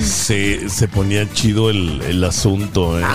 Se, 0.00 0.68
se 0.68 0.86
ponía 0.86 1.28
chido 1.32 1.68
el, 1.70 2.00
el 2.02 2.22
asunto, 2.24 2.98
¿eh? 3.00 3.04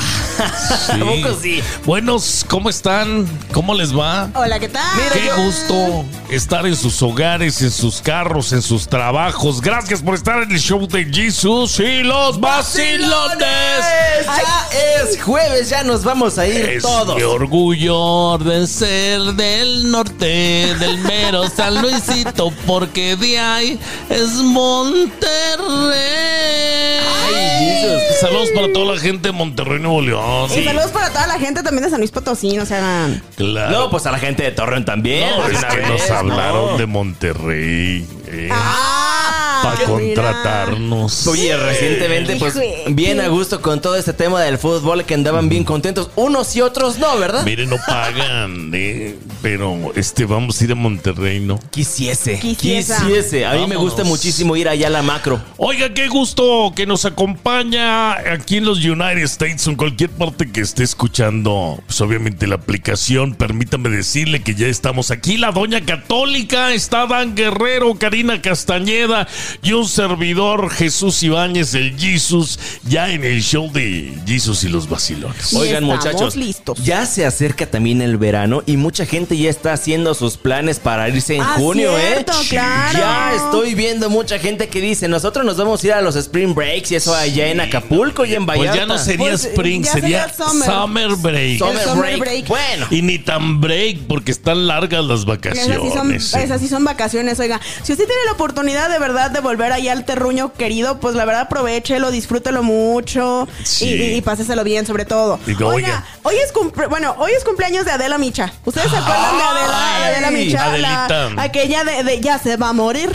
Sí. 0.86 1.00
poco 1.00 1.38
sí? 1.42 1.62
Buenos, 1.86 2.46
¿cómo 2.48 2.70
están? 2.70 3.28
¿Cómo 3.54 3.74
les 3.74 3.98
va? 3.98 4.30
Hola, 4.36 4.60
¿qué 4.60 4.68
tal? 4.70 4.84
Qué 5.14 5.30
gusto 5.42 6.06
estar 6.30 6.66
en 6.66 6.76
sus 6.76 7.02
hogares, 7.02 7.62
en 7.62 7.72
sus 7.72 8.02
carros, 8.02 8.52
en 8.54 8.62
sus 8.62 8.88
trabajos. 8.88 9.62
Gracias 9.62 10.02
por 10.02 10.16
estar 10.16 10.44
en 10.44 10.52
el 10.52 10.60
show 10.60 10.88
de 10.88 11.06
Jesus 11.06 11.80
y 11.80 12.04
los 12.04 12.40
vacilones. 12.40 13.10
Ya 14.26 14.68
es 15.04 15.22
jueves, 15.22 15.70
ya 15.70 15.84
nos 15.84 16.04
vamos 16.04 16.38
a 16.38 16.48
ir 16.48 16.56
Es 16.70 16.84
todos. 16.84 17.16
mi 17.16 17.24
orgullo 17.24 18.38
de 18.40 18.66
ser 18.68 19.22
del 19.34 19.90
norte, 19.92 20.76
del 20.80 20.98
mero 21.00 21.44
San 21.50 21.82
Luisito, 21.82 22.52
porque 22.66 23.16
de 23.16 23.40
ahí 23.40 23.80
es 24.10 24.30
Monterrey. 24.36 26.09
Saludos 28.20 28.50
para 28.54 28.72
toda 28.74 28.94
la 28.96 29.00
gente 29.00 29.30
de 29.30 29.32
Monterrey, 29.32 29.80
Nuevo 29.80 30.02
León. 30.02 30.50
Y 30.54 30.64
saludos 30.66 30.92
para 30.92 31.10
toda 31.10 31.26
la 31.28 31.40
gente 31.40 31.64
también 31.64 31.84
de 31.86 31.90
San 31.90 32.00
Luis 32.00 32.12
Potosí, 32.12 32.52
no 32.58 32.66
se 32.66 32.76
hagan. 32.76 33.24
Claro. 33.38 33.72
No, 33.72 33.90
pues 33.90 34.06
a 34.08 34.12
la 34.12 34.20
gente 34.20 34.44
de 34.44 34.52
Torreón 34.52 34.84
también. 34.84 35.30
No, 35.38 35.48
de 35.48 35.54
es 35.54 35.60
una 35.60 35.68
que 35.70 35.78
vez, 35.78 35.88
nos 35.90 36.10
¿no? 36.10 36.16
hablaron 36.18 36.78
de 36.78 36.86
Monterrey. 36.86 38.08
eh, 38.28 38.50
Ah, 38.52 39.29
para 39.64 39.86
contratarnos. 39.86 41.28
Oye, 41.28 41.56
recientemente, 41.58 42.36
pues, 42.38 42.56
bien 42.88 43.20
a 43.20 43.28
gusto 43.28 43.62
con 43.62 43.82
todo 43.82 43.96
este 43.96 44.14
tema 44.14 44.42
del 44.42 44.58
fútbol, 44.58 45.06
que 45.06 45.14
andaban 45.14 45.50
bien 45.50 45.64
contentos. 45.64 46.10
Unos 46.16 46.56
y 46.56 46.62
otros 46.62 46.98
no, 46.98 47.18
¿verdad? 47.18 47.44
Miren, 47.46 47.70
no 47.70 47.78
pagan, 47.88 48.72
eh, 48.74 49.16
pero 49.42 49.92
este 49.96 50.26
vamos 50.26 50.60
a 50.60 50.64
ir 50.64 50.72
a 50.72 50.76
Monterrey, 50.76 51.40
¿no? 51.40 51.60
Quisiese. 51.72 52.40
Quisiese. 52.40 53.46
A 53.46 53.54
mí 53.54 53.68
me 53.68 53.76
gusta 53.76 54.04
muchísimo 54.04 54.56
ir 54.56 54.68
allá 54.68 54.88
a 54.88 54.90
la 54.90 55.02
macro. 55.02 55.42
Oiga, 55.58 55.94
qué 55.94 56.08
gusto 56.08 56.74
que 56.76 56.86
nos 56.86 57.06
acompaña 57.06 58.14
aquí 58.34 58.58
en 58.58 58.66
los 58.66 58.80
United 58.80 59.24
States 59.24 59.68
o 59.68 59.72
en 59.72 59.76
cualquier 59.76 60.10
parte 60.10 60.52
que 60.52 60.62
esté 60.62 60.84
escuchando, 60.84 61.82
pues 61.86 62.00
obviamente 62.02 62.48
la 62.48 62.56
aplicación. 62.56 63.36
Permítame 63.36 63.90
decirle 63.90 64.42
que 64.42 64.56
ya 64.56 64.68
estamos 64.68 65.12
aquí. 65.12 65.38
La 65.38 65.52
Doña 65.52 65.86
Católica, 65.86 66.74
está 66.74 67.08
Dan 67.08 67.36
Guerrero, 67.36 67.96
Karina 67.96 68.42
Castañeda 68.42 69.28
y 69.62 69.74
un 69.74 69.88
servidor, 69.88 70.70
Jesús 70.70 71.22
Ibáñez, 71.24 71.74
el 71.74 71.98
Jesus, 72.00 72.60
ya 72.88 73.10
en 73.10 73.24
el 73.24 73.42
show 73.42 73.72
de 73.72 74.14
Jesus 74.26 74.64
y 74.64 74.70
los 74.70 74.88
vacilones. 74.90 75.54
Y 75.54 75.58
Oigan, 75.58 75.84
muchachos, 75.84 76.36
listos. 76.36 76.78
ya 76.84 77.06
se 77.06 77.26
acerca 77.26 77.66
también 77.66 78.02
el 78.02 78.18
verano 78.18 78.64
y 78.66 78.78
mucha 78.78 79.06
gente 79.06 79.38
ya 79.38 79.50
está 79.50 79.74
haciendo 79.74 80.14
sus 80.14 80.38
planes 80.38 80.80
para 80.80 81.10
irse 81.10 81.36
en 81.36 81.42
Ah, 81.42 81.56
junio, 81.58 81.92
cierto, 81.98 82.32
¿eh? 82.34 82.46
claro. 82.50 83.00
Ya 83.00 83.34
estoy 83.36 83.76
viendo 83.76 84.10
mucha 84.10 84.40
gente 84.40 84.68
que 84.70 84.82
dice, 84.82 85.08
nosotros 85.08 85.46
nos 85.46 85.58
vamos 85.58 85.84
a 85.84 85.88
ir 85.88 85.94
a 85.94 86.02
los 86.02 86.16
Spring 86.16 86.54
Breaks 86.56 86.92
y 86.92 86.96
eso 86.96 87.14
allá 87.14 87.48
en 87.48 87.60
Acapulco 87.62 88.26
y 88.26 88.36
en 88.36 88.46
Vallarta. 88.46 88.72
Pues 88.72 88.80
ya 88.80 88.86
no 88.86 88.98
sería 88.98 89.30
Pues, 89.30 89.46
Spring, 89.46 89.84
sería, 89.86 90.30
sería 90.30 90.48
summer. 90.48 90.70
summer 90.70 91.16
Break. 91.18 91.60
Summer, 91.60 91.88
break. 91.98 92.20
break. 92.20 92.48
Bueno. 92.48 92.88
Y 92.92 93.02
ni 93.02 93.20
tan 93.20 93.60
break, 93.60 94.00
porque 94.08 94.32
están 94.32 94.68
largas 94.68 95.04
las 95.06 95.20
Esas 95.20 95.26
vacaciones. 95.26 95.80
sí, 95.82 95.98
son, 95.98 96.42
esas 96.42 96.62
sí 96.62 96.68
son 96.68 96.84
vacaciones, 96.86 97.40
oiga. 97.40 97.60
Si 97.84 97.92
usted 97.94 98.06
tiene 98.06 98.22
la 98.26 98.32
oportunidad 98.34 98.90
de 98.90 99.00
verdad 99.00 99.32
de 99.32 99.39
volver 99.42 99.72
allá 99.72 99.92
al 99.92 100.06
terruño 100.06 100.54
querido, 100.54 101.00
pues 101.00 101.16
la 101.16 101.26
verdad 101.26 101.42
aprovechelo, 101.44 102.12
disfrútelo 102.12 102.64
mucho 102.64 103.48
Sí. 103.64 103.86
y, 103.86 103.94
y- 104.02 104.16
y 104.18 104.22
páseselo 104.22 104.64
bien 104.64 104.86
sobre 104.86 105.06
todo. 105.06 105.40
Oiga, 105.48 105.68
oiga. 105.68 106.06
hoy 106.24 106.36
es 106.44 106.54
cumple- 106.54 106.88
bueno, 106.90 107.16
hoy 107.20 107.32
es 107.38 107.44
cumpleaños 107.44 107.86
de 107.86 107.92
Adela 107.92 108.18
Micha. 108.18 108.52
¿Ustedes 108.66 108.90
se 108.90 108.98
acuerdan 108.98 109.38
de 109.38 109.44
Adela, 109.44 109.98
de 110.00 110.06
Adela 110.06 110.32
Micha? 110.32 110.78
La- 110.78 111.32
aquella 111.44 111.84
de, 111.84 112.04
de 112.04 112.20
ya 112.22 112.38
se 112.40 112.58
va 112.58 112.70
a 112.70 112.74
morir. 112.74 113.10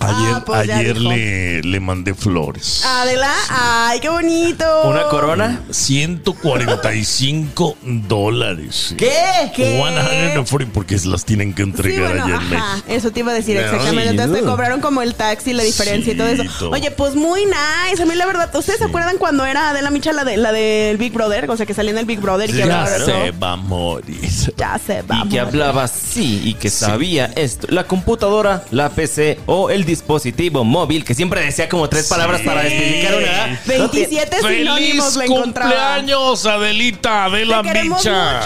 Ayer, 0.00 0.34
Ah, 0.34 0.42
pues 0.44 0.66
ya 0.66 0.78
ayer 0.78 0.98
le, 0.98 1.62
le 1.62 1.80
mandé 1.80 2.14
flores. 2.14 2.84
Adela, 2.84 3.32
ay, 3.50 4.00
qué 4.00 4.08
bonito. 4.08 4.64
¿Una 4.84 5.04
corona? 5.04 5.60
145 5.70 7.76
dólares. 7.82 8.94
¿Qué? 8.98 9.12
¿Qué? 9.54 9.80
140 9.82 10.72
porque 10.72 10.96
las 11.04 11.24
tienen 11.24 11.52
que 11.54 11.62
Sí, 11.64 11.70
entregar 11.70 12.08
bueno, 12.16 12.24
allá 12.24 12.34
en 12.34 12.40
ajá, 12.54 12.72
México. 12.76 12.92
eso 12.92 13.10
te 13.10 13.20
iba 13.20 13.32
a 13.32 13.34
decir 13.34 13.56
exactamente. 13.56 14.10
Entonces 14.10 14.40
te 14.40 14.44
cobraron 14.46 14.80
como 14.80 15.02
el 15.02 15.14
taxi, 15.14 15.52
la 15.52 15.62
diferencia 15.62 16.12
y 16.12 16.16
todo 16.16 16.28
eso. 16.28 16.42
Sí, 16.42 16.48
todo. 16.58 16.70
Oye, 16.70 16.90
pues 16.90 17.14
muy 17.14 17.44
nice. 17.44 18.02
A 18.02 18.06
mí 18.06 18.14
la 18.14 18.26
verdad, 18.26 18.54
¿ustedes 18.54 18.78
se 18.78 18.84
acuerdan 18.84 19.18
cuando 19.18 19.44
era 19.44 19.70
Adela 19.70 19.90
Micha 19.90 20.12
la 20.12 20.24
de 20.24 20.36
la 20.36 20.52
del 20.52 20.96
Big 20.96 21.12
Brother? 21.12 21.50
O 21.50 21.56
sea, 21.56 21.66
que 21.66 21.74
salía 21.74 21.92
en 21.92 21.98
el 21.98 22.06
Big 22.06 22.20
Brother 22.20 22.48
y 22.50 22.52
que 22.52 22.58
Ya 22.58 22.64
hablaba 22.64 22.90
de 22.90 23.04
se 23.04 23.30
va 23.32 23.52
a 23.52 23.56
morir. 23.56 24.20
Ya 24.56 24.80
se 24.84 25.02
va. 25.02 25.22
Y 25.24 25.28
que 25.28 25.40
hablaba 25.40 25.84
así 25.84 26.42
y 26.44 26.54
que 26.54 26.70
sabía 26.70 27.26
esto. 27.36 27.66
La 27.70 27.84
computadora, 27.84 28.64
la 28.70 28.88
PC 28.90 29.40
o 29.46 29.70
el 29.70 29.75
dispositivo 29.84 30.64
móvil, 30.64 31.04
que 31.04 31.14
siempre 31.14 31.40
decía 31.42 31.68
como 31.68 31.88
tres 31.88 32.06
palabras 32.08 32.40
para 32.42 32.66
especificar 32.66 33.14
una. 33.16 33.46
¿no? 33.46 33.58
27 33.66 34.36
sinónimos 34.40 35.14
¡Feliz 35.14 35.16
le 35.16 35.24
encontraba. 35.26 35.70
cumpleaños, 35.70 36.46
Adelita! 36.46 37.24
Adela 37.26 37.62
Te 37.62 37.84
Micha. 37.84 38.40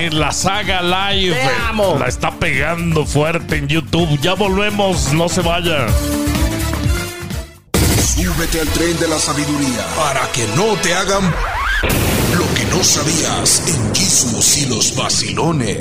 De 0.00 0.10
la 0.10 0.32
saga 0.32 0.82
live. 0.82 1.34
Te 1.34 1.48
amo. 1.68 1.96
La 1.98 2.06
está 2.08 2.30
pegando 2.32 3.04
fuerte 3.04 3.56
en 3.56 3.68
YouTube. 3.68 4.18
Ya 4.20 4.34
volvemos, 4.34 5.12
no 5.12 5.28
se 5.28 5.40
vaya. 5.42 5.86
Súbete 8.16 8.60
al 8.60 8.68
tren 8.68 8.98
de 8.98 9.08
la 9.08 9.18
sabiduría 9.18 9.84
para 9.96 10.30
que 10.32 10.46
no 10.56 10.74
te 10.82 10.94
hagan 10.94 11.32
no 12.74 12.82
sabías 12.82 13.62
en 13.68 13.94
Jesús 13.94 14.58
y 14.58 14.66
los 14.66 14.96
vacilones. 14.96 15.78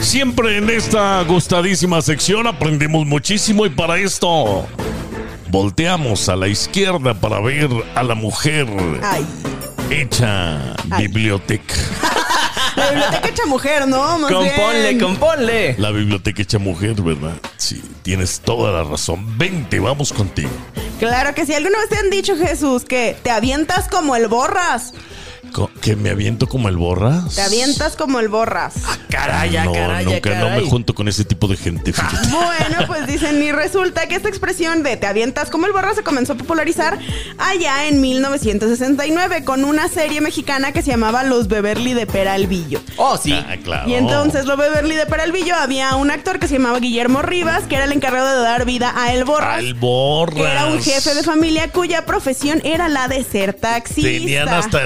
Siempre 0.00 0.58
en 0.58 0.68
esta 0.68 1.22
gustadísima 1.22 2.02
sección 2.02 2.46
aprendemos 2.46 3.06
muchísimo 3.06 3.64
y 3.66 3.70
para 3.70 3.98
esto 3.98 4.66
volteamos 5.48 6.28
a 6.28 6.36
la 6.36 6.48
izquierda 6.48 7.14
para 7.14 7.38
ver 7.40 7.68
a 7.94 8.02
la 8.02 8.14
mujer 8.16 8.66
Ay, 9.02 9.24
hecha 9.90 10.72
Ay. 10.90 11.06
biblioteca. 11.06 11.74
la 12.76 12.90
biblioteca 12.90 13.28
hecha 13.28 13.46
mujer, 13.46 13.86
¿no? 13.86 14.18
Más 14.18 14.32
Componle, 14.32 14.88
bien. 14.94 15.00
componle. 15.00 15.74
La 15.78 15.90
biblioteca 15.92 16.42
hecha 16.42 16.58
mujer, 16.58 17.00
¿verdad? 17.00 17.34
Sí, 17.56 17.80
tienes 18.02 18.40
toda 18.40 18.72
la 18.72 18.82
razón. 18.82 19.38
Vente, 19.38 19.78
vamos 19.78 20.12
contigo. 20.12 20.50
Claro 20.98 21.32
que 21.34 21.46
sí. 21.46 21.54
¿Alguna 21.54 21.78
vez 21.78 21.88
te 21.90 21.96
han 21.98 22.10
dicho, 22.10 22.36
Jesús, 22.36 22.84
que 22.84 23.16
te 23.22 23.30
avientas 23.30 23.88
como 23.88 24.16
el 24.16 24.26
borras? 24.26 24.94
¿Que 25.80 25.96
me 25.96 26.10
aviento 26.10 26.48
como 26.48 26.68
el 26.68 26.76
borras? 26.76 27.34
Te 27.34 27.42
avientas 27.42 27.94
como 27.96 28.18
el 28.18 28.28
borras. 28.28 28.74
Caray, 29.08 29.50
no, 29.64 29.72
caray, 29.72 30.04
nunca, 30.04 30.30
no 30.30 30.46
caray. 30.46 30.64
me 30.64 30.70
junto 30.70 30.94
con 30.94 31.06
ese 31.08 31.24
tipo 31.24 31.46
de 31.46 31.56
gente, 31.56 31.92
fíjate. 31.92 32.28
Bueno, 32.28 32.86
pues 32.86 33.06
dicen, 33.06 33.40
y 33.42 33.52
resulta 33.52 34.08
que 34.08 34.16
esta 34.16 34.28
expresión 34.28 34.82
de 34.82 34.96
te 34.96 35.06
avientas 35.06 35.50
como 35.50 35.66
el 35.66 35.72
borra 35.72 35.94
se 35.94 36.02
comenzó 36.02 36.32
a 36.32 36.36
popularizar 36.36 36.98
allá 37.38 37.86
en 37.86 38.00
1969 38.00 39.44
con 39.44 39.64
una 39.64 39.88
serie 39.88 40.20
mexicana 40.20 40.72
que 40.72 40.82
se 40.82 40.90
llamaba 40.90 41.22
Los 41.22 41.48
Beverly 41.48 41.94
de 41.94 42.06
Peralvillo. 42.06 42.80
Oh, 42.96 43.16
sí. 43.16 43.32
Ah, 43.32 43.56
claro. 43.62 43.88
Y 43.88 43.94
entonces, 43.94 44.46
los 44.46 44.56
Beverly 44.56 44.96
de 44.96 45.06
Peralvillo 45.06 45.54
había 45.54 45.94
un 45.96 46.10
actor 46.10 46.38
que 46.38 46.48
se 46.48 46.54
llamaba 46.54 46.80
Guillermo 46.80 47.22
Rivas, 47.22 47.64
que 47.64 47.76
era 47.76 47.84
el 47.84 47.92
encargado 47.92 48.36
de 48.36 48.42
dar 48.42 48.64
vida 48.64 48.92
a 48.96 49.12
El 49.12 49.24
Borras. 49.24 49.58
Al 49.58 49.74
borras. 49.74 50.34
Que 50.34 50.50
era 50.50 50.66
un 50.66 50.82
jefe 50.82 51.14
de 51.14 51.22
familia 51.22 51.70
cuya 51.70 52.06
profesión 52.06 52.60
era 52.64 52.88
la 52.88 53.08
de 53.08 53.22
ser 53.22 53.54
taxista. 53.54 54.10
Tenían 54.10 54.48
hasta 54.48 54.82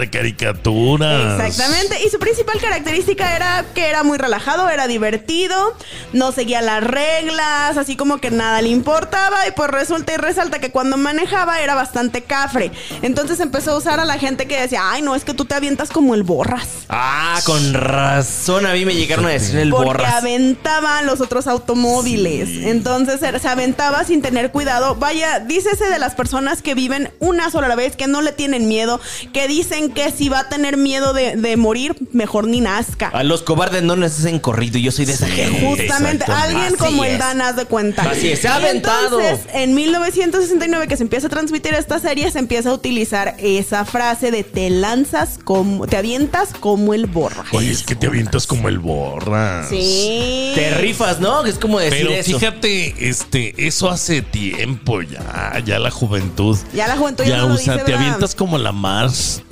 caricaturas. 0.63 1.41
Exactamente, 1.41 2.05
y 2.05 2.11
su 2.11 2.19
principal 2.19 2.61
característica 2.61 3.35
era 3.35 3.65
que 3.75 3.87
era 3.89 4.03
muy 4.03 4.19
relajado, 4.19 4.69
era 4.69 4.87
divertido, 4.87 5.75
no 6.13 6.33
seguía 6.33 6.63
las 6.63 6.83
reglas, 6.83 7.77
así 7.77 7.97
como 7.97 8.19
que 8.19 8.31
nada 8.31 8.63
le 8.63 8.69
importaba 8.69 9.47
y 9.47 9.53
pues 9.53 9.71
resulta 9.71 10.13
y 10.15 10.17
resalta 10.17 10.59
que 10.59 10.71
cuando 10.71 10.97
manejaba 10.97 11.61
era 11.61 11.75
bastante 11.75 12.23
cafre. 12.23 12.71
Entonces 13.03 13.41
empezó 13.41 13.73
a 13.73 13.77
usar 13.79 14.01
a 14.01 14.05
la 14.05 14.19
gente 14.19 14.47
que 14.47 14.61
decía, 14.61 14.91
ay 14.91 15.03
no, 15.03 15.15
es 15.15 15.25
que 15.25 15.35
tú 15.35 15.45
te 15.45 15.55
avientas 15.55 15.91
como 15.91 16.15
el 16.15 16.23
borras. 16.23 16.69
Ah, 16.89 17.41
con 17.45 17.75
razón 17.75 18.67
a 18.67 18.73
mí 18.73 18.85
me 18.85 18.95
llegaron 18.95 19.27
a 19.27 19.31
decir 19.31 19.59
el 19.59 19.71
Porque 19.71 19.87
borras. 19.87 20.15
aventaba 20.15 21.03
los 21.03 21.21
otros 21.21 21.47
automóviles. 21.47 22.49
Entonces 22.65 23.21
se 23.21 23.49
aventaba 23.49 24.05
sin 24.05 24.23
tener 24.23 24.51
cuidado. 24.51 24.95
Vaya, 24.97 25.41
dícese 25.41 25.87
de 25.87 25.99
las 25.99 26.15
personas 26.15 26.63
que 26.63 26.75
viven 26.75 27.13
una 27.21 27.51
sola 27.51 27.75
vez, 27.75 27.97
que 27.97 28.07
no 28.07 28.23
le 28.23 28.33
tienen 28.33 28.69
miedo, 28.69 29.01
que 29.33 29.49
dicen 29.49 29.93
que 29.93 30.11
si 30.11 30.29
va 30.29 30.38
va 30.39 30.43
a 30.43 30.49
tener 30.49 30.77
miedo 30.77 31.13
de, 31.13 31.37
de 31.37 31.57
morir, 31.57 31.97
mejor 32.13 32.47
ni 32.47 32.61
nazca. 32.61 33.09
A 33.09 33.25
los 33.25 33.43
cobardes 33.43 33.83
no 33.83 33.97
les 33.97 34.19
hacen 34.19 34.39
corrido. 34.39 34.79
Yo 34.79 34.93
soy 34.93 35.05
de 35.05 35.13
esa 35.15 35.27
gente. 35.27 35.61
Justamente, 35.67 36.25
alguien 36.31 36.65
Así 36.67 36.77
como 36.77 37.05
el. 37.05 37.19
Dan, 37.19 37.41
haz 37.43 37.57
de 37.57 37.65
cuenta. 37.65 38.03
Así 38.03 38.31
es, 38.31 38.41
se 38.41 38.49
ha 38.49 38.61
Y 38.61 38.65
aventado. 38.65 39.21
Entonces, 39.21 39.47
en 39.53 39.75
1969 39.75 40.87
que 40.87 40.97
se 40.97 41.03
empieza 41.03 41.27
a 41.27 41.31
transmitir 41.31 41.75
esta 41.75 41.99
serie, 41.99 42.31
se 42.31 42.39
empieza 42.39 42.71
a 42.71 42.75
utilizar 42.75 43.35
esa 43.39 43.85
frase 43.85 44.31
de 44.31 44.45
te 44.45 44.71
lanzas 44.71 45.39
como, 45.43 45.87
te 45.87 45.97
avientas 45.97 46.51
como 46.59 46.95
el 46.95 47.07
borra. 47.07 47.45
Oye, 47.53 47.71
es 47.73 47.83
que 47.83 47.97
te 47.97 48.07
avientas 48.07 48.47
como 48.47 48.69
el 48.69 48.79
borra. 48.79 49.67
Sí. 49.69 50.53
Te 50.55 50.71
rifas, 50.79 51.19
¿no? 51.21 51.45
Es 51.45 51.59
como 51.59 51.81
decir 51.81 52.07
Pero 52.07 52.11
eso. 52.11 52.39
fíjate, 52.39 53.09
este, 53.09 53.67
eso 53.67 53.91
hace 53.91 54.23
tiempo 54.23 55.03
ya, 55.03 55.61
ya 55.65 55.79
la 55.81 55.91
juventud. 55.91 56.57
Ya 56.73 56.87
la 56.87 56.97
juventud 56.97 57.25
ya 57.25 57.39
no 57.39 57.49
lo 57.49 57.55
usa, 57.55 57.75
dice, 57.75 57.85
te 57.85 57.91
¿verdad? 57.93 58.07
avientas 58.07 58.35
como 58.37 58.57
la 58.59 58.71
Mars. 58.73 59.43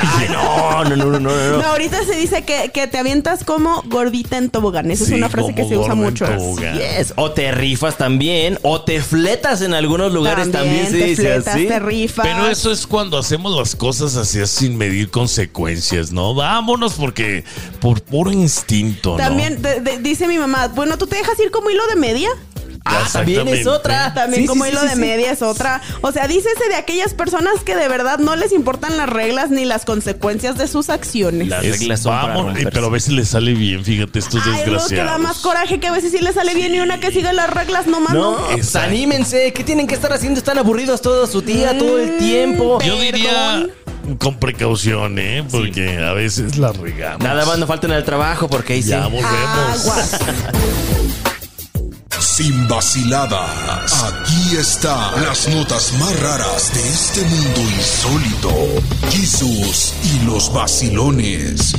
Ay, 0.00 0.27
no, 0.32 0.84
no, 0.84 0.96
no, 0.96 1.06
no, 1.06 1.20
no, 1.20 1.30
no. 1.30 1.58
No, 1.58 1.64
ahorita 1.68 2.04
se 2.04 2.16
dice 2.16 2.42
que, 2.42 2.70
que 2.72 2.86
te 2.86 2.98
avientas 2.98 3.44
como 3.44 3.82
gordita 3.86 4.36
en 4.38 4.50
tobogán. 4.50 4.90
Esa 4.90 5.04
es 5.04 5.10
una 5.10 5.28
frase 5.28 5.54
que 5.54 5.66
se 5.68 5.76
usa 5.76 5.94
mucho. 5.94 6.26
Yes. 6.58 7.14
O 7.16 7.30
te 7.32 7.50
rifas 7.52 7.96
también, 7.98 8.58
o 8.62 8.80
te 8.82 9.00
fletas 9.02 9.62
en 9.62 9.74
algunos 9.74 10.12
lugares 10.12 10.50
también, 10.50 10.86
se 10.86 10.98
te 10.98 11.04
dice 11.04 11.22
fletas, 11.22 11.54
así. 11.54 11.66
te 11.66 11.78
rifas. 11.78 12.26
Pero 12.26 12.46
eso 12.48 12.70
es 12.72 12.86
cuando 12.86 13.18
hacemos 13.18 13.56
las 13.56 13.74
cosas 13.76 14.16
así 14.16 14.38
sin 14.46 14.76
medir 14.76 15.10
consecuencias, 15.10 16.12
¿no? 16.12 16.34
Vámonos 16.34 16.94
porque 16.94 17.44
por 17.80 18.02
puro 18.02 18.30
instinto, 18.30 19.12
¿no? 19.12 19.16
También 19.16 19.60
de- 19.62 19.80
de- 19.80 19.98
dice 19.98 20.26
mi 20.28 20.38
mamá, 20.38 20.68
bueno, 20.68 20.96
¿tú 20.98 21.06
te 21.06 21.16
dejas 21.16 21.38
ir 21.40 21.50
como 21.50 21.70
hilo 21.70 21.86
de 21.88 21.96
media? 21.96 22.28
Ah, 22.84 23.04
también 23.12 23.48
es 23.48 23.66
otra. 23.66 24.14
También 24.14 24.42
Sí, 24.42 24.48
como 24.48 24.64
sí, 24.64 24.70
hilo 24.70 24.80
sí, 24.80 24.86
de 24.88 24.94
sí. 24.94 25.00
media 25.00 25.30
es 25.32 25.42
otra. 25.42 25.80
O 26.00 26.12
sea, 26.12 26.26
dícese 26.28 26.68
de 26.68 26.74
aquellas 26.76 27.14
personas 27.14 27.54
que 27.64 27.74
de 27.76 27.88
verdad 27.88 28.18
no 28.18 28.36
les 28.36 28.52
importan 28.52 28.96
las 28.96 29.08
reglas 29.08 29.50
ni 29.50 29.64
las 29.64 29.84
consecuencias 29.84 30.56
de 30.58 30.68
sus 30.68 30.88
acciones. 30.90 31.48
Las 31.48 31.64
Es- 31.64 31.78
reglas 31.80 32.00
son 32.00 32.12
para 32.12 32.28
vamos, 32.28 32.44
romperse. 32.46 32.70
pero 32.72 32.86
a 32.86 32.90
veces 32.90 33.12
les 33.12 33.28
sale 33.28 33.54
bien, 33.54 33.84
fíjate, 33.84 34.18
estos 34.18 34.42
Ay, 34.46 34.52
es 34.52 34.58
lo 34.58 34.64
que 34.64 34.70
da 34.70 34.78
desgraciados. 34.78 35.20
más 35.20 35.38
coraje 35.38 35.80
que 35.80 35.86
a 35.86 35.92
veces 35.92 36.12
sí 36.12 36.18
le 36.20 36.32
sale 36.32 36.54
bien 36.54 36.74
y 36.74 36.80
una 36.80 36.98
que 37.00 37.10
sigue 37.10 37.32
las 37.32 37.50
reglas 37.50 37.86
nomás 37.86 38.14
No, 38.14 38.38
no. 38.38 38.46
pues 38.48 38.74
anímense. 38.76 39.52
¿Qué 39.52 39.64
tienen 39.64 39.86
que 39.86 39.94
estar 39.94 40.12
haciendo? 40.12 40.38
Están 40.38 40.58
aburridos 40.58 41.02
todo 41.02 41.26
su 41.26 41.42
día, 41.42 41.76
todo 41.78 41.98
el 41.98 42.16
tiempo. 42.18 42.78
Yo 42.82 42.98
diría 43.00 43.66
con 44.18 44.38
precaución, 44.38 45.18
¿eh? 45.18 45.44
Porque 45.50 45.98
a 45.98 46.12
veces 46.14 46.56
la 46.56 46.72
regamos. 46.72 47.20
Nada 47.22 47.44
más 47.44 47.58
no 47.58 47.66
faltan 47.66 47.92
al 47.92 48.04
trabajo 48.04 48.48
porque 48.48 48.74
ahí 48.74 48.82
sí. 48.82 48.88
Ya 48.90 49.06
volvemos. 49.06 49.28
Aguas. 49.86 50.18
Sin 52.38 52.68
vaciladas. 52.68 54.04
Aquí 54.04 54.56
están 54.56 55.24
las 55.24 55.48
notas 55.48 55.92
más 55.94 56.20
raras 56.20 56.72
de 56.72 56.88
este 56.88 57.24
mundo 57.24 57.60
insólito. 57.62 58.52
Jesús 59.10 59.92
y 60.04 60.24
los 60.24 60.52
vacilones. 60.52 61.74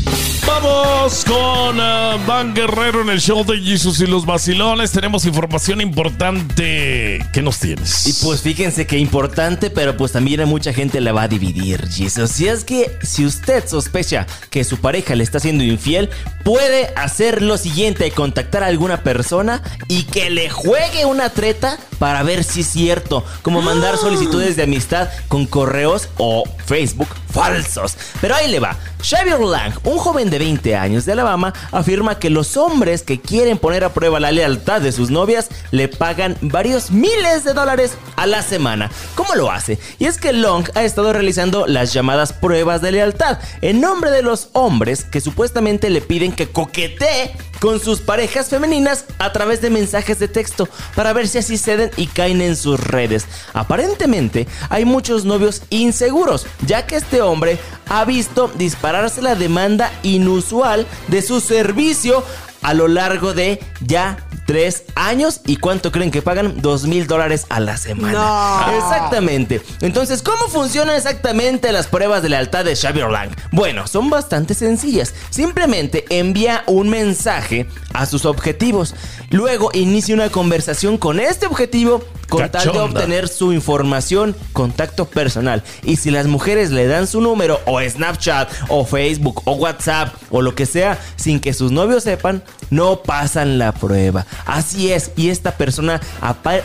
Vamos 0.50 1.26
con 1.26 1.80
ah, 1.80 2.18
Dan 2.28 2.56
Guerrero 2.56 3.04
en 3.04 3.10
el 3.10 3.22
show 3.22 3.46
de 3.46 3.60
Jesus 3.60 4.02
y 4.02 4.08
los 4.08 4.26
vacilones. 4.26 4.92
Tenemos 4.92 5.26
información 5.26 5.80
importante. 5.80 7.24
¿Qué 7.32 7.42
nos 7.44 7.60
tienes? 7.60 8.08
Y 8.08 8.26
pues 8.26 8.42
fíjense 8.42 8.88
que 8.88 8.98
importante, 8.98 9.70
pero 9.70 9.96
pues 9.96 10.12
también 10.12 10.42
a 10.42 10.48
mucha 10.48 10.74
gente 10.74 11.02
la 11.02 11.14
va 11.14 11.24
a 11.24 11.28
dividir, 11.28 11.88
Jesus. 11.88 12.32
Si 12.32 12.48
es 12.48 12.64
que 12.64 12.98
si 13.04 13.26
usted 13.26 13.68
sospecha 13.68 14.26
que 14.50 14.64
su 14.64 14.78
pareja 14.78 15.16
le 15.16 15.24
está 15.24 15.40
siendo 15.40 15.64
infiel, 15.64 16.10
puede 16.44 16.92
hacer 16.96 17.44
lo 17.44 17.58
siguiente, 17.58 18.10
contactar 18.10 18.64
a 18.64 18.68
alguna 18.68 19.04
persona 19.04 19.62
y 19.88 20.04
que 20.04 20.32
le 20.32 20.50
juegue 20.50 21.06
una 21.06 21.30
treta 21.30 21.78
para 22.00 22.24
ver 22.24 22.44
si 22.44 22.62
es 22.62 22.68
cierto, 22.68 23.24
como 23.44 23.62
mandar 23.62 23.98
solicitudes 23.98 24.56
de 24.56 24.64
amistad 24.64 25.10
con 25.28 25.46
correos 25.46 26.10
o 26.18 26.44
Facebook 26.66 27.10
falsos. 27.32 27.96
Pero 28.20 28.36
ahí 28.36 28.50
le 28.50 28.60
va. 28.60 28.78
Xavier 29.02 29.40
Lang, 29.40 29.74
un 29.84 29.98
joven 29.98 30.30
de 30.30 30.39
20 30.40 30.76
años 30.76 31.06
de 31.06 31.12
Alabama, 31.12 31.54
afirma 31.72 32.18
que 32.18 32.32
los 32.32 32.58
hombres 32.58 33.04
que 33.04 33.20
quieren 33.20 33.60
poner 33.60 33.84
a 33.84 33.94
prueba 33.94 34.20
la 34.20 34.32
lealtad 34.32 34.82
de 34.82 34.92
sus 34.92 35.12
novias 35.12 35.50
le 35.70 35.88
pagan 35.88 36.38
varios 36.42 36.90
miles 36.90 37.44
de 37.44 37.54
dólares 37.54 37.98
a 38.16 38.26
la 38.26 38.42
semana. 38.42 38.90
¿Cómo 39.14 39.36
lo 39.36 39.52
hace? 39.52 39.78
Y 40.00 40.06
es 40.06 40.18
que 40.18 40.34
Long 40.34 40.66
ha 40.74 40.84
estado 40.84 41.14
realizando 41.14 41.68
las 41.68 41.94
llamadas 41.94 42.34
pruebas 42.34 42.82
de 42.82 42.94
lealtad 42.94 43.38
en 43.62 43.82
nombre 43.82 44.10
de 44.10 44.24
los 44.24 44.50
hombres 44.54 45.04
que 45.04 45.22
supuestamente 45.22 45.90
le 45.90 46.02
piden 46.02 46.32
que 46.32 46.48
coquetee 46.48 47.34
con 47.60 47.80
sus 47.80 48.00
parejas 48.00 48.50
femeninas 48.50 49.06
a 49.18 49.32
través 49.32 49.62
de 49.62 49.70
mensajes 49.70 50.20
de 50.20 50.28
texto 50.28 50.68
para 50.96 51.14
ver 51.14 51.28
si 51.28 51.38
así 51.38 51.58
ceden 51.58 51.92
y 51.98 52.08
caen 52.08 52.42
en 52.42 52.56
sus 52.56 52.80
redes. 52.80 53.28
Aparentemente 53.54 54.48
hay 54.70 54.86
muchos 54.86 55.26
novios 55.26 55.62
inseguros, 55.70 56.48
ya 56.66 56.86
que 56.86 56.96
este 56.96 57.22
hombre 57.22 57.58
ha 57.88 58.06
visto 58.06 58.52
dispararse 58.56 59.22
la 59.22 59.36
demanda 59.36 59.92
inusual 60.04 60.88
de 61.08 61.22
su 61.22 61.42
servicio 61.42 62.24
a 62.62 62.74
lo 62.74 62.88
largo 62.88 63.34
de 63.34 63.60
ya 63.82 64.18
tres 64.50 64.82
años. 64.96 65.42
¿Y 65.46 65.58
cuánto 65.58 65.92
creen 65.92 66.10
que 66.10 66.24
pagan? 66.24 66.60
Dos 66.60 66.88
mil 66.88 67.06
dólares 67.06 67.46
a 67.50 67.60
la 67.60 67.78
semana. 67.78 68.14
No. 68.14 68.78
Exactamente. 68.80 69.62
Entonces, 69.82 70.24
¿cómo 70.24 70.48
funcionan 70.48 70.96
exactamente 70.96 71.72
las 71.72 71.86
pruebas 71.86 72.24
de 72.24 72.30
lealtad 72.30 72.66
de 72.66 72.76
Xavier 72.76 73.12
Lang? 73.12 73.30
Bueno, 73.52 73.86
son 73.86 74.10
bastante 74.10 74.56
sencillas. 74.56 75.14
Simplemente 75.30 76.06
envía 76.10 76.64
un 76.66 76.90
mensaje 76.90 77.68
a 77.94 78.08
sus 78.08 78.26
objetivos. 78.26 78.96
Luego 79.30 79.70
inicia 79.72 80.16
una 80.16 80.30
conversación 80.30 80.98
con 80.98 81.20
este 81.20 81.46
objetivo 81.46 82.04
con 82.30 82.42
tal 82.50 82.52
de 82.52 82.58
Cachonda. 82.72 82.84
obtener 82.84 83.28
su 83.28 83.52
información, 83.54 84.36
contacto 84.54 85.06
personal. 85.06 85.64
Y 85.84 85.98
si 85.98 86.12
las 86.12 86.28
mujeres 86.28 86.72
le 86.72 86.88
dan 86.88 87.08
su 87.08 87.22
número 87.22 87.60
o 87.66 87.82
Snapchat 87.82 88.50
o 88.70 88.86
Facebook 88.86 89.42
o 89.46 89.54
WhatsApp 89.54 90.14
o 90.30 90.42
lo 90.42 90.56
que 90.56 90.66
sea 90.66 90.98
sin 91.16 91.40
que 91.40 91.54
sus 91.54 91.72
novios 91.72 92.04
sepan, 92.04 92.44
no 92.70 93.02
pasan 93.04 93.58
la 93.58 93.72
prueba. 93.74 94.26
Así 94.46 94.92
es, 94.92 95.12
y 95.16 95.30
esta 95.30 95.52
persona 95.58 96.00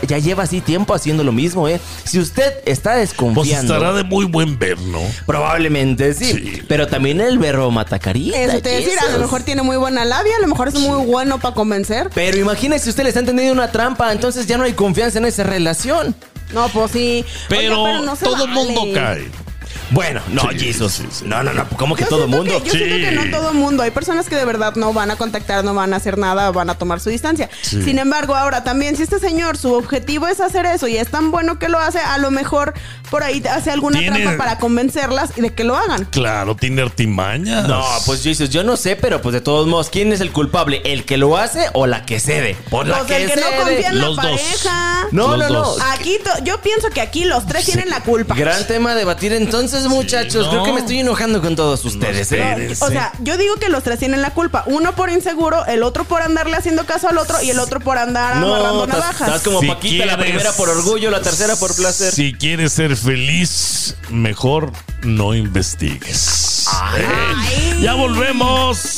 ya 0.07 0.17
lleva 0.19 0.43
así 0.43 0.61
tiempo 0.61 0.93
haciendo 0.93 1.23
lo 1.23 1.31
mismo, 1.31 1.67
¿eh? 1.67 1.79
Si 2.03 2.19
usted 2.19 2.53
está 2.65 2.91
Pues 2.93 3.09
desconfiando... 3.09 3.73
estará 3.73 3.93
de 3.93 4.03
muy 4.03 4.25
buen 4.25 4.59
ver, 4.59 4.79
¿no? 4.79 4.99
Probablemente 5.25 6.13
sí, 6.13 6.25
Sí. 6.25 6.61
pero 6.67 6.87
también 6.87 7.21
el 7.21 7.37
verbo 7.39 7.71
matacarita. 7.71 8.37
Eso 8.39 8.61
te 8.61 8.69
decir, 8.69 8.93
a 8.99 9.11
lo 9.11 9.19
mejor 9.19 9.43
tiene 9.43 9.61
muy 9.63 9.77
buena 9.77 10.05
labia, 10.05 10.35
a 10.37 10.41
lo 10.41 10.47
mejor 10.47 10.67
es 10.67 10.75
muy 10.75 11.05
bueno 11.05 11.39
para 11.39 11.55
convencer. 11.55 12.09
Pero 12.13 12.37
imagínese 12.37 12.85
si 12.85 12.89
usted 12.91 13.03
le 13.03 13.09
está 13.09 13.19
entendiendo 13.21 13.53
una 13.53 13.71
trampa, 13.71 14.11
entonces 14.11 14.45
ya 14.47 14.57
no 14.57 14.63
hay 14.63 14.73
confianza 14.73 15.17
en 15.17 15.25
esa 15.25 15.43
relación. 15.55 16.15
No, 16.53 16.69
pues 16.69 16.91
sí. 16.91 17.25
Pero, 17.49 17.81
Oiga, 17.83 17.99
no 18.01 18.15
se 18.15 18.25
todo 18.25 18.47
vale. 18.47 18.53
mundo 18.53 18.81
cae. 18.93 19.29
Bueno, 19.91 20.21
no, 20.29 20.49
Sí, 20.51 20.59
Jesus. 20.59 20.93
sí, 20.93 21.03
sí. 21.11 21.25
No, 21.27 21.43
no, 21.43 21.53
no, 21.53 21.67
¿cómo 21.77 21.95
que 21.95 22.03
Yo 22.03 22.09
todo 22.09 22.27
mundo? 22.27 22.61
que- 22.63 22.69
yo 22.69 22.75
siento 22.75 22.95
que 22.95 23.11
no 23.11 23.37
todo 23.37 23.53
mundo. 23.53 23.83
Hay 23.83 23.91
personas 23.91 24.27
que 24.27 24.35
de 24.35 24.45
verdad 24.45 24.73
no 24.75 24.93
van 24.93 25.11
a 25.11 25.15
contactar, 25.15 25.63
no 25.63 25.73
van 25.73 25.93
a 25.93 25.97
hacer 25.97 26.17
nada, 26.17 26.51
van 26.51 26.69
a 26.69 26.75
tomar 26.77 26.99
su 26.99 27.09
distancia. 27.09 27.49
Sí. 27.61 27.81
Sin 27.83 27.99
embargo, 27.99 28.35
ahora 28.35 28.63
también, 28.63 28.95
si 28.97 29.03
este 29.03 29.19
señor, 29.19 29.57
su 29.57 29.73
objetivo 29.73 30.27
es 30.27 30.39
hacer 30.39 30.65
eso 30.65 30.87
y 30.87 30.97
es 30.97 31.09
tan 31.09 31.31
bueno 31.31 31.59
que 31.59 31.69
lo 31.69 31.77
hace, 31.79 31.99
a 31.99 32.17
lo 32.17 32.31
mejor 32.31 32.73
por 33.09 33.23
ahí 33.23 33.43
hace 33.49 33.71
alguna 33.71 33.99
Tiene- 33.99 34.21
trampa 34.21 34.37
para 34.43 34.57
convencerlas 34.59 35.31
y 35.37 35.41
de 35.41 35.53
que 35.53 35.63
lo 35.63 35.75
hagan. 35.77 36.05
Claro, 36.05 36.55
tiene 36.55 36.81
artimañas. 36.81 37.67
No, 37.67 37.83
pues 38.05 38.23
Jesus, 38.23 38.49
yo 38.49 38.63
no 38.63 38.77
sé, 38.77 38.95
pero 38.95 39.21
pues 39.21 39.33
de 39.33 39.41
todos 39.41 39.67
modos, 39.67 39.89
¿quién 39.89 40.11
es 40.11 40.21
el 40.21 40.31
culpable? 40.31 40.81
¿El 40.85 41.05
que 41.05 41.17
lo 41.17 41.37
hace 41.37 41.69
o 41.73 41.85
la 41.87 42.05
que 42.05 42.19
cede? 42.19 42.55
Por 42.69 42.87
la 42.87 42.99
Pues 42.99 43.11
el 43.11 43.27
que 43.29 43.35
no 43.35 43.41
cede. 43.47 43.57
confía 43.57 43.87
en 43.89 43.97
la 43.99 44.05
Los 44.05 44.15
dos. 44.15 44.25
pareja. 44.25 45.07
No, 45.11 45.27
Los 45.37 45.37
no, 45.37 45.49
no. 45.49 45.59
dos. 45.65 45.79
Aquí, 45.93 46.17
yo 46.43 46.61
pienso 46.61 46.89
que 46.89 47.01
aquí 47.01 47.25
los 47.25 47.45
tres 47.45 47.65
tienen 47.65 47.89
la 47.89 48.01
culpa. 48.01 48.35
Gran 48.35 48.65
tema 48.67 48.91
a 48.91 48.95
debatir 48.95 49.33
entonces, 49.33 49.74
muchachos. 49.83 50.45
no. 50.45 50.51
Creo 50.51 50.63
que 50.63 50.73
me 50.73 50.79
estoy 50.79 50.99
enojando 50.99 51.41
con 51.41 51.55
todos 51.55 51.83
ustedes, 51.85 52.31
¿eh? 52.31 52.39
ustedes. 52.53 52.81
O 52.81 52.89
sea, 52.89 53.11
yo 53.19 53.37
digo 53.37 53.55
que 53.55 53.69
los 53.69 53.83
tres 53.83 53.99
tienen 53.99 54.21
la 54.21 54.31
culpa. 54.31 54.63
Uno 54.67 54.95
por 54.95 55.09
inseguro, 55.09 55.65
el 55.65 55.83
otro 55.83 56.05
por 56.05 56.21
andarle 56.21 56.55
haciendo 56.57 56.85
caso 56.85 57.07
al 57.09 57.17
otro 57.17 57.41
y 57.41 57.49
el 57.49 57.59
otro 57.59 57.79
por 57.79 57.97
andar 57.97 58.33
amarrando 58.37 58.73
No, 58.73 58.83
estás, 58.85 58.99
navajas. 58.99 59.27
estás 59.27 59.41
como 59.43 59.59
Si 59.61 59.67
Paquita, 59.67 60.05
la 60.05 60.17
primera 60.17 60.51
por 60.53 60.69
orgullo, 60.69 61.11
la 61.11 61.21
tercera 61.21 61.55
por 61.55 61.75
placer. 61.75 62.11
Si 62.13 62.33
quieres 62.33 62.73
ser 62.73 62.95
feliz, 62.95 63.95
mejor 64.09 64.71
no 65.03 65.33
investigues. 65.35 66.67
Ya 67.81 67.93
volvemos. 67.93 68.97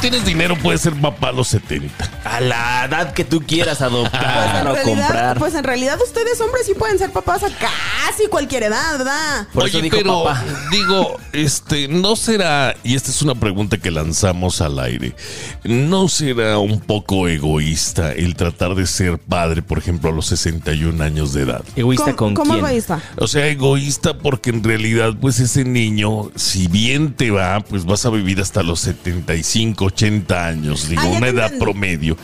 Tienes 0.00 0.24
dinero 0.24 0.56
puedes 0.56 0.80
ser 0.82 0.94
papá 0.94 1.30
a 1.30 1.32
los 1.32 1.48
70. 1.48 1.92
A 2.24 2.40
la 2.40 2.84
edad 2.84 3.12
que 3.12 3.24
tú 3.24 3.40
quieras 3.40 3.82
adoptar 3.82 4.66
o 4.68 4.72
realidad, 4.74 4.84
comprar. 4.84 5.38
pues 5.38 5.54
en 5.56 5.64
realidad 5.64 5.98
ustedes 6.00 6.40
hombres 6.40 6.66
sí 6.66 6.74
pueden 6.74 6.98
ser 6.98 7.10
papás 7.10 7.42
a 7.42 7.48
casi 7.48 8.28
cualquier 8.30 8.62
edad, 8.64 8.96
¿verdad? 8.96 9.48
Por 9.52 9.66
eso 9.66 9.78
Oye, 9.78 9.82
dijo 9.90 9.96
pero 9.98 10.22
papá. 10.22 10.44
digo, 10.70 11.16
este, 11.32 11.88
¿no 11.88 12.14
será, 12.14 12.76
y 12.84 12.94
esta 12.94 13.10
es 13.10 13.22
una 13.22 13.34
pregunta 13.34 13.78
que 13.78 13.90
lanzamos 13.90 14.60
al 14.60 14.78
aire, 14.78 15.16
¿no 15.64 16.08
será 16.08 16.58
un 16.58 16.78
poco 16.80 17.26
egoísta 17.26 18.12
el 18.12 18.36
tratar 18.36 18.76
de 18.76 18.86
ser 18.86 19.18
padre, 19.18 19.62
por 19.62 19.78
ejemplo, 19.78 20.10
a 20.10 20.12
los 20.12 20.26
61 20.26 21.02
años 21.02 21.32
de 21.32 21.42
edad? 21.42 21.64
¿Egoísta 21.74 22.14
¿Cómo, 22.14 22.16
con 22.16 22.34
cómo 22.34 22.52
quién? 22.54 22.64
egoísta? 22.66 23.02
O 23.16 23.26
sea, 23.26 23.48
egoísta 23.48 24.16
porque 24.16 24.50
en 24.50 24.62
realidad, 24.62 25.14
pues 25.20 25.40
ese 25.40 25.64
niño, 25.64 26.30
si 26.36 26.68
bien 26.68 27.14
te 27.14 27.32
va, 27.32 27.58
pues 27.60 27.84
vas 27.84 28.06
a 28.06 28.10
vivir 28.10 28.40
hasta 28.40 28.62
los 28.62 28.78
75, 28.80 29.87
80 29.88 30.46
años, 30.46 30.88
digo, 30.88 31.02
Ah, 31.04 31.10
ya 31.10 31.18
una 31.18 31.28
edad 31.28 31.52
promedio. 31.58 32.16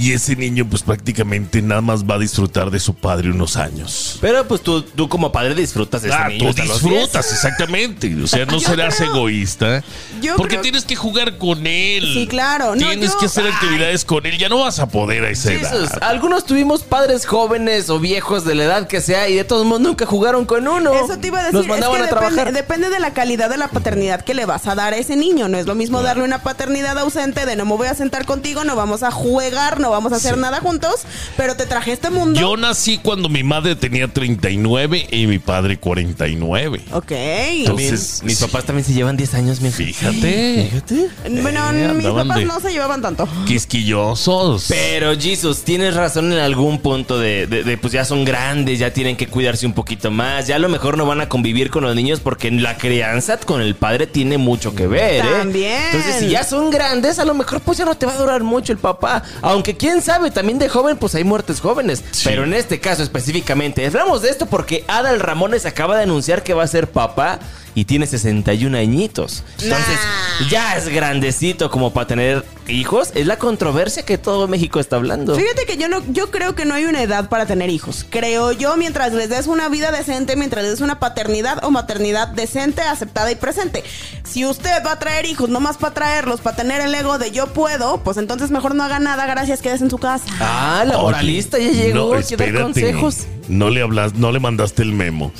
Y 0.00 0.12
ese 0.12 0.36
niño, 0.36 0.64
pues 0.68 0.82
prácticamente 0.82 1.60
nada 1.60 1.80
más 1.80 2.04
va 2.04 2.14
a 2.14 2.18
disfrutar 2.18 2.70
de 2.70 2.78
su 2.78 2.94
padre 2.94 3.30
unos 3.30 3.56
años. 3.56 4.16
Pero 4.20 4.46
pues 4.46 4.60
tú, 4.60 4.82
tú 4.82 5.08
como 5.08 5.32
padre 5.32 5.54
disfrutas 5.56 6.02
de 6.02 6.08
ese 6.10 6.16
Ah, 6.16 6.28
niño 6.28 6.44
tú 6.44 6.48
hasta 6.50 6.64
los 6.66 6.82
10. 6.82 6.92
disfrutas, 6.94 7.32
exactamente. 7.32 8.14
O 8.22 8.26
sea, 8.28 8.46
no 8.46 8.52
Yo 8.58 8.60
serás 8.68 8.94
creo- 8.96 9.10
egoísta. 9.14 9.82
yo 10.20 10.36
porque 10.36 10.50
creo- 10.56 10.62
tienes 10.62 10.84
que 10.84 10.94
jugar 10.94 11.36
con 11.38 11.66
él. 11.66 12.02
Sí, 12.14 12.26
claro. 12.28 12.76
No, 12.76 12.86
Tienes 12.88 13.12
yo- 13.12 13.18
que 13.18 13.26
hacer 13.26 13.44
ay. 13.46 13.52
actividades 13.52 14.04
con 14.04 14.24
él. 14.24 14.38
Ya 14.38 14.48
no 14.48 14.60
vas 14.60 14.78
a 14.78 14.88
poder 14.88 15.24
a 15.24 15.30
esa 15.30 15.50
Jesus, 15.50 15.90
edad. 15.90 15.98
algunos 16.02 16.44
tuvimos 16.46 16.84
padres 16.84 17.26
jóvenes 17.26 17.90
o 17.90 17.98
viejos 17.98 18.44
de 18.44 18.54
la 18.54 18.64
edad 18.64 18.86
que 18.86 19.00
sea 19.00 19.28
y 19.28 19.34
de 19.34 19.44
todos 19.44 19.66
modos 19.66 19.80
nunca 19.82 20.06
jugaron 20.06 20.44
con 20.44 20.68
uno. 20.68 20.92
Eso 20.94 21.18
te 21.18 21.26
iba 21.28 21.40
a 21.40 21.42
decir. 21.42 21.54
Nos 21.58 21.66
mandaban 21.66 21.96
es 21.96 22.02
que 22.02 22.06
a 22.06 22.10
trabajar. 22.10 22.36
Depende, 22.52 22.60
depende 22.60 22.90
de 22.90 23.00
la 23.00 23.12
calidad 23.14 23.50
de 23.50 23.56
la 23.56 23.68
paternidad 23.68 24.20
que 24.22 24.34
le 24.34 24.46
vas 24.46 24.66
a 24.68 24.74
dar 24.76 24.92
a 24.94 24.96
ese 24.96 25.16
niño. 25.16 25.48
No 25.48 25.58
es 25.58 25.66
lo 25.66 25.74
mismo 25.74 26.02
darle 26.02 26.22
una 26.24 26.42
paternidad 26.42 26.96
ausente 26.98 27.46
de 27.46 27.56
no 27.56 27.64
me 27.64 27.74
voy 27.76 27.88
a 27.88 27.94
sentar 27.94 28.26
contigo, 28.26 28.62
no 28.64 28.76
vamos 28.76 29.02
a 29.02 29.10
jugar, 29.10 29.80
no 29.80 29.87
vamos 29.90 30.12
a 30.12 30.16
hacer 30.16 30.34
Sí. 30.34 30.40
nada 30.40 30.60
juntos, 30.60 31.02
pero 31.36 31.56
te 31.56 31.66
traje 31.66 31.92
este 31.92 32.10
mundo. 32.10 32.38
Yo 32.40 32.56
nací 32.56 32.98
cuando 32.98 33.28
mi 33.28 33.42
madre 33.42 33.76
tenía 33.76 34.08
39 34.08 35.08
y 35.10 35.26
mi 35.26 35.38
padre 35.38 35.78
49. 35.78 36.82
Ok. 36.92 37.06
También, 37.08 37.60
Entonces, 37.60 38.22
mis 38.24 38.38
sí. 38.38 38.44
papás 38.44 38.64
también 38.64 38.84
se 38.84 38.92
llevan 38.92 39.16
10 39.16 39.34
años, 39.34 39.60
mi 39.60 39.70
Fíjate. 39.70 40.68
Fíjate. 40.70 41.08
bueno, 41.42 41.70
Eh, 41.72 41.92
mis 41.94 42.06
papás 42.06 42.38
de- 42.38 42.44
no 42.44 42.60
se 42.60 42.70
llevaban 42.72 43.02
tanto. 43.02 43.28
Quisquillosos. 43.46 44.66
Pero 44.68 45.14
Jesus, 45.18 45.62
tienes 45.62 45.94
razón 45.94 46.32
en 46.32 46.38
algún 46.38 46.78
punto 46.80 47.18
de, 47.18 47.46
de- 47.46 47.62
de, 47.64 47.78
pues 47.78 47.92
ya 47.92 48.04
son 48.04 48.24
grandes, 48.24 48.78
ya 48.78 48.92
tienen 48.92 49.16
que 49.16 49.26
cuidarse 49.28 49.66
un 49.66 49.72
poquito 49.72 50.10
más, 50.10 50.46
ya 50.46 50.56
a 50.56 50.58
lo 50.58 50.68
mejor 50.68 50.96
no 50.96 51.06
van 51.06 51.20
a 51.20 51.28
convivir 51.28 51.70
con 51.70 51.84
los 51.84 51.94
niños 51.94 52.20
porque 52.20 52.50
la 52.50 52.76
crianza 52.76 53.38
con 53.38 53.60
el 53.60 53.74
padre 53.74 54.06
tiene 54.06 54.38
mucho 54.38 54.74
que 54.74 54.86
ver, 54.86 55.24
¿eh? 55.24 55.30
También. 55.38 55.82
Entonces, 55.92 56.16
si 56.20 56.28
ya 56.30 56.44
son 56.44 56.70
grandes, 56.70 57.18
a 57.18 57.24
lo 57.24 57.34
mejor 57.34 57.60
pues 57.60 57.78
ya 57.78 57.84
no 57.84 57.94
te 57.94 58.06
va 58.06 58.12
a 58.14 58.18
durar 58.18 58.42
mucho 58.42 58.72
el 58.72 58.78
papá. 58.78 59.22
Aunque 59.42 59.76
quién 59.78 60.02
sabe, 60.02 60.30
también 60.30 60.58
de 60.58 60.68
joven 60.68 60.96
pues 60.96 61.14
hay 61.14 61.24
muertes 61.24 61.60
jóvenes. 61.60 62.02
Sí. 62.10 62.22
Pero 62.24 62.44
en 62.44 62.52
este 62.54 62.80
caso 62.80 63.02
específicamente, 63.02 63.86
hablamos 63.86 64.22
de 64.22 64.30
esto 64.30 64.46
porque 64.46 64.84
Adal 64.88 65.20
Ramones 65.20 65.64
acaba 65.66 65.96
de 65.96 66.02
anunciar 66.02 66.42
que 66.42 66.52
va 66.54 66.64
a 66.64 66.66
ser 66.66 66.90
papá 66.90 67.38
y 67.74 67.84
tiene 67.84 68.06
61 68.06 68.76
añitos. 68.76 69.44
Entonces, 69.62 69.98
Nah. 70.40 70.48
ya 70.50 70.76
es 70.76 70.88
grandecito 70.88 71.70
como 71.70 71.92
para 71.92 72.06
tener 72.08 72.44
hijos. 72.68 73.10
Es 73.14 73.26
la 73.26 73.38
controversia 73.38 74.04
que 74.04 74.18
todo 74.18 74.48
México 74.48 74.80
está 74.80 74.96
hablando. 74.96 75.34
Fíjate 75.34 75.66
que 75.66 75.76
yo 75.76 75.88
no, 75.88 76.02
yo 76.10 76.30
creo 76.30 76.54
que 76.54 76.64
no 76.64 76.74
hay 76.74 76.84
una 76.84 77.02
edad 77.02 77.28
para 77.28 77.46
tener 77.46 77.70
hijos. 77.70 78.06
Creo 78.08 78.52
yo, 78.52 78.76
mientras 78.76 79.12
les 79.12 79.28
des 79.28 79.46
una 79.46 79.68
vida 79.68 79.90
decente, 79.90 80.36
mientras 80.36 80.62
les 80.62 80.72
des 80.72 80.80
una 80.80 81.00
paternidad 81.00 81.64
o 81.64 81.70
maternidad 81.70 82.28
decente, 82.28 82.82
aceptada 82.82 83.30
y 83.30 83.36
presente. 83.36 83.84
Si 84.24 84.44
usted 84.46 84.84
va 84.84 84.92
a 84.92 84.98
traer 84.98 85.26
hijos 85.26 85.48
nomás 85.48 85.76
para 85.76 85.94
traerlos, 85.94 86.40
para 86.40 86.56
tener 86.56 86.80
el 86.80 86.94
ego 86.94 87.18
de 87.18 87.30
yo 87.30 87.48
puedo, 87.48 88.02
pues 88.02 88.16
entonces 88.16 88.50
mejor 88.50 88.74
no 88.74 88.84
haga 88.84 88.98
nada, 88.98 89.26
gracias, 89.26 89.62
quédese 89.62 89.84
en 89.84 89.90
su 89.90 89.98
casa. 89.98 90.24
Ah, 90.40 90.84
la 90.86 90.98
moralista 90.98 91.58
ya 91.58 91.70
llegó. 91.70 91.98
no, 91.98 92.10
dar 92.10 92.20
espérate. 92.20 92.62
consejos. 92.62 93.26
No 93.48 93.70
le 93.70 93.80
hablas, 93.82 94.14
no 94.14 94.30
le 94.30 94.40
mandaste 94.40 94.82
el 94.82 94.92
memo. 94.92 95.32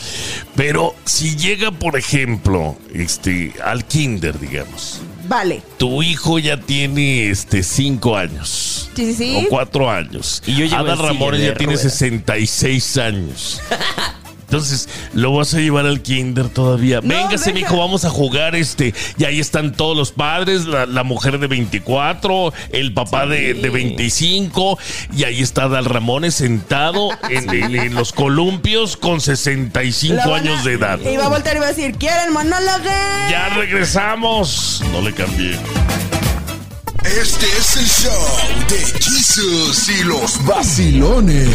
Pero 0.57 0.95
si 1.05 1.37
llega, 1.37 1.71
por 1.71 1.99
ejemplo, 1.99 2.77
este, 2.95 3.53
al 3.63 3.85
kinder, 3.85 4.39
digamos. 4.39 5.03
Vale. 5.29 5.63
Tu 5.77 6.03
hijo 6.03 6.39
ya 6.39 6.59
tiene 6.59 7.31
este 7.31 7.63
cinco 7.63 8.17
años. 8.17 8.91
Sí, 8.97 9.13
sí, 9.13 9.15
sí. 9.15 9.37
O 9.37 9.49
cuatro 9.49 9.91
años. 9.91 10.43
Y 10.47 10.55
yo 10.55 10.65
llevo 10.65 10.77
Ada 10.77 10.97
de 10.97 11.39
ya 11.39 11.55
tiene 11.55 11.75
ruedas. 11.75 11.93
66 11.93 12.97
años. 12.97 13.61
Entonces, 14.49 14.89
lo 15.13 15.35
vas 15.35 15.53
a 15.53 15.59
llevar 15.59 15.85
al 15.85 16.01
kinder 16.01 16.49
todavía. 16.49 17.01
No, 17.03 17.09
Véngase, 17.09 17.53
deja. 17.53 17.67
mijo, 17.67 17.77
vamos 17.79 18.07
a 18.07 18.11
jugar 18.11 18.57
este. 18.57 18.95
Y 19.19 19.25
ahí 19.25 19.41
están 19.41 19.73
todos 19.75 19.95
los 19.95 20.11
padres, 20.11 20.65
la, 20.65 20.87
la 20.87 21.03
mujer 21.05 21.39
de 21.39 21.47
24, 21.49 22.55
el 22.73 22.95
papá 22.95 23.27
de, 23.27 23.53
de 23.53 23.69
25, 23.69 24.79
y 25.15 25.25
ahí 25.25 25.43
está 25.43 25.69
Dal 25.69 25.85
Ramones 25.85 26.35
sentado 26.37 27.11
en, 27.29 27.51
en- 27.55 27.77
en 27.79 27.95
los 27.95 28.13
columpios 28.15 28.97
con 28.97 29.21
65 29.21 30.15
La 30.15 30.27
van 30.27 30.47
a- 30.47 30.51
años 30.51 30.65
de 30.65 30.73
edad. 30.73 30.99
Y 31.01 31.17
va 31.19 31.27
a 31.27 31.29
voltear 31.29 31.57
y 31.57 31.61
va 31.61 31.67
a 31.67 31.73
decir, 31.75 31.93
¿quieren 31.99 32.33
monólogo? 32.33 32.85
Ya 33.31 33.51
regresamos. 33.55 34.83
No 34.93 35.03
le 35.03 35.13
cambié. 35.13 35.59
Este 37.05 37.47
es 37.59 37.77
el 37.77 37.87
show 37.87 38.27
de 38.71 38.79
Jesus 39.03 39.89
y 39.91 40.05
los 40.05 40.43
vacilones. 40.47 41.49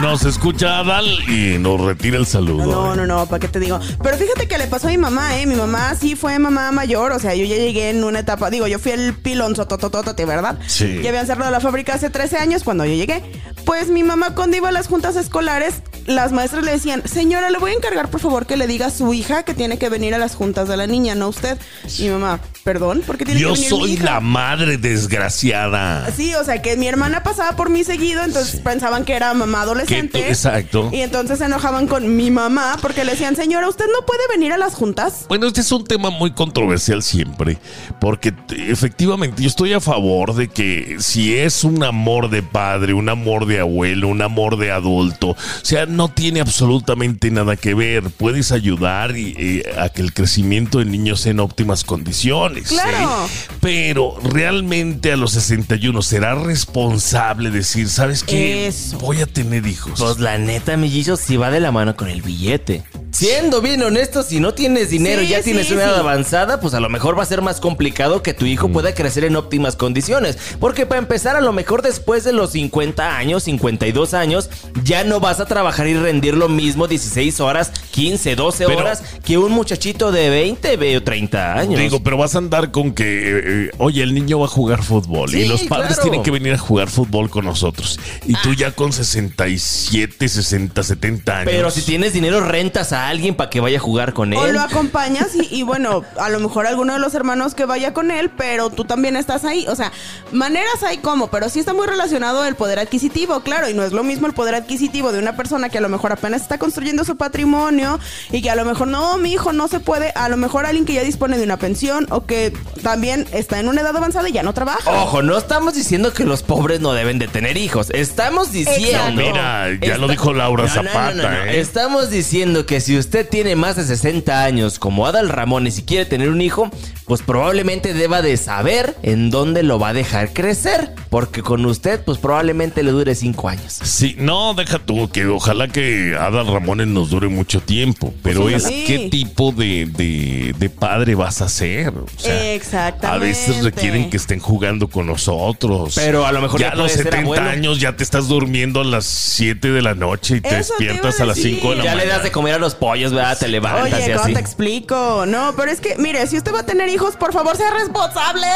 Nos 0.00 0.24
escucha 0.24 0.78
Adal 0.78 1.06
y 1.28 1.58
nos 1.58 1.80
retira 1.80 2.16
el 2.16 2.24
saludo. 2.24 2.66
No, 2.66 2.94
no, 2.94 3.04
no, 3.04 3.26
¿para 3.26 3.40
qué 3.40 3.48
te 3.48 3.58
digo? 3.58 3.80
Pero 4.02 4.16
fíjate 4.16 4.46
que 4.46 4.56
le 4.56 4.68
pasó 4.68 4.86
a 4.86 4.90
mi 4.90 4.98
mamá, 4.98 5.36
¿eh? 5.38 5.46
Mi 5.46 5.56
mamá 5.56 5.94
sí 5.96 6.14
fue 6.14 6.38
mamá 6.38 6.70
mayor, 6.70 7.10
o 7.12 7.18
sea, 7.18 7.34
yo 7.34 7.44
ya 7.44 7.56
llegué 7.56 7.90
en 7.90 8.04
una 8.04 8.20
etapa, 8.20 8.48
digo, 8.48 8.68
yo 8.68 8.78
fui 8.78 8.92
el 8.92 9.14
pilón 9.14 9.56
sotototote, 9.56 10.24
¿verdad? 10.24 10.58
Sí. 10.66 11.00
Ya 11.02 11.08
habían 11.10 11.26
cerrado 11.26 11.50
la 11.50 11.60
fábrica 11.60 11.94
hace 11.94 12.10
13 12.10 12.38
años 12.38 12.62
cuando 12.62 12.84
yo 12.84 12.94
llegué. 12.94 13.22
Pues 13.66 13.88
mi 13.88 14.04
mamá 14.04 14.34
cuando 14.34 14.56
iba 14.56 14.68
a 14.68 14.72
las 14.72 14.86
juntas 14.86 15.16
escolares, 15.16 15.82
las 16.06 16.32
maestras 16.32 16.64
le 16.64 16.72
decían, 16.72 17.02
señora, 17.06 17.50
le 17.50 17.58
voy 17.58 17.72
a 17.72 17.74
encargar 17.74 18.10
por 18.10 18.20
favor 18.20 18.46
que 18.46 18.56
le 18.56 18.66
diga 18.66 18.86
a 18.86 18.90
su 18.90 19.12
hija 19.14 19.42
que 19.44 19.54
tiene 19.54 19.78
que 19.78 19.88
venir 19.88 20.14
a 20.14 20.18
las 20.18 20.34
juntas 20.34 20.68
de 20.68 20.76
la 20.76 20.86
niña, 20.86 21.14
no 21.14 21.28
usted. 21.28 21.58
Y 21.98 22.02
mi 22.04 22.10
mamá, 22.10 22.40
perdón, 22.64 23.02
¿por 23.06 23.16
qué 23.18 23.24
tiene 23.24 23.40
Yo 23.40 23.48
que 23.54 23.60
venir 23.60 23.72
mi 23.72 23.78
soy 23.80 23.92
hija?" 23.92 24.04
la 24.04 24.20
madre 24.20 24.76
desgraciada. 24.78 26.08
Sí, 26.16 26.34
o 26.34 26.44
sea 26.44 26.60
que 26.62 26.76
mi 26.76 26.86
hermana 26.88 27.22
pasaba 27.22 27.56
por 27.56 27.70
mí 27.70 27.84
seguido, 27.84 28.22
entonces 28.24 28.60
pensaban 28.60 29.04
que 29.04 29.14
era 29.14 29.32
mamá 29.34 29.62
adolescente. 29.62 30.18
Tú- 30.20 30.24
exacto. 30.28 30.90
Y 30.92 31.00
entonces 31.00 31.38
se 31.38 31.44
enojaban 31.46 31.86
con 31.86 32.16
mi 32.16 32.30
mamá 32.30 32.76
porque 32.80 33.04
le 33.04 33.12
decían, 33.12 33.36
señora, 33.36 33.68
¿usted 33.68 33.86
no 33.86 34.04
puede 34.06 34.20
venir 34.30 34.52
a 34.52 34.58
las 34.58 34.74
juntas? 34.74 35.26
Bueno, 35.28 35.46
este 35.46 35.60
es 35.60 35.72
un 35.72 35.84
tema 35.84 36.10
muy 36.10 36.32
controversial 36.32 37.02
siempre, 37.02 37.58
porque 38.00 38.32
efectivamente 38.50 39.42
yo 39.42 39.48
estoy 39.48 39.72
a 39.72 39.80
favor 39.80 40.34
de 40.34 40.48
que 40.48 40.96
si 41.00 41.36
es 41.36 41.64
un 41.64 41.82
amor 41.84 42.30
de 42.30 42.42
padre, 42.42 42.94
un 42.94 43.08
amor 43.08 43.46
de 43.46 43.60
abuelo, 43.60 44.08
un 44.08 44.22
amor 44.22 44.56
de 44.58 44.70
adulto, 44.72 45.30
o 45.30 45.36
sea, 45.62 45.86
no 45.92 46.08
tiene 46.10 46.40
absolutamente 46.40 47.30
nada 47.30 47.56
que 47.56 47.74
ver. 47.74 48.04
Puedes 48.10 48.50
ayudar 48.52 49.16
y, 49.16 49.34
eh, 49.38 49.74
a 49.78 49.88
que 49.88 50.02
el 50.02 50.12
crecimiento 50.12 50.78
del 50.78 50.90
niño 50.90 51.16
sea 51.16 51.30
en 51.32 51.40
óptimas 51.40 51.84
condiciones. 51.84 52.68
Claro. 52.68 53.26
¿sí? 53.28 53.48
Pero 53.60 54.16
realmente 54.22 55.12
a 55.12 55.16
los 55.16 55.32
61 55.32 56.02
será 56.02 56.34
responsable 56.34 57.50
decir, 57.50 57.88
¿sabes 57.88 58.22
qué? 58.24 58.66
Eso. 58.66 58.98
Voy 58.98 59.20
a 59.20 59.26
tener 59.26 59.66
hijos. 59.66 59.92
Pues 59.98 60.18
la 60.18 60.38
neta, 60.38 60.76
mellizos, 60.76 61.20
si 61.20 61.36
va 61.36 61.50
de 61.50 61.60
la 61.60 61.70
mano 61.72 61.96
con 61.96 62.08
el 62.08 62.22
billete. 62.22 62.82
Siendo 63.10 63.60
bien 63.60 63.82
honesto, 63.82 64.22
si 64.22 64.40
no 64.40 64.54
tienes 64.54 64.88
dinero 64.88 65.20
y 65.20 65.26
Sí, 65.26 65.32
ya 65.32 65.42
tienes 65.42 65.66
sí, 65.66 65.74
una 65.74 65.82
edad 65.84 65.94
sí. 65.94 66.00
avanzada, 66.00 66.60
pues 66.60 66.72
a 66.72 66.80
lo 66.80 66.88
mejor 66.88 67.16
va 67.18 67.22
a 67.22 67.26
ser 67.26 67.42
más 67.42 67.60
complicado 67.60 68.22
que 68.22 68.32
tu 68.32 68.46
hijo 68.46 68.68
Mm. 68.68 68.72
pueda 68.72 68.94
crecer 68.94 69.24
en 69.24 69.36
óptimas 69.36 69.76
condiciones. 69.76 70.38
Porque 70.58 70.86
para 70.86 70.98
empezar, 71.00 71.36
a 71.36 71.42
lo 71.42 71.52
mejor 71.52 71.82
después 71.82 72.24
de 72.24 72.32
los 72.32 72.52
50 72.52 73.18
años, 73.18 73.42
52 73.42 74.14
años, 74.14 74.48
ya 74.82 75.04
no 75.04 75.20
vas 75.20 75.40
a 75.40 75.44
trabajar 75.44 75.81
y 75.86 75.94
rendir 75.94 76.34
lo 76.34 76.48
mismo 76.48 76.86
16 76.88 77.40
horas, 77.40 77.70
15, 77.92 78.36
12 78.36 78.66
Pero- 78.66 78.78
horas 78.78 79.02
que 79.24 79.38
un 79.38 79.52
muchachito 79.52 80.12
de 80.12 80.30
20 80.30 80.76
ve, 80.76 80.96
o 80.96 81.02
30 81.02 81.54
años. 81.58 81.78
Digo, 81.80 82.02
pero 82.02 82.16
vas 82.16 82.34
a 82.34 82.38
andar 82.38 82.70
con 82.70 82.92
que, 82.92 83.04
eh, 83.04 83.42
eh, 83.44 83.70
oye, 83.78 84.02
el 84.02 84.14
niño 84.14 84.38
va 84.38 84.46
a 84.46 84.48
jugar 84.48 84.82
fútbol 84.82 85.34
y 85.34 85.46
los 85.46 85.62
padres 85.64 85.94
claro. 85.94 86.02
tienen 86.02 86.22
que 86.22 86.30
venir 86.30 86.52
a 86.54 86.58
jugar 86.58 86.88
fútbol 86.88 87.30
con 87.30 87.44
nosotros. 87.44 87.98
Y 88.26 88.34
tú 88.42 88.54
ya 88.54 88.72
con 88.72 88.92
67, 88.92 90.28
60, 90.28 90.82
70 90.82 91.38
años. 91.38 91.50
Pero 91.52 91.70
si 91.70 91.82
tienes 91.82 92.12
dinero, 92.12 92.40
rentas 92.40 92.92
a 92.92 93.08
alguien 93.08 93.34
para 93.34 93.50
que 93.50 93.60
vaya 93.60 93.78
a 93.78 93.80
jugar 93.80 94.12
con 94.12 94.32
O 94.34 94.46
él. 94.46 94.54
lo 94.54 94.60
acompañas 94.60 95.28
y, 95.34 95.54
y 95.54 95.62
bueno, 95.62 96.02
a 96.18 96.28
lo 96.28 96.40
mejor 96.40 96.66
alguno 96.66 96.92
de 96.94 96.98
los 96.98 97.14
hermanos 97.14 97.54
que 97.54 97.64
vaya 97.64 97.92
con 97.92 98.10
él, 98.10 98.30
pero 98.30 98.70
tú 98.70 98.84
también 98.84 99.16
estás 99.16 99.44
ahí. 99.44 99.66
O 99.68 99.76
sea, 99.76 99.92
maneras 100.32 100.82
hay 100.86 100.98
como, 100.98 101.28
pero 101.30 101.48
sí 101.48 101.60
está 101.60 101.74
muy 101.74 101.86
relacionado 101.86 102.44
el 102.44 102.54
poder 102.54 102.78
adquisitivo, 102.78 103.40
claro, 103.40 103.68
y 103.68 103.74
no 103.74 103.82
es 103.84 103.92
lo 103.92 104.02
mismo 104.02 104.26
el 104.26 104.32
poder 104.34 104.54
adquisitivo 104.54 105.12
de 105.12 105.18
una 105.18 105.36
persona 105.36 105.68
que 105.72 105.78
a 105.78 105.80
lo 105.80 105.88
mejor 105.88 106.12
apenas 106.12 106.42
está 106.42 106.58
construyendo 106.58 107.04
su 107.04 107.16
patrimonio 107.16 107.98
y 108.30 108.42
que 108.42 108.50
a 108.50 108.54
lo 108.54 108.64
mejor 108.64 108.86
no, 108.86 109.18
mi 109.18 109.32
hijo 109.32 109.52
no 109.52 109.66
se 109.66 109.80
puede, 109.80 110.12
a 110.14 110.28
lo 110.28 110.36
mejor 110.36 110.66
alguien 110.66 110.84
que 110.84 110.92
ya 110.92 111.02
dispone 111.02 111.38
de 111.38 111.44
una 111.44 111.56
pensión 111.56 112.06
o 112.10 112.24
que 112.24 112.52
también 112.82 113.26
está 113.32 113.58
en 113.58 113.68
una 113.68 113.80
edad 113.80 113.96
avanzada 113.96 114.28
y 114.28 114.32
ya 114.32 114.44
no 114.44 114.54
trabaja. 114.54 114.90
Ojo, 115.02 115.22
no 115.22 115.36
estamos 115.36 115.74
diciendo 115.74 116.12
que 116.12 116.24
los 116.24 116.44
pobres 116.44 116.80
no 116.80 116.92
deben 116.92 117.18
de 117.18 117.26
tener 117.26 117.56
hijos. 117.56 117.90
Estamos 117.90 118.52
diciendo. 118.52 118.86
Exacto. 118.86 119.12
Mira, 119.16 119.68
ya 119.80 119.98
lo 119.98 120.06
dijo 120.06 120.32
Laura 120.32 120.68
Zapata, 120.68 121.46
¿eh? 121.46 121.60
Estamos 121.60 122.10
diciendo 122.10 122.66
que 122.66 122.80
si 122.80 122.96
usted 122.98 123.28
tiene 123.28 123.56
más 123.56 123.76
de 123.76 123.84
60 123.84 124.44
años, 124.44 124.78
como 124.78 125.06
Adal 125.06 125.28
Ramones, 125.28 125.78
y 125.78 125.82
quiere 125.82 126.04
tener 126.04 126.28
un 126.28 126.40
hijo, 126.42 126.70
pues 127.06 127.22
probablemente 127.22 127.94
deba 127.94 128.22
de 128.22 128.36
saber 128.36 128.96
en 129.02 129.30
dónde 129.30 129.62
lo 129.62 129.78
va 129.78 129.88
a 129.88 129.92
dejar 129.92 130.32
crecer. 130.32 130.94
Porque 131.10 131.42
con 131.42 131.64
usted, 131.66 132.02
pues 132.04 132.18
probablemente 132.18 132.82
le 132.82 132.90
dure 132.90 133.14
cinco 133.14 133.48
años. 133.48 133.78
Sí, 133.82 134.16
no, 134.18 134.54
deja 134.54 134.78
tú, 134.78 135.10
que 135.10 135.26
ojalá 135.26 135.68
que 135.68 136.16
Adal 136.18 136.46
Ramones 136.46 136.86
nos 136.86 137.10
dure 137.10 137.28
mucho 137.28 137.60
tiempo, 137.60 138.14
pero 138.22 138.42
Pues 138.42 138.64
es 138.64 138.70
qué 138.86 139.08
tipo 139.10 139.52
de, 139.52 139.86
de- 139.86 140.54
de 140.58 140.70
padre 140.70 141.14
vas 141.14 141.42
a 141.42 141.48
ser. 141.48 141.88
O 141.90 142.06
sea, 142.16 142.52
Exactamente. 142.54 143.06
A 143.06 143.18
veces 143.18 143.62
requieren 143.62 144.08
que 144.08 144.16
estén 144.16 144.38
jugando 144.40 144.88
con 144.88 145.06
nosotros. 145.06 145.94
Pero 145.96 146.24
a 146.26 146.32
lo 146.32 146.40
mejor 146.40 146.60
ya 146.60 146.68
ya 146.68 146.72
a 146.72 146.76
los 146.76 146.92
puede 146.92 146.96
ser 147.04 147.12
70 147.12 147.20
abuelo. 147.24 147.50
años 147.50 147.80
ya 147.80 147.96
te 147.96 148.02
estás 148.04 148.28
durmiendo 148.28 148.80
a 148.80 148.84
las 148.84 149.04
7 149.04 149.70
de 149.70 149.82
la 149.82 149.94
noche 149.94 150.36
y 150.36 150.40
te 150.40 150.58
Eso 150.58 150.74
te 150.78 150.84
iba 150.84 150.92
a 150.92 150.94
despiertas 150.96 151.20
a, 151.20 151.26
las 151.26 151.36
decir. 151.36 151.54
5 151.56 151.70
de 151.70 151.76
la 151.76 151.84
Ya 151.84 151.90
mañana. 151.90 152.04
le 152.04 152.10
das 152.16 152.22
de 152.22 152.30
comer 152.32 152.54
a 152.54 152.58
los 152.58 152.74
pollos, 152.74 153.12
¿verdad? 153.12 153.38
Te 153.38 153.48
levantas 153.48 153.92
Oye, 154.00 154.08
y 154.08 154.12
¿cómo 154.12 154.24
así. 154.24 154.34
te 154.34 154.40
explico? 154.40 155.24
No, 155.26 155.54
pero 155.56 155.70
es 155.70 155.80
que, 155.80 155.96
mire, 155.98 156.26
si 156.26 156.36
usted 156.38 156.54
va 156.54 156.60
a 156.60 156.66
tener 156.66 156.88
hijos, 156.88 157.01
por 157.18 157.32
favor, 157.32 157.56
sea 157.56 157.70
responsable. 157.72 158.46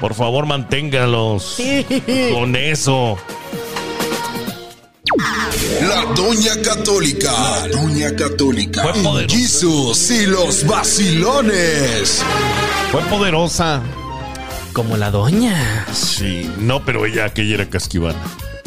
Por 0.00 0.14
favor, 0.14 0.46
manténgalos. 0.46 1.58
Con 2.32 2.56
eso. 2.56 3.18
La 5.82 6.04
Doña 6.14 6.60
Católica. 6.62 7.30
La 7.32 7.68
Doña 7.68 8.16
Católica. 8.16 8.82
Fue 8.82 9.02
poderosa. 9.02 9.36
Jesús 9.36 10.10
y 10.10 10.26
los 10.26 10.66
vacilones. 10.66 12.22
Fue 12.90 13.00
poderosa. 13.02 13.82
Como 14.72 14.96
la 14.96 15.10
doña. 15.10 15.86
Sí, 15.92 16.50
no, 16.58 16.82
pero 16.84 17.04
ella, 17.04 17.26
aquella 17.26 17.54
era 17.54 17.68
casquivana. 17.68 18.18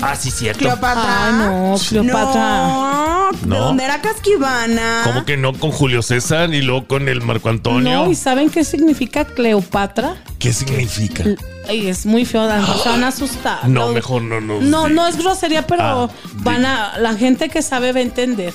Ah, 0.01 0.15
sí, 0.15 0.29
cierto. 0.29 0.59
Cleopatra. 0.59 1.27
Ay, 1.27 1.33
no, 1.33 1.75
Cleopatra. 1.89 2.67
No, 2.67 3.29
¿de 3.41 3.47
No. 3.47 3.59
dónde 3.59 3.83
era 3.85 4.01
Casquivana? 4.01 5.01
¿Cómo 5.05 5.25
que 5.25 5.37
no 5.37 5.53
con 5.53 5.71
Julio 5.71 6.01
César 6.01 6.53
y 6.53 6.61
luego 6.61 6.85
con 6.87 7.07
el 7.07 7.21
Marco 7.21 7.49
Antonio? 7.49 8.03
No, 8.05 8.11
¿y 8.11 8.15
saben 8.15 8.49
qué 8.49 8.63
significa 8.63 9.25
Cleopatra? 9.25 10.15
¿Qué 10.39 10.51
significa? 10.53 11.23
Ay, 11.67 11.87
es 11.87 12.05
muy 12.05 12.25
feo, 12.25 12.43
se 12.83 12.89
van 12.89 13.03
a 13.03 13.07
asustar. 13.07 13.67
No, 13.67 13.87
mejor 13.89 14.21
no 14.21 14.39
No, 14.41 14.59
digas. 14.59 14.91
no 14.91 15.07
es 15.07 15.17
grosería, 15.17 15.65
pero 15.65 15.81
Ah, 15.83 16.09
van 16.35 16.65
a, 16.65 16.97
la 16.99 17.15
gente 17.15 17.49
que 17.49 17.61
sabe 17.61 17.91
va 17.91 17.99
a 17.99 18.03
entender. 18.03 18.53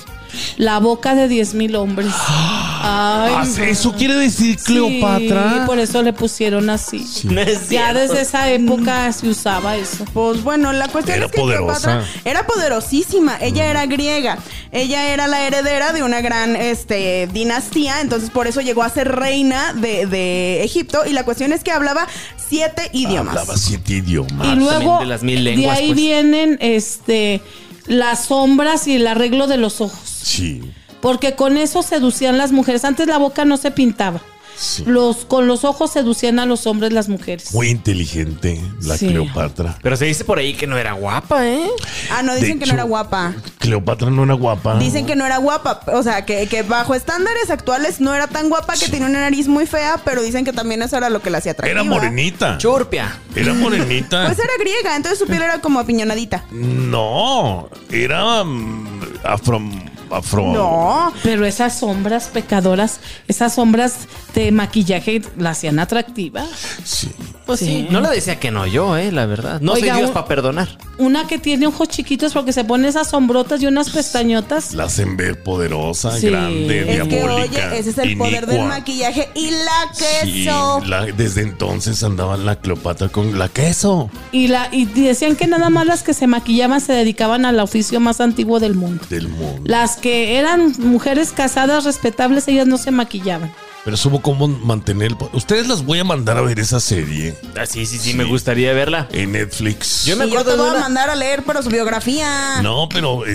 La 0.55 0.79
boca 0.79 1.13
de 1.13 1.27
10 1.27 1.55
mil 1.55 1.75
hombres. 1.75 2.07
Ay, 2.17 3.33
Ah, 3.35 3.43
no. 3.57 3.63
¿Eso 3.65 3.91
quiere 3.93 4.13
decir 4.15 4.57
Sí, 4.57 4.63
Cleopatra? 4.65 5.65
por 5.65 5.77
eso 5.77 6.01
le 6.03 6.13
pusieron 6.13 6.69
así. 6.69 7.05
No 7.25 7.41
es 7.41 7.67
Ya 7.69 7.93
desde 7.93 8.21
esa 8.21 8.49
época 8.49 9.11
se 9.11 9.27
usaba 9.27 9.75
eso. 9.75 10.05
Pues 10.13 10.41
bueno, 10.41 10.71
la 10.71 10.87
cuestión 10.87 11.19
es 11.31 11.35
que 11.35 11.41
poderosa. 11.41 11.79
Cleopatra 11.81 12.21
era 12.25 12.45
poderosísima. 12.45 13.37
Ella 13.41 13.69
era 13.69 13.85
griega. 13.85 14.37
Ella 14.71 15.11
era 15.11 15.27
la 15.27 15.45
heredera 15.45 15.93
de 15.93 16.03
una 16.03 16.21
gran 16.21 16.55
este, 16.55 17.27
dinastía. 17.31 18.01
Entonces, 18.01 18.29
por 18.29 18.47
eso 18.47 18.61
llegó 18.61 18.83
a 18.83 18.89
ser 18.89 19.11
reina 19.11 19.73
de, 19.73 20.05
de 20.05 20.63
Egipto. 20.63 21.01
Y 21.05 21.13
la 21.13 21.25
cuestión 21.25 21.53
es 21.53 21.63
que 21.63 21.71
hablaba 21.71 22.07
siete 22.37 22.89
idiomas. 22.93 23.37
Hablaba 23.37 23.57
siete 23.57 23.93
idiomas. 23.93 24.47
y 24.47 24.55
luego 24.55 24.99
de 24.99 25.05
las 25.05 25.23
mil 25.23 25.43
lenguas, 25.43 25.77
ahí 25.77 25.87
pues. 25.87 25.97
vienen 25.97 26.57
este 26.61 27.41
las 27.87 28.25
sombras 28.25 28.87
y 28.87 28.95
el 28.95 29.07
arreglo 29.07 29.47
de 29.47 29.57
los 29.57 29.81
ojos. 29.81 30.09
Sí, 30.23 30.61
Porque 31.01 31.35
con 31.35 31.57
eso 31.57 31.81
seducían 31.81 32.37
las 32.37 32.51
mujeres. 32.51 32.85
Antes 32.85 33.07
la 33.07 33.17
boca 33.17 33.45
no 33.45 33.57
se 33.57 33.71
pintaba. 33.71 34.21
Sí. 34.61 34.83
Los, 34.85 35.25
con 35.25 35.47
los 35.47 35.63
ojos 35.63 35.91
seducían 35.91 36.39
a 36.39 36.45
los 36.45 36.67
hombres 36.67 36.93
las 36.93 37.09
mujeres. 37.09 37.53
Muy 37.53 37.69
inteligente 37.69 38.61
la 38.81 38.97
Sí. 38.97 39.07
Cleopatra. 39.07 39.77
Pero 39.81 39.97
se 39.97 40.05
dice 40.05 40.23
por 40.23 40.37
ahí 40.39 40.53
que 40.53 40.67
no 40.67 40.77
era 40.77 40.93
guapa, 40.93 41.47
¿eh? 41.47 41.67
Ah, 42.11 42.21
no, 42.23 42.33
De 42.33 42.41
dicen 42.41 42.59
que 42.59 42.65
hecho, 42.65 42.73
no 42.73 42.79
era 42.79 42.83
guapa. 42.83 43.33
Cleopatra 43.59 44.09
no 44.09 44.23
era 44.23 44.33
guapa. 44.35 44.77
Dicen 44.77 45.05
que 45.05 45.15
no 45.15 45.25
era 45.25 45.37
guapa, 45.37 45.81
o 45.93 46.03
sea, 46.03 46.25
que, 46.25 46.47
que 46.47 46.63
bajo 46.63 46.93
estándares 46.93 47.49
actuales 47.49 47.99
no 47.99 48.13
era 48.13 48.27
tan 48.27 48.49
guapa, 48.49 48.73
que 48.75 48.87
tenía 48.87 49.07
una 49.07 49.21
nariz 49.21 49.47
muy 49.47 49.65
fea, 49.65 49.99
pero 50.05 50.21
dicen 50.21 50.45
que 50.45 50.53
también 50.53 50.81
eso 50.81 50.97
era 50.97 51.09
lo 51.09 51.21
que 51.21 51.29
la 51.29 51.39
hacía 51.39 51.53
atractiva. 51.53 51.81
Era 51.81 51.89
morenita. 51.89 52.57
Churpia. 52.57 53.17
Era 53.35 53.53
morenita. 53.53 54.25
Pues 54.27 54.39
era 54.39 54.53
griega, 54.59 54.95
entonces 54.95 55.19
su 55.19 55.25
piel 55.25 55.41
era 55.41 55.59
como 55.61 55.79
apiñonadita. 55.79 56.43
No, 56.51 57.69
era 57.89 58.43
mm, 58.43 59.01
afro. 59.23 59.61
Afro. 60.11 60.45
No, 60.53 61.13
Pero 61.23 61.45
esas 61.45 61.79
sombras 61.79 62.25
pecadoras, 62.27 62.99
esas 63.27 63.55
sombras 63.55 63.95
de 64.33 64.51
maquillaje 64.51 65.21
la 65.37 65.51
hacían 65.51 65.79
atractiva. 65.79 66.45
Sí. 66.83 67.09
Pues 67.45 67.59
sí. 67.59 67.65
Sí. 67.65 67.87
No 67.89 68.01
le 68.01 68.09
decía 68.09 68.39
que 68.39 68.51
no 68.51 68.65
yo, 68.67 68.95
¿eh? 68.97 69.11
La 69.11 69.25
verdad. 69.25 69.59
No 69.61 69.73
Oiga, 69.73 69.93
soy 69.93 70.01
Dios 70.01 70.11
para 70.11 70.25
perdonar. 70.27 70.69
Una 70.97 71.25
que 71.27 71.37
tiene 71.39 71.65
ojos 71.67 71.89
chiquitos 71.89 72.33
porque 72.33 72.53
se 72.53 72.63
pone 72.63 72.87
esas 72.87 73.09
sombrotas 73.09 73.61
y 73.61 73.65
unas 73.65 73.89
pestañotas. 73.89 74.73
La 74.73 74.83
hacen 74.85 75.17
ver 75.17 75.41
poderosa, 75.43 76.17
Sí. 76.17 76.27
grande, 76.29 76.79
es 76.81 77.07
que 77.07 77.15
diabólica. 77.15 77.67
oye, 77.69 77.79
ese 77.79 77.89
es 77.89 77.97
el 77.97 78.17
poder 78.17 78.45
del 78.45 78.63
maquillaje 78.65 79.29
y 79.35 79.49
la 79.51 79.93
Sí, 79.93 80.03
queso. 80.45 80.81
la- 80.85 81.05
desde 81.07 81.41
entonces 81.41 82.03
andaba 82.03 82.37
la 82.37 82.57
Cleopatra 82.57 83.09
con 83.09 83.37
la 83.39 83.49
queso. 83.49 84.09
Y, 84.31 84.47
la, 84.47 84.69
y 84.71 84.85
decían 84.85 85.35
que 85.35 85.47
nada 85.47 85.69
más 85.69 85.85
las 85.87 86.03
que 86.03 86.13
se 86.13 86.27
maquillaban 86.27 86.79
se 86.81 86.93
dedicaban 86.93 87.45
al 87.45 87.59
oficio 87.59 87.99
más 87.99 88.21
antiguo 88.21 88.59
del 88.59 88.75
mundo. 88.75 89.03
del 89.09 89.27
mundo. 89.27 89.61
Las 89.65 89.97
que 90.01 90.37
eran 90.37 90.73
mujeres 90.79 91.31
casadas 91.31 91.85
respetables, 91.85 92.47
ellas 92.47 92.67
no 92.67 92.77
se 92.77 92.91
maquillaban. 92.91 93.51
Pero 93.83 93.97
supo 93.97 94.21
cómo 94.21 94.47
mantener 94.47 95.07
el... 95.11 95.17
Ustedes 95.33 95.67
las 95.67 95.83
voy 95.83 95.97
a 95.97 96.03
mandar 96.03 96.37
a 96.37 96.41
ver 96.41 96.59
esa 96.59 96.79
serie 96.79 97.33
Ah, 97.59 97.65
sí, 97.65 97.87
sí, 97.87 97.97
sí, 97.97 98.13
me 98.13 98.25
gustaría 98.25 98.73
verla. 98.73 99.07
en 99.11 99.31
Netflix. 99.31 100.05
Yo 100.05 100.15
me 100.17 100.27
Y 100.27 100.29
yo 100.31 100.39
acuerdo 100.39 100.51
te 100.57 100.63
de 100.63 100.69
voy 100.69 100.77
a 100.77 100.81
mandar 100.83 101.09
a 101.09 101.15
leer, 101.15 101.43
pero 101.45 101.63
su 101.63 101.69
biografía. 101.69 102.61
No, 102.61 102.87
pero 102.89 103.25
eh, 103.25 103.31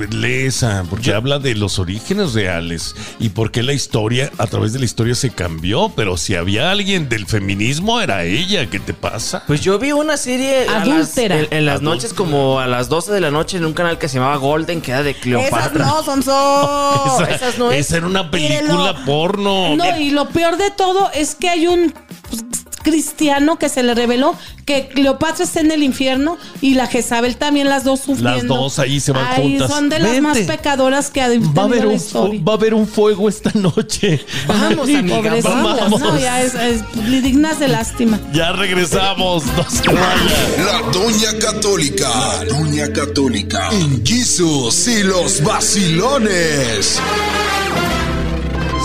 eh, 0.00 0.06
lee 0.10 0.46
esa, 0.46 0.84
porque 0.88 1.12
habla 1.12 1.38
de 1.38 1.54
los 1.54 1.78
orígenes 1.78 2.32
reales 2.32 2.94
y 3.18 3.28
por 3.30 3.50
qué 3.50 3.62
la 3.62 3.74
historia, 3.74 4.30
a 4.38 4.46
través 4.46 4.72
de 4.72 4.78
la 4.78 4.86
historia 4.86 5.14
se 5.14 5.30
cambió, 5.30 5.92
pero 5.94 6.16
si 6.16 6.34
había 6.34 6.70
alguien 6.70 7.08
del 7.10 7.26
feminismo 7.26 8.00
era 8.00 8.24
ella, 8.24 8.70
¿qué 8.70 8.80
te 8.80 8.94
pasa? 8.94 9.44
Pues 9.46 9.60
yo 9.60 9.78
vi 9.78 9.92
una 9.92 10.16
serie 10.16 10.64
las- 10.66 10.82
Adúltera. 10.88 11.38
en, 11.40 11.48
en 11.50 11.66
las 11.66 11.76
Adúltera. 11.76 11.94
noches 11.96 12.14
como 12.14 12.58
a 12.58 12.66
las 12.66 12.88
12 12.88 13.12
de 13.12 13.20
la 13.20 13.30
noche 13.30 13.58
en 13.58 13.66
un 13.66 13.74
canal 13.74 13.98
que 13.98 14.08
se 14.08 14.14
llamaba 14.18 14.36
Golden, 14.36 14.80
que 14.80 14.92
era 14.92 15.02
de 15.02 15.10
Esas 15.10 15.22
Cleopatra. 15.22 15.84
no, 15.84 16.02
son 16.02 16.22
so. 16.22 17.18
esa, 17.24 17.34
esas 17.34 17.58
no 17.58 17.70
es. 17.70 17.86
esa 17.86 17.98
era 17.98 18.06
una 18.06 18.30
película 18.30 19.04
porno. 19.04 19.76
No, 19.76 19.89
y 19.98 20.10
lo 20.10 20.28
peor 20.28 20.56
de 20.56 20.70
todo 20.70 21.10
es 21.12 21.34
que 21.34 21.48
hay 21.48 21.66
un 21.66 21.92
pues, 22.28 22.42
cristiano 22.82 23.58
que 23.58 23.68
se 23.68 23.82
le 23.82 23.94
reveló 23.94 24.34
que 24.64 24.88
Cleopatra 24.88 25.44
está 25.44 25.60
en 25.60 25.70
el 25.70 25.82
infierno 25.82 26.38
y 26.60 26.74
la 26.74 26.86
Jezabel 26.86 27.36
también, 27.36 27.68
las 27.68 27.82
dos 27.84 28.00
sufriendo. 28.00 28.30
Las 28.36 28.46
dos 28.46 28.78
ahí 28.78 29.00
se 29.00 29.12
van 29.12 29.26
Ay, 29.28 29.42
juntas. 29.42 29.70
Son 29.70 29.88
de 29.88 29.98
las 29.98 30.12
Vente. 30.12 30.20
más 30.22 30.38
pecadoras 30.38 31.10
que 31.10 31.20
ha 31.20 31.28
tenido 31.28 31.66
la 31.66 31.92
historia. 31.92 32.40
a 32.46 32.52
haber 32.52 32.74
un 32.74 32.86
fuego 32.86 33.28
esta 33.28 33.50
noche. 33.54 34.24
Vamos, 34.46 34.86
Sí, 34.90 34.96
amiga, 34.96 35.16
pobrecitas, 35.16 35.62
vamos. 35.80 36.00
no, 36.00 36.18
ya 36.18 36.40
es, 36.42 36.54
es 36.54 36.82
dignas 37.22 37.58
de 37.58 37.68
lástima. 37.68 38.18
Ya 38.32 38.52
regresamos, 38.52 39.44
no 39.44 39.68
se 39.68 39.86
vayan. 39.88 40.64
La 40.64 40.90
Doña 40.92 41.38
Católica. 41.40 42.08
La 42.08 42.44
Doña 42.44 42.92
Católica. 42.92 43.68
En 43.72 44.06
Jesús 44.06 44.86
y 44.86 45.02
los 45.02 45.42
vacilones. 45.42 47.00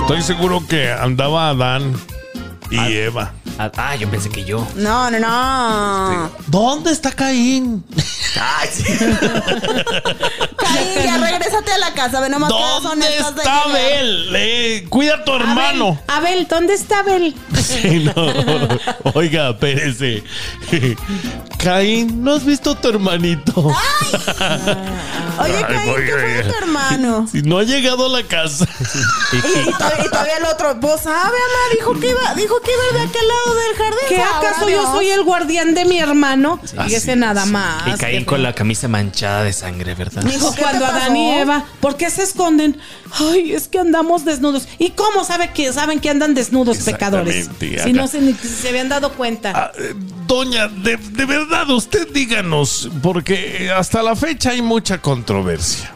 Estoy 0.06 0.22
seguro 0.22 0.62
que 0.70 0.92
andaba 0.92 1.50
Adán 1.50 1.96
y 2.70 2.78
Eva. 2.98 3.34
Ah, 3.58 3.72
ah, 3.78 3.96
yo 3.96 4.10
pensé 4.10 4.30
que 4.30 4.44
yo. 4.44 4.68
No, 4.76 5.10
no, 5.10 5.20
no. 5.20 6.30
¿Dónde 6.48 6.92
está 6.92 7.12
Caín? 7.12 7.86
Ay, 8.40 8.70
sí. 8.72 8.84
Caín, 10.58 11.04
ya 11.06 11.18
regrésate 11.18 11.72
a 11.72 11.78
la 11.78 11.94
casa, 11.94 12.20
ve 12.20 12.30
nomás 12.30 12.52
que 12.52 12.58
son 12.58 12.84
¿Dónde 12.84 13.08
estas 13.08 13.36
de 13.36 13.42
está. 13.42 13.62
Abel? 13.64 14.36
Eh, 14.36 14.86
cuida 14.90 15.16
a 15.16 15.24
tu 15.24 15.34
hermano. 15.36 15.98
Abel, 16.08 16.34
Abel, 16.34 16.48
¿dónde 16.50 16.74
está 16.74 17.00
Abel? 17.00 17.34
Sí, 17.56 18.06
no. 18.14 19.12
Oiga, 19.14 19.52
espérese. 19.52 20.24
Caín, 21.58 22.24
¿no 22.24 22.34
has 22.34 22.44
visto 22.46 22.72
a 22.72 22.82
tu 22.82 22.90
hermanito? 22.90 23.54
Oye, 23.58 23.74
Ay, 25.58 25.64
Caín, 25.64 25.90
oiga, 25.92 26.06
¿qué 26.06 26.12
fue 26.12 26.34
de 26.34 26.44
tu 26.44 26.56
hermano? 26.58 27.28
Si 27.32 27.42
no 27.42 27.58
ha 27.60 27.64
llegado 27.64 28.06
a 28.06 28.10
la 28.10 28.24
casa. 28.28 28.68
Y, 29.32 29.38
y 29.38 29.72
todavía, 29.72 30.06
y 30.06 30.10
todavía 30.10 30.38
el 30.38 30.46
otro, 30.46 30.80
pues 30.80 31.02
sabe, 31.02 31.18
ama, 31.38 31.76
dijo 31.76 32.00
que 32.00 32.10
iba, 32.10 32.34
dijo 32.36 32.55
que 32.64 32.72
iba 32.72 33.00
de 33.00 33.08
aquel 33.08 33.28
lado 33.28 33.56
del 33.56 33.76
jardín. 33.78 34.00
¿Qué 34.10 34.22
acaso 34.22 34.70
yo 34.70 34.84
soy 34.92 35.10
el 35.10 35.24
guardián 35.24 35.74
de 35.74 35.86
mi 35.86 36.00
hermano? 36.00 36.60
Fíjese 36.86 37.16
nada 37.16 37.46
más. 37.46 37.88
Y 37.88 37.98
qué 37.98 38.26
con 38.26 38.44
la 38.44 38.54
camisa 38.54 38.88
manchada 38.88 39.44
de 39.44 39.54
sangre, 39.54 39.96
¿verdad? 39.96 40.24
Mijo, 40.24 40.50
O 40.50 40.56
¿qué 40.56 40.62
cuando 40.62 40.86
Adán 40.86 41.16
y? 41.16 41.32
Eva, 41.40 41.66
¿por 41.80 41.98
qué 41.98 42.10
se 42.10 42.24
esconden? 42.24 42.80
Ay, 43.20 43.54
es 43.54 43.68
que 43.68 43.80
andamos 43.80 44.26
desnudos. 44.26 44.68
¿Y 44.80 44.92
cómo 44.92 45.24
sabe 45.24 45.52
que 45.52 45.72
saben 45.74 46.00
que 46.00 46.10
andan 46.10 46.34
desnudos 46.34 46.78
pecadores? 46.80 47.36
Exactamente, 47.36 47.84
Si 47.84 47.94
no 47.94 48.08
se, 48.08 48.22
ni 48.22 48.34
se 48.34 48.70
habían 48.70 48.90
dado 48.90 49.14
cuenta. 49.14 49.52
Ah, 49.56 49.72
eh, 49.78 49.94
doña, 50.28 50.68
de, 50.68 50.98
de 50.98 51.26
verdad, 51.26 51.70
usted 51.70 52.08
díganos, 52.12 52.90
porque 53.02 53.66
eh, 53.66 53.72
hasta 53.72 54.02
la 54.04 54.16
fecha 54.16 54.52
hay 54.52 54.62
mucha 54.62 55.02
controversia. 55.02 55.92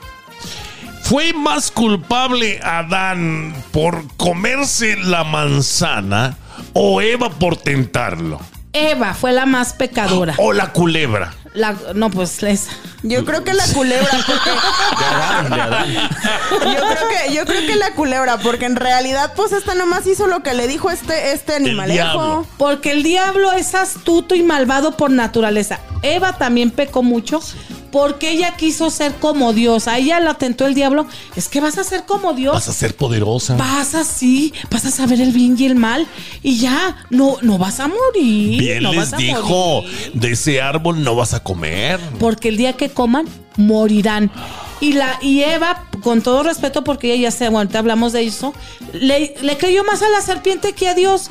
¿Fue 1.04 1.34
más 1.34 1.72
culpable 1.72 2.60
Adán 2.62 3.56
por 3.72 4.06
comerse 4.16 4.96
la 4.96 5.24
manzana 5.24 6.38
o 6.74 7.02
Eva 7.02 7.30
por 7.30 7.58
tentarlo? 7.58 8.40
Eva 8.74 9.14
fue 9.16 9.32
la 9.32 9.46
más 9.46 9.74
pecadora. 9.74 10.36
¿O 10.38 10.54
la 10.54 10.72
culebra? 10.72 11.34
La, 11.56 11.76
no, 11.96 12.12
pues 12.12 12.44
esa. 12.44 12.72
Yo 13.02 13.26
creo 13.26 13.44
que 13.44 13.54
la 13.56 13.66
culebra, 13.74 14.12
porque 14.28 14.50
De 15.00 15.06
Adán, 15.06 15.50
de 15.50 15.62
Adán. 15.62 16.10
yo 16.52 16.60
creo 16.60 17.08
que 17.10 17.34
yo 17.34 17.46
creo 17.46 17.62
que 17.66 17.76
la 17.76 17.94
culebra, 17.96 18.38
porque 18.38 18.66
en 18.66 18.76
realidad 18.76 19.34
pues 19.36 19.52
esta 19.52 19.74
nomás 19.74 20.06
hizo 20.06 20.28
lo 20.28 20.44
que 20.44 20.54
le 20.54 20.68
dijo 20.68 20.92
este 20.92 21.32
este 21.32 21.56
animalejo. 21.56 22.46
Porque 22.58 22.92
el 22.92 23.02
diablo 23.02 23.52
es 23.52 23.74
astuto 23.74 24.36
y 24.36 24.44
malvado 24.44 24.96
por 24.96 25.10
naturaleza. 25.10 25.80
Eva 26.04 26.34
también 26.38 26.70
pecó 26.70 27.02
mucho 27.02 27.42
porque 27.92 28.32
ella 28.32 28.56
quiso 28.58 28.90
ser 28.90 29.16
como 29.16 29.54
Dios. 29.54 29.88
A 29.88 29.98
ella 29.98 30.20
la 30.20 30.36
tentó 30.36 30.66
el 30.66 30.74
diablo. 30.74 31.06
Es 31.36 31.48
que 31.50 31.60
vas 31.62 31.78
a 31.78 31.84
ser 31.84 32.06
como 32.06 32.34
Dios. 32.34 32.54
Vas 32.54 32.68
a 32.70 32.74
ser 32.74 32.96
poderosa. 32.96 33.56
Vas 33.56 33.96
así, 33.96 34.54
vas 34.70 34.86
a 34.86 34.92
saber 34.92 35.22
el 35.22 35.32
bien 35.32 35.56
y 35.58 35.66
el 35.66 35.76
mal. 35.76 36.08
Y 36.44 36.58
ya, 36.58 36.98
no, 37.10 37.38
no 37.42 37.58
vas 37.58 37.80
a 37.80 37.88
morir. 37.88 38.60
Bien 38.60 38.84
no 38.84 38.92
les 38.92 39.00
vas 39.00 39.14
a 39.14 39.18
dijo, 39.18 39.82
morir. 39.84 40.12
de 40.14 40.32
ese 40.32 40.62
árbol 40.62 41.04
no 41.04 41.16
vas 41.16 41.34
a 41.34 41.44
comer. 41.44 42.00
Porque 42.20 42.50
el 42.50 42.58
día 42.58 42.74
que 42.74 42.90
coman, 42.90 43.28
morirán. 43.58 44.32
Y 44.82 44.94
la 44.94 45.18
y 45.22 45.42
Eva, 45.44 45.84
con 46.04 46.22
todo 46.22 46.42
respeto, 46.44 46.84
porque 46.84 47.14
ella 47.14 47.24
ya 47.30 47.32
se, 47.32 47.46
bueno, 47.46 47.58
ahorita 47.60 47.80
hablamos 47.80 48.14
de 48.14 48.24
eso, 48.26 48.54
le, 48.94 49.36
le 49.42 49.58
creyó 49.58 49.84
más 49.84 50.02
a 50.02 50.10
la 50.10 50.22
serpiente 50.22 50.72
que 50.74 50.88
a 50.88 50.94
Dios. 50.96 51.30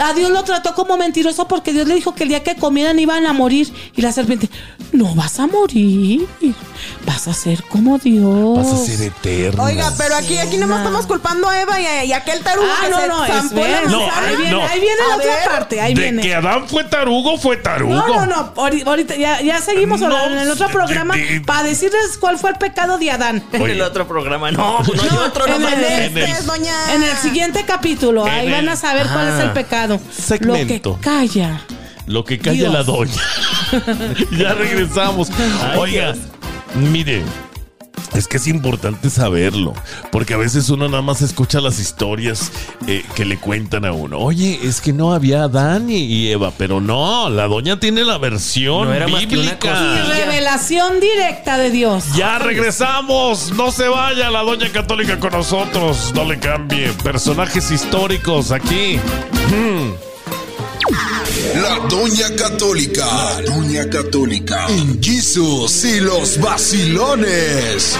A 0.00 0.12
Dios 0.12 0.30
lo 0.30 0.44
trató 0.44 0.74
como 0.74 0.96
mentiroso 0.98 1.48
porque 1.48 1.72
Dios 1.72 1.88
le 1.88 1.94
dijo 1.94 2.14
que 2.14 2.24
el 2.24 2.28
día 2.28 2.42
que 2.42 2.56
comieran 2.56 2.98
iban 2.98 3.26
a 3.26 3.32
morir. 3.32 3.72
Y 3.96 4.02
la 4.02 4.12
serpiente, 4.12 4.50
no 4.92 5.14
vas 5.14 5.40
a 5.40 5.46
morir, 5.46 6.26
vas 7.06 7.26
a 7.28 7.32
ser 7.32 7.62
como 7.64 7.98
Dios. 7.98 8.56
Vas 8.58 8.72
a 8.72 8.84
ser 8.84 9.00
eterna. 9.02 9.62
Oiga, 9.64 9.92
pero 9.96 10.14
aquí 10.16 10.36
aquí 10.38 10.58
nomás 10.58 10.78
estamos 10.78 11.06
culpando 11.06 11.48
a 11.48 11.60
Eva 11.60 11.80
y, 11.80 11.86
a- 11.86 12.04
y 12.04 12.12
a 12.12 12.18
aquel 12.18 12.40
tarugo 12.42 12.68
Ah, 12.70 12.84
que 12.84 12.90
no, 12.90 13.00
se 13.00 13.08
no, 13.08 13.26
zampó 13.26 13.56
la 13.56 13.66
espera. 13.78 13.82
No, 13.90 14.00
ahí 14.12 14.36
viene, 14.36 14.50
no. 14.50 14.62
ahí 14.66 14.80
viene 14.80 15.02
A 15.04 15.08
la 15.08 15.16
otra 15.16 15.34
ver, 15.36 15.44
parte, 15.48 15.80
ahí 15.80 15.94
de 15.94 16.02
viene. 16.02 16.22
que 16.22 16.34
Adán 16.34 16.68
fue 16.68 16.84
tarugo, 16.84 17.38
fue 17.38 17.56
tarugo. 17.56 17.94
No, 17.94 18.06
no, 18.08 18.26
no. 18.26 18.54
ahori- 18.54 18.86
Ahorita 18.86 19.16
ya, 19.16 19.40
ya 19.40 19.60
seguimos 19.60 20.00
No, 20.00 20.26
en 20.26 20.38
el 20.38 20.50
otro 20.50 20.68
programa 20.68 21.14
para 21.46 21.62
decirles 21.64 22.18
cuál 22.20 22.38
fue 22.38 22.50
el 22.50 22.56
pecado 22.56 22.89
de 22.98 23.10
Adán. 23.10 23.42
En 23.52 23.62
Oye. 23.62 23.72
el 23.72 23.82
otro 23.82 24.06
programa, 24.06 24.50
no, 24.50 24.78
pues 24.84 24.96
no 24.96 25.02
hay 25.02 25.08
No, 25.16 25.24
otro, 25.26 25.44
en 25.46 25.50
no 25.50 25.56
el- 25.56 25.62
mames. 25.62 25.78
en 25.88 26.16
el- 26.18 26.24
Este 26.24 26.42
doña 26.44 26.94
En 26.94 27.02
el 27.02 27.16
siguiente 27.16 27.64
capítulo, 27.66 28.26
En 28.26 28.32
ahí 28.32 28.46
el- 28.46 28.52
van 28.52 28.68
a 28.68 28.76
saber 28.76 29.06
cuál 29.06 29.28
es 29.28 29.44
el 29.44 29.50
pecado. 29.52 30.00
Segmento. 30.12 30.90
Lo 30.90 30.96
que 30.96 31.02
calla. 31.02 31.60
Lo 32.06 32.24
que 32.24 32.38
calla 32.38 32.52
Dios. 32.54 32.72
la 32.72 32.82
doña. 32.82 33.12
ya 34.38 34.54
regresamos. 34.54 35.30
Oiga, 35.76 36.14
mire. 36.74 37.22
Es 38.14 38.26
que 38.26 38.38
es 38.38 38.46
importante 38.48 39.08
saberlo, 39.08 39.72
porque 40.10 40.34
a 40.34 40.36
veces 40.36 40.68
uno 40.68 40.88
nada 40.88 41.02
más 41.02 41.22
escucha 41.22 41.60
las 41.60 41.78
historias 41.78 42.50
eh, 42.88 43.04
que 43.14 43.24
le 43.24 43.38
cuentan 43.38 43.84
a 43.84 43.92
uno. 43.92 44.18
Oye, 44.18 44.58
es 44.62 44.80
que 44.80 44.92
no 44.92 45.12
había 45.12 45.44
Adán 45.44 45.88
y- 45.90 46.28
Eva, 46.30 46.52
pero 46.58 46.80
no, 46.80 47.30
la 47.30 47.46
doña 47.46 47.78
tiene 47.78 48.04
la 48.04 48.18
versión 48.18 48.88
No 48.88 48.94
era 48.94 49.06
bíblica. 49.06 50.04
Revelación 50.08 51.00
directa 51.00 51.56
de 51.56 51.70
Dios. 51.70 52.04
Ya 52.16 52.38
regresamos, 52.38 53.52
no 53.56 53.70
se 53.70 53.88
vaya 53.88 54.30
la 54.30 54.40
doña 54.42 54.68
católica 54.70 55.18
con 55.20 55.32
nosotros, 55.32 56.12
no 56.14 56.24
le 56.24 56.38
cambie. 56.38 56.88
Personajes 57.04 57.70
históricos 57.70 58.50
aquí. 58.50 58.98
Mm. 59.50 60.09
La 61.54 61.76
Doña 61.88 62.34
Católica. 62.36 63.04
La 63.06 63.42
Doña 63.42 63.88
Católica. 63.88 64.66
En 64.68 65.02
Jesus 65.02 65.84
y 65.84 66.00
los 66.00 66.38
vacilones. 66.40 67.96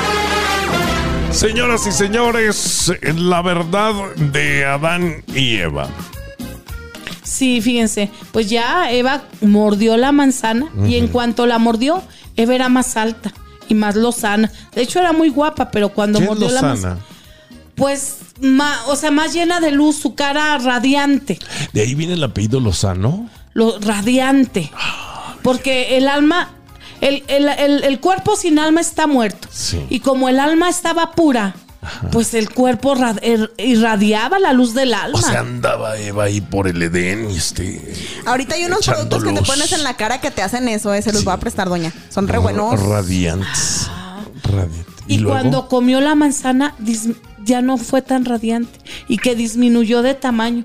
Señoras 1.33 1.87
y 1.87 1.93
señores, 1.93 2.93
la 3.03 3.41
verdad 3.43 3.95
de 4.17 4.65
Adán 4.65 5.25
y 5.35 5.57
Eva. 5.57 5.89
Sí, 7.23 7.61
fíjense, 7.61 8.11
pues 8.33 8.51
ya 8.51 8.91
Eva 8.93 9.23
mordió 9.41 9.97
la 9.97 10.13
manzana 10.13 10.69
y 10.87 10.97
en 10.97 11.09
cuanto 11.09 11.47
la 11.47 11.59
mordió, 11.59 12.03
Eva 12.37 12.55
era 12.55 12.69
más 12.69 12.97
alta 12.97 13.33
y 13.69 13.75
más 13.75 13.95
lozana. 13.97 14.51
De 14.75 14.83
hecho 14.83 14.99
era 14.99 15.13
muy 15.13 15.29
guapa, 15.31 15.71
pero 15.71 15.91
cuando 15.91 16.19
¿Qué 16.19 16.25
es 16.25 16.29
mordió 16.31 16.51
la 16.51 16.63
manzana, 16.63 16.95
Lozana? 16.95 17.07
pues, 17.77 18.17
ma- 18.41 18.81
o 18.87 18.97
sea, 18.97 19.11
más 19.11 19.33
llena 19.33 19.61
de 19.61 19.71
luz, 19.71 19.97
su 19.97 20.15
cara 20.15 20.57
radiante. 20.59 21.39
De 21.73 21.81
ahí 21.83 21.95
viene 21.95 22.15
el 22.15 22.25
apellido 22.25 22.61
Lozano. 22.61 23.29
lo 23.55 23.79
radiante. 23.81 24.71
Porque 25.43 25.97
el 25.97 26.09
alma, 26.09 26.51
el, 27.01 27.25
el- 27.29 27.49
el- 27.49 27.85
el 27.85 28.01
cuerpo 28.01 28.37
sin 28.37 28.59
alma 28.59 28.81
está 28.81 29.07
muerto. 29.07 29.49
Sí. 29.51 29.85
Y 29.91 30.01
como 30.01 30.29
el 30.29 30.39
alma 30.39 30.69
estaba 30.69 31.13
pura, 31.13 31.55
pues 32.13 32.35
el 32.35 32.51
cuerpo 32.51 32.95
er- 32.95 33.51
irradiaba 33.57 34.39
la 34.39 34.53
luz 34.53 34.75
del 34.75 34.93
alma. 34.93 35.19
O 35.19 35.23
sea, 35.23 35.41
andaba 35.41 35.97
Eva 35.99 36.25
ahí 36.25 36.43
por 36.43 36.69
el 36.69 36.83
Edén 36.83 37.31
y 37.31 37.37
este. 37.37 37.95
Ahorita 38.27 38.55
hay 38.55 38.65
unos 38.67 38.85
productos 38.87 39.25
que 39.25 39.33
te 39.33 39.43
pones 39.43 39.73
en 39.73 39.83
la 39.83 39.95
cara 39.97 40.21
que 40.21 40.31
te 40.31 40.43
hacen 40.43 40.69
eso, 40.69 40.93
eh, 40.93 41.01
se 41.01 41.11
los 41.11 41.21
Sí. 41.21 41.25
voy 41.25 41.33
a 41.35 41.39
prestar, 41.39 41.69
doña. 41.71 41.91
Son 42.11 42.29
re 42.29 42.37
buenos. 42.39 42.79
Radiantes. 42.79 43.89
Radiantes. 44.45 44.90
Y 45.15 45.23
cuando 45.23 45.69
comió 45.69 46.01
la 46.01 46.15
manzana, 46.15 46.75
ya 47.45 47.63
no 47.63 47.77
fue 47.77 48.03
tan 48.03 48.25
radiante 48.25 48.79
y 49.09 49.19
que 49.19 49.35
disminuyó 49.35 50.03
de 50.03 50.15
tamaño. 50.15 50.65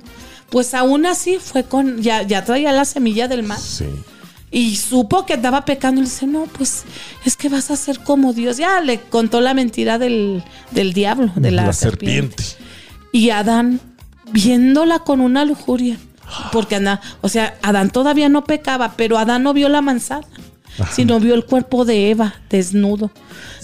Pues 0.49 0.73
aún 0.73 1.05
así 1.05 1.37
fue 1.39 1.63
con, 1.63 2.01
ya, 2.01 2.21
ya 2.21 2.45
traía 2.45 2.71
la 2.71 2.85
semilla 2.85 3.27
del 3.27 3.43
mal. 3.43 3.59
Sí. 3.59 3.85
Y 4.51 4.75
supo 4.77 5.25
que 5.25 5.33
andaba 5.33 5.65
pecando 5.65 5.99
y 5.99 6.03
le 6.03 6.09
dice, 6.09 6.27
no, 6.27 6.45
pues 6.45 6.83
es 7.25 7.35
que 7.35 7.49
vas 7.49 7.71
a 7.71 7.75
ser 7.75 7.99
como 7.99 8.31
Dios. 8.31 8.57
Ya 8.57 8.79
le 8.79 9.01
contó 9.01 9.41
la 9.41 9.53
mentira 9.53 9.97
del, 9.97 10.43
del 10.71 10.93
diablo, 10.93 11.31
de 11.35 11.51
la, 11.51 11.65
la 11.65 11.73
serpiente. 11.73 12.41
serpiente. 12.41 12.65
Y 13.11 13.31
Adán, 13.31 13.81
viéndola 14.31 14.99
con 14.99 15.19
una 15.19 15.43
lujuria, 15.45 15.97
porque 16.51 16.75
anda, 16.75 17.01
o 17.21 17.29
sea, 17.29 17.57
Adán 17.61 17.89
todavía 17.89 18.29
no 18.29 18.43
pecaba, 18.43 18.93
pero 18.95 19.17
Adán 19.17 19.43
no 19.43 19.53
vio 19.53 19.67
la 19.69 19.81
manzana, 19.81 20.27
sino 20.91 21.19
vio 21.19 21.35
el 21.35 21.45
cuerpo 21.45 21.85
de 21.85 22.09
Eva 22.11 22.35
desnudo. 22.49 23.11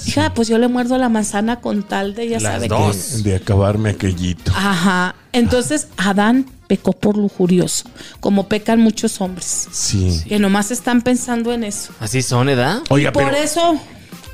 Dije, 0.06 0.20
ah, 0.22 0.34
pues 0.34 0.48
yo 0.48 0.58
le 0.58 0.68
muerdo 0.68 0.98
la 0.98 1.10
manzana 1.10 1.60
con 1.60 1.84
tal 1.84 2.16
de, 2.16 2.28
ya 2.30 2.40
Las 2.40 2.54
sabe 2.54 2.68
dos. 2.68 2.96
que- 3.24 3.30
De 3.30 3.36
acabarme 3.36 3.92
aquellito. 3.92 4.52
Ajá. 4.56 5.16
Entonces 5.34 5.88
Adán 5.98 6.46
pecó 6.68 6.94
por 6.94 7.18
lujurioso, 7.18 7.84
como 8.20 8.48
pecan 8.48 8.80
muchos 8.80 9.20
hombres, 9.22 9.68
Sí. 9.72 10.22
que 10.28 10.40
nomás 10.40 10.72
están 10.72 11.02
pensando 11.02 11.52
en 11.54 11.64
eso. 11.64 11.92
Así 12.00 12.22
son, 12.22 12.50
¿edad? 12.50 12.80
Oiga, 12.90 13.12
Por 13.12 13.26
pero. 13.26 13.38
eso, 13.38 13.80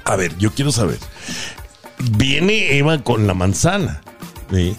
A 0.05 0.15
ver, 0.15 0.37
yo 0.37 0.51
quiero 0.53 0.71
saber. 0.71 0.97
Viene 2.17 2.77
Eva 2.77 3.03
con 3.03 3.27
la 3.27 3.33
manzana. 3.33 4.01
¿sí? 4.51 4.75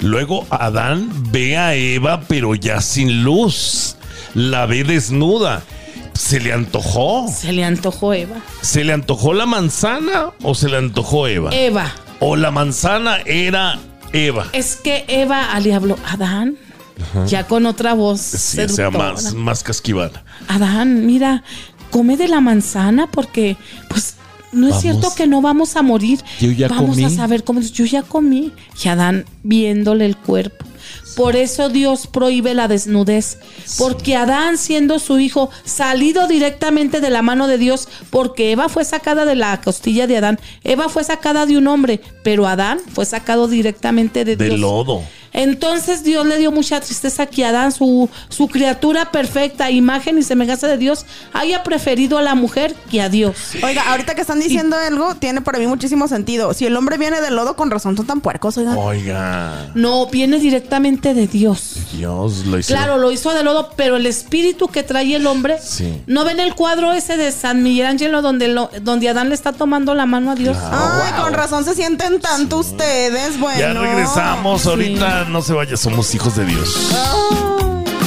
Luego 0.00 0.46
Adán 0.50 1.08
ve 1.30 1.56
a 1.56 1.74
Eva, 1.74 2.22
pero 2.26 2.54
ya 2.54 2.80
sin 2.80 3.22
luz. 3.22 3.96
La 4.34 4.66
ve 4.66 4.82
desnuda. 4.82 5.62
¿Se 6.14 6.40
le 6.40 6.52
antojó? 6.52 7.28
se 7.28 7.52
le 7.52 7.64
antojó 7.64 8.14
Eva. 8.14 8.36
¿Se 8.62 8.84
le 8.84 8.92
antojó 8.92 9.34
la 9.34 9.46
manzana 9.46 10.30
o 10.42 10.54
se 10.54 10.68
le 10.68 10.76
antojó 10.78 11.26
Eva? 11.26 11.50
Eva. 11.52 11.92
¿O 12.20 12.36
la 12.36 12.50
manzana 12.50 13.18
era 13.26 13.78
Eva? 14.12 14.46
Es 14.52 14.76
que 14.76 15.04
Eva 15.08 15.58
le 15.60 15.74
habló, 15.74 15.98
Adán, 16.06 16.56
ya 17.26 17.46
con 17.46 17.66
otra 17.66 17.94
voz. 17.94 18.20
Sí, 18.20 18.60
o 18.60 18.68
sea, 18.68 18.90
más, 18.90 19.34
más 19.34 19.62
casquivana. 19.62 20.24
Adán, 20.48 21.04
mira, 21.06 21.42
come 21.90 22.16
de 22.16 22.28
la 22.28 22.40
manzana 22.40 23.08
porque, 23.10 23.56
pues, 23.88 24.14
no 24.52 24.68
es 24.68 24.80
cierto 24.80 25.12
que 25.16 25.26
no 25.26 25.42
vamos 25.42 25.74
a 25.76 25.82
morir. 25.82 26.20
Yo 26.40 26.52
ya 26.52 26.68
vamos 26.68 26.90
comí. 26.90 27.04
a 27.04 27.10
saber 27.10 27.42
cómo. 27.42 27.60
Yo 27.60 27.84
ya 27.84 28.02
comí. 28.02 28.52
Y 28.82 28.88
Adán 28.88 29.24
viéndole 29.42 30.06
el 30.06 30.16
cuerpo. 30.16 30.64
Por 31.16 31.36
eso 31.36 31.68
Dios 31.68 32.06
prohíbe 32.06 32.54
la 32.54 32.68
desnudez. 32.68 33.38
Porque 33.78 34.16
Adán, 34.16 34.58
siendo 34.58 34.98
su 34.98 35.18
hijo, 35.18 35.50
salido 35.64 36.26
directamente 36.26 37.00
de 37.00 37.10
la 37.10 37.22
mano 37.22 37.46
de 37.46 37.58
Dios, 37.58 37.88
porque 38.10 38.52
Eva 38.52 38.68
fue 38.68 38.84
sacada 38.84 39.24
de 39.24 39.34
la 39.34 39.60
costilla 39.60 40.06
de 40.06 40.16
Adán. 40.16 40.40
Eva 40.64 40.88
fue 40.88 41.04
sacada 41.04 41.46
de 41.46 41.56
un 41.56 41.66
hombre, 41.66 42.00
pero 42.22 42.46
Adán 42.46 42.80
fue 42.92 43.04
sacado 43.04 43.48
directamente 43.48 44.24
de 44.24 44.36
De 44.36 44.46
Dios. 44.46 44.60
lodo. 44.60 45.02
Entonces 45.34 46.04
Dios 46.04 46.24
le 46.26 46.38
dio 46.38 46.50
mucha 46.52 46.80
tristeza 46.80 47.26
que 47.26 47.44
Adán, 47.44 47.72
su, 47.72 48.08
su 48.28 48.48
criatura 48.48 49.10
perfecta, 49.10 49.70
imagen 49.70 50.16
y 50.16 50.22
semejanza 50.22 50.68
de 50.68 50.78
Dios, 50.78 51.04
haya 51.32 51.62
preferido 51.64 52.16
a 52.18 52.22
la 52.22 52.34
mujer 52.34 52.74
que 52.90 53.02
a 53.02 53.08
Dios. 53.08 53.36
Oiga, 53.62 53.82
ahorita 53.90 54.14
que 54.14 54.20
están 54.22 54.38
diciendo 54.40 54.76
algo, 54.76 55.16
tiene 55.16 55.40
para 55.40 55.58
mí 55.58 55.66
muchísimo 55.66 56.06
sentido. 56.08 56.54
Si 56.54 56.64
el 56.66 56.76
hombre 56.76 56.98
viene 56.98 57.20
del 57.20 57.34
lodo, 57.34 57.56
con 57.56 57.70
razón 57.70 57.96
son 57.96 58.06
tan 58.06 58.20
puercos, 58.20 58.56
oiga. 58.58 58.76
Oiga. 58.76 59.70
No, 59.74 60.06
viene 60.06 60.38
directamente 60.38 61.14
de 61.14 61.26
Dios. 61.26 61.74
Dios 61.92 62.46
lo 62.46 62.58
hizo. 62.58 62.72
Claro, 62.72 62.96
lo 62.98 63.10
hizo 63.10 63.34
de 63.34 63.42
lodo, 63.42 63.72
pero 63.76 63.96
el 63.96 64.06
espíritu 64.06 64.68
que 64.68 64.82
trae 64.84 65.16
el 65.16 65.26
hombre, 65.26 65.58
Sí. 65.60 66.00
¿no 66.06 66.24
ven 66.24 66.38
el 66.40 66.54
cuadro 66.54 66.92
ese 66.92 67.16
de 67.16 67.32
San 67.32 67.62
Miguel 67.62 67.86
Ángelo 67.86 68.22
donde, 68.22 68.46
lo- 68.48 68.70
donde 68.82 69.08
Adán 69.08 69.28
le 69.30 69.34
está 69.34 69.52
tomando 69.52 69.94
la 69.94 70.06
mano 70.06 70.30
a 70.30 70.34
Dios? 70.36 70.56
Ay, 70.70 71.12
con 71.20 71.32
razón 71.34 71.64
se 71.64 71.74
sienten 71.74 72.20
tanto 72.20 72.58
ustedes, 72.58 73.38
bueno. 73.40 73.58
Ya 73.58 73.72
regresamos. 73.74 74.62
Sí. 74.62 74.68
No 75.30 75.42
se 75.42 75.52
vaya, 75.52 75.76
somos 75.76 76.14
hijos 76.14 76.36
de 76.36 76.44
Dios. 76.46 76.76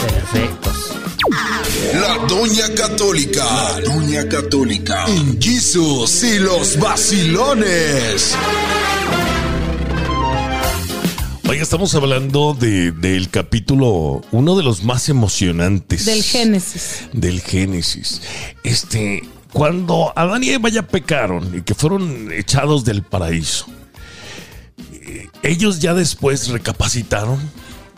Perfectos. 0.08 0.92
La 1.94 2.26
Doña 2.28 2.74
Católica. 2.76 3.44
La 3.44 3.82
Doña 3.82 4.28
Católica. 4.30 5.06
En 5.08 5.42
Jesus 5.42 6.24
y 6.24 6.40
los 6.40 6.80
vacilones. 6.80 8.34
Oiga, 11.50 11.64
estamos 11.64 11.94
hablando 11.96 12.54
de- 12.58 12.92
del 12.92 13.30
capítulo, 13.30 14.22
uno 14.32 14.56
de 14.58 14.64
los 14.64 14.84
más 14.84 15.10
emocionantes. 15.10 16.06
Del 16.06 16.24
Génesis. 16.24 17.08
Del 17.14 17.42
Génesis. 17.42 18.22
Este, 18.64 19.24
cuando 19.54 20.14
Adán 20.16 20.44
y 20.44 20.50
Eva 20.52 20.70
ya 20.70 20.84
pecaron 20.84 21.58
y 21.58 21.62
que 21.62 21.74
fueron 21.74 22.32
echados 22.32 22.84
del 22.86 23.02
paraíso, 23.04 23.66
ellos 25.48 25.80
ya 25.80 25.94
después 25.94 26.48
recapacitaron. 26.50 27.40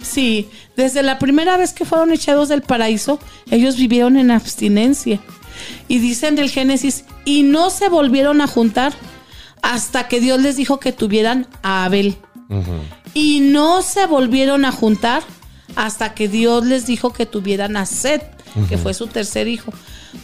Sí, 0.02 0.50
desde 0.78 1.04
la 1.04 1.20
primera 1.20 1.58
vez 1.58 1.74
que 1.74 1.86
fueron 1.86 2.12
echados 2.12 2.50
del 2.50 2.62
paraíso, 2.62 3.20
ellos 3.52 3.76
vivieron 3.76 4.18
en 4.18 4.32
abstinencia. 4.32 5.20
Y 5.88 6.00
dicen 6.00 6.36
del 6.36 6.50
Génesis, 6.50 7.04
y 7.26 7.44
no 7.44 7.70
se 7.70 7.90
volvieron 7.90 8.42
a 8.42 8.48
juntar 8.48 8.94
hasta 9.62 10.08
que 10.08 10.22
Dios 10.22 10.40
les 10.42 10.56
dijo 10.56 10.80
que 10.80 10.92
tuvieran 10.94 11.48
a 11.64 11.86
Abel. 11.86 12.18
Y 13.14 13.42
no 13.42 13.82
se 13.82 14.06
volvieron 14.06 14.66
a 14.66 14.72
juntar 14.72 15.24
hasta 15.76 16.14
que 16.14 16.28
Dios 16.28 16.66
les 16.66 16.86
dijo 16.88 17.14
que 17.14 17.26
tuvieran 17.26 17.78
a 17.78 17.86
Seth, 17.86 18.24
que 18.68 18.78
fue 18.78 18.94
su 18.94 19.08
tercer 19.08 19.48
hijo. 19.48 19.74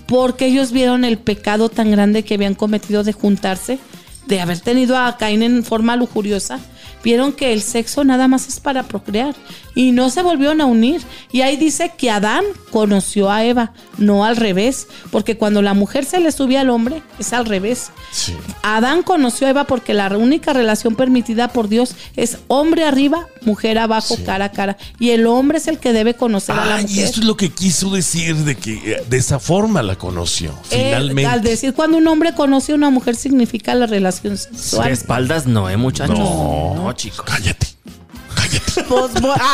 Porque 0.08 0.48
ellos 0.48 0.72
vieron 0.72 1.04
el 1.04 1.18
pecado 1.18 1.70
tan 1.70 1.92
grande 1.92 2.24
que 2.24 2.36
habían 2.36 2.56
cometido 2.56 3.04
de 3.04 3.14
juntarse, 3.14 3.78
de 4.28 4.42
haber 4.42 4.60
tenido 4.60 4.98
a 4.98 5.18
Caín 5.18 5.44
en 5.44 5.64
forma 5.64 5.96
lujuriosa. 5.96 6.60
Vieron 7.06 7.34
que 7.34 7.54
el 7.54 7.62
sexo 7.62 8.04
nada 8.04 8.28
más 8.28 8.48
es 8.48 8.60
para 8.60 8.82
procrear 8.82 9.36
y 9.76 9.92
no 9.92 10.10
se 10.10 10.24
volvieron 10.24 10.62
a 10.62 10.66
unir. 10.66 11.02
Y 11.32 11.42
ahí 11.42 11.58
dice 11.58 11.92
que 11.98 12.10
Adán 12.10 12.44
conoció 12.72 13.30
a 13.30 13.44
Eva, 13.44 13.74
no 13.98 14.26
al 14.26 14.38
revés, 14.38 14.88
porque 15.12 15.38
cuando 15.38 15.62
la 15.62 15.74
mujer 15.74 16.06
se 16.06 16.20
le 16.20 16.32
sube 16.32 16.58
al 16.58 16.70
hombre 16.70 17.04
es 17.20 17.34
al 17.34 17.46
revés. 17.46 17.92
Sí. 18.12 18.34
Adán 18.64 19.04
conoció 19.04 19.48
a 19.48 19.50
Eva 19.52 19.64
porque 19.66 19.94
la 19.94 20.08
única 20.18 20.54
relación 20.54 20.96
permitida 20.96 21.50
por 21.50 21.68
Dios 21.70 21.96
es 22.16 22.38
hombre 22.48 22.86
arriba, 22.86 23.28
mujer 23.42 23.78
abajo, 23.78 24.16
Sí. 24.16 24.24
cara 24.24 24.46
a 24.46 24.52
cara. 24.52 24.78
Y 25.00 25.12
el 25.12 25.28
hombre 25.28 25.58
es 25.58 25.68
el 25.68 25.78
que 25.80 25.94
debe 25.94 26.14
conocer 26.16 26.56
a 26.56 26.66
la 26.66 26.76
Ah, 26.78 26.82
y 26.82 26.86
mujer. 26.86 27.04
esto 27.06 27.20
es 27.20 27.26
lo 27.26 27.36
que 27.38 27.50
quiso 27.50 27.90
decir 27.92 28.36
de 28.38 28.56
que 28.56 28.74
eh, 28.94 29.04
de 29.10 29.18
esa 29.18 29.40
forma 29.40 29.84
la 29.84 29.96
conoció. 29.98 30.52
Eh, 30.72 30.86
Finalmente. 30.86 31.26
al 31.30 31.42
decir 31.42 31.74
cuando 31.74 31.98
un 31.98 32.08
hombre 32.08 32.34
conoce 32.34 32.72
a 32.72 32.76
una 32.76 32.90
mujer 32.90 33.16
significa 33.16 33.74
la 33.76 33.86
relación 33.88 34.34
De 34.34 34.40
sexual. 34.40 34.92
espaldas 34.92 35.46
no, 35.48 35.70
¿eh, 35.70 35.78
muchachos? 35.78 36.18
No. 36.18 36.76
No, 36.76 36.94
chicos. 36.94 37.26
Cállate. 37.26 37.75
Pues, 38.88 39.12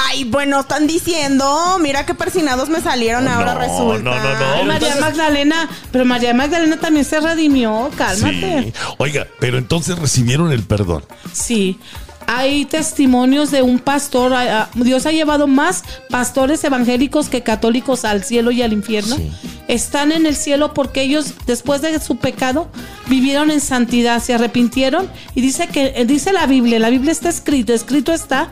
ay, 0.08 0.24
bueno, 0.26 0.62
están 0.62 0.88
diciendo. 0.88 1.78
Mira 1.80 2.06
qué 2.06 2.14
persinados 2.14 2.70
me 2.70 2.82
salieron 2.82 3.28
ahora 3.28 3.54
No, 3.54 3.60
resulta. 3.60 4.04
no, 4.04 4.16
no, 4.16 4.40
no. 4.40 4.46
Ay, 4.56 4.66
María 4.66 4.88
entonces- 4.90 5.00
Magdalena, 5.02 5.70
pero 5.92 6.06
María 6.06 6.34
Magdalena 6.34 6.78
también 6.80 7.06
se 7.06 7.20
redimió, 7.20 7.90
cálmate. 7.98 8.64
Sí. 8.64 8.74
Oiga, 8.98 9.28
pero 9.40 9.58
entonces 9.58 9.98
recibieron 10.00 10.52
el 10.52 10.64
perdón. 10.64 11.04
Sí. 11.32 11.80
Hay 12.28 12.66
testimonios 12.66 13.52
de 13.52 13.62
un 13.62 13.80
pastor. 13.80 14.32
Dios 14.76 15.06
ha 15.06 15.12
llevado 15.12 15.48
más 15.48 15.84
pastores 16.10 16.64
evangélicos 16.64 17.28
que 17.30 17.42
católicos 17.44 18.06
al 18.06 18.24
cielo 18.24 18.52
y 18.52 18.62
al 18.62 18.72
infierno. 18.74 19.16
Sí. 19.18 19.32
Están 19.72 20.12
en 20.12 20.26
el 20.26 20.36
cielo 20.36 20.74
porque 20.74 21.02
ellos, 21.02 21.34
después 21.48 21.82
de 21.82 21.98
su 22.02 22.18
pecado, 22.18 22.68
vivieron 23.08 23.52
en 23.52 23.62
santidad, 23.62 24.22
se 24.22 24.34
arrepintieron. 24.34 25.10
Y 25.34 25.40
dice 25.40 25.70
que, 25.70 25.94
eh, 25.96 26.06
dice 26.06 26.34
la 26.34 26.46
Biblia, 26.46 26.78
la 26.78 26.90
Biblia 26.90 27.14
está 27.14 27.30
escrito, 27.30 27.74
escrito 27.74 28.12
está, 28.12 28.50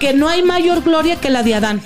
que 0.00 0.14
no 0.14 0.30
hay 0.30 0.42
mayor 0.42 0.82
gloria 0.82 1.16
que 1.16 1.28
la 1.28 1.42
de 1.42 1.56
Adán. 1.56 1.82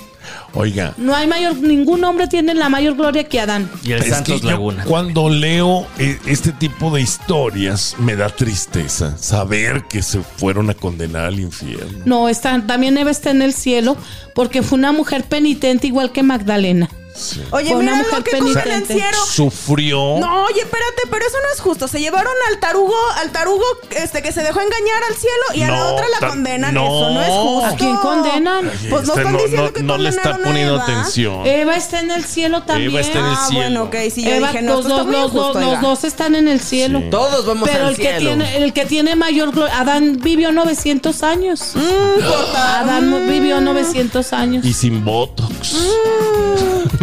Oiga. 0.54 0.94
No 0.98 1.16
hay 1.16 1.26
mayor, 1.26 1.56
ningún 1.56 2.04
hombre 2.04 2.28
tiene 2.28 2.54
la 2.54 2.68
mayor 2.68 2.94
gloria 2.94 3.24
que 3.24 3.40
Adán. 3.40 3.68
Y 3.82 3.90
el 3.90 4.02
es 4.02 4.08
Santos 4.10 4.40
que 4.40 4.46
yo 4.46 4.52
Laguna. 4.52 4.84
cuando 4.84 5.28
leo 5.30 5.86
eh, 5.98 6.20
este 6.26 6.52
tipo 6.52 6.94
de 6.94 7.02
historias 7.02 7.96
me 7.98 8.14
da 8.14 8.28
tristeza 8.28 9.18
saber 9.18 9.84
que 9.88 10.00
se 10.00 10.20
fueron 10.22 10.70
a 10.70 10.74
condenar 10.74 11.24
al 11.24 11.40
infierno. 11.40 11.98
No, 12.04 12.28
está, 12.28 12.64
también 12.64 12.96
Eva 12.98 13.10
está 13.10 13.30
en 13.30 13.42
el 13.42 13.52
cielo 13.52 13.96
porque 14.32 14.62
fue 14.62 14.78
una 14.78 14.92
mujer 14.92 15.24
penitente 15.24 15.88
igual 15.88 16.12
que 16.12 16.22
Magdalena. 16.22 16.88
Sí. 17.16 17.42
Oye, 17.50 17.70
Fue 17.72 17.82
mira 17.82 18.02
lo 18.02 18.22
que 18.22 18.30
penitente. 18.32 18.62
convencieron. 18.70 19.20
Sufrió. 19.26 19.98
No, 20.18 20.44
oye, 20.44 20.60
espérate, 20.60 21.02
pero 21.10 21.26
eso 21.26 21.36
no 21.42 21.52
es 21.54 21.60
justo. 21.60 21.88
Se 21.88 22.00
llevaron 22.00 22.32
al 22.50 22.58
tarugo, 22.60 22.94
al 23.16 23.30
tarugo 23.32 23.64
este 23.90 24.22
que 24.22 24.32
se 24.32 24.42
dejó 24.42 24.60
engañar 24.60 25.02
al 25.08 25.16
cielo 25.16 25.44
y 25.54 25.62
a 25.62 25.70
la 25.70 25.86
otra 25.86 26.06
la 26.20 26.28
condenan. 26.28 26.74
no. 26.74 26.84
Eso 26.86 27.10
no 27.10 27.22
es 27.22 27.28
justo. 27.30 27.66
¿A 27.66 27.76
quién 27.76 27.96
condenan? 27.96 28.70
Pues 28.90 29.06
no 29.06 29.14
Este, 29.14 29.20
están 29.22 29.36
diciendo 29.38 29.72
que 29.72 29.82
no 29.82 29.98
le 29.98 30.08
está 30.10 30.22
condenaron 30.22 30.40
a 30.40 30.48
poniendo 30.48 30.74
Eva. 30.74 30.82
atención. 30.84 31.46
Eva 31.46 31.76
está 31.76 32.00
en 32.00 32.10
el 32.10 32.24
cielo 32.24 32.62
también. 32.62 32.90
Eva 32.90 33.00
está 33.00 33.18
en 33.18 33.24
el 33.26 33.32
Ah, 33.32 33.46
cielo. 33.48 33.60
bueno, 33.62 33.82
ok, 33.84 33.96
sí, 34.14 34.22
yo 34.22 34.30
Eva, 34.30 34.48
dije, 34.48 34.62
no, 34.62 34.72
los, 34.74 34.80
esto 34.86 34.96
está 35.00 35.04
dos, 35.04 35.12
los, 35.12 35.32
dos, 35.32 35.46
injusto, 35.56 35.60
los 35.72 35.80
dos 35.80 36.04
están 36.04 36.34
en 36.34 36.48
el 36.48 36.60
cielo. 36.60 36.98
Sí. 37.00 37.06
Todos 37.10 37.46
vamos 37.46 37.68
Pero 37.68 37.84
al 37.84 37.90
el 37.90 37.96
que, 37.96 38.02
cielo. 38.02 38.18
tiene, 38.18 38.56
el 38.58 38.72
que 38.72 38.86
tiene 38.86 39.16
mayor 39.16 39.52
gloria, 39.52 39.78
Adán 39.80 40.18
vivió 40.22 40.52
900 40.52 41.22
años. 41.22 41.72
Mm. 41.74 42.56
Adán 42.56 43.26
vivió 43.28 43.60
900 43.60 44.32
años. 44.32 44.64
Y 44.64 44.72
sin 44.72 45.04
botox. 45.04 45.76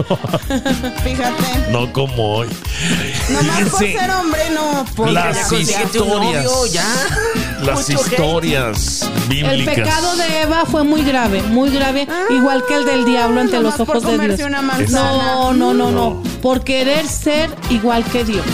Fíjate. 1.03 1.71
No 1.71 1.91
como 1.93 2.37
hoy. 2.37 2.47
Nomás 3.29 3.69
por 3.69 3.79
ser 3.79 4.11
hombre, 4.11 4.41
no. 4.53 4.85
Pues 4.95 5.11
Las 5.13 5.51
historias. 5.51 5.95
novio, 5.95 6.65
ya. 6.67 6.85
Las 7.61 7.87
Mucho 7.87 8.01
hate. 8.01 8.11
historias 8.11 9.01
El 9.03 9.29
bíblicas. 9.29 9.75
pecado 9.75 10.15
de 10.17 10.41
Eva 10.41 10.65
fue 10.65 10.83
muy 10.83 11.01
grave, 11.03 11.41
muy 11.43 11.69
grave, 11.69 12.07
igual 12.29 12.65
que 12.67 12.75
el 12.75 12.85
del 12.85 13.05
diablo 13.05 13.41
ante 13.41 13.59
los 13.59 13.75
por 13.75 13.97
ojos 13.97 14.03
de 14.17 14.35
Dios. 14.35 14.49
manzana. 14.61 15.35
No, 15.35 15.53
no, 15.53 15.73
no, 15.73 15.91
no. 15.91 16.23
Por 16.41 16.63
querer 16.63 17.07
ser 17.07 17.49
igual 17.69 18.03
que 18.05 18.23
Dios. 18.25 18.45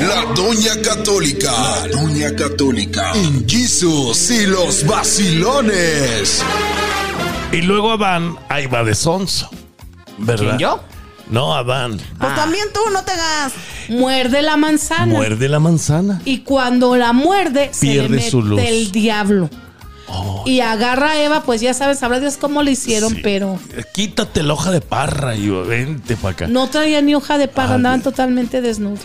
La 0.00 0.22
Doña 0.34 0.80
Católica. 0.82 1.50
La 1.52 1.88
Doña 1.88 2.34
Católica. 2.36 3.12
En 3.14 3.48
Jesus 3.48 4.30
y 4.30 4.46
los 4.46 4.84
vacilones. 4.86 6.42
Y 7.54 7.62
luego 7.62 7.92
Adán, 7.92 8.36
ahí 8.48 8.66
va 8.66 8.82
de 8.84 8.94
sonso. 8.94 9.48
¿Verdad? 10.18 10.46
¿Quién, 10.46 10.58
yo? 10.58 10.80
No, 11.30 11.54
Adán. 11.54 11.98
Pues 12.18 12.34
también 12.34 12.66
tú, 12.74 12.80
no 12.92 13.02
te 13.04 13.12
hagas. 13.12 13.52
Muerde 13.88 14.42
la 14.42 14.56
manzana. 14.56 15.06
Muerde 15.06 15.48
la 15.48 15.60
manzana. 15.60 16.20
Y 16.24 16.38
cuando 16.40 16.96
la 16.96 17.12
muerde, 17.12 17.70
se 17.72 17.86
Pierde 17.86 18.08
le 18.08 18.16
mete 18.16 18.30
su 18.30 18.42
luz. 18.42 18.60
el 18.60 18.90
diablo. 18.92 19.48
Y 20.46 20.60
agarra 20.60 21.12
a 21.12 21.22
Eva, 21.24 21.42
pues 21.42 21.60
ya 21.60 21.74
sabes, 21.74 21.98
sabrá 21.98 22.20
Dios 22.20 22.36
cómo 22.36 22.62
le 22.62 22.70
hicieron, 22.72 23.14
Sí. 23.14 23.20
pero 23.22 23.58
Quítate 23.94 24.42
la 24.42 24.52
hoja 24.52 24.70
de 24.70 24.80
parra 24.80 25.34
y 25.34 25.48
vente 25.48 26.14
para 26.16 26.32
acá. 26.32 26.46
no 26.46 26.68
traía 26.68 27.00
ni 27.02 27.14
hoja 27.14 27.36
de 27.38 27.48
paga, 27.48 27.72
Ah, 27.72 27.74
andaban 27.76 28.02
totalmente 28.02 28.60
desnudos. 28.60 29.00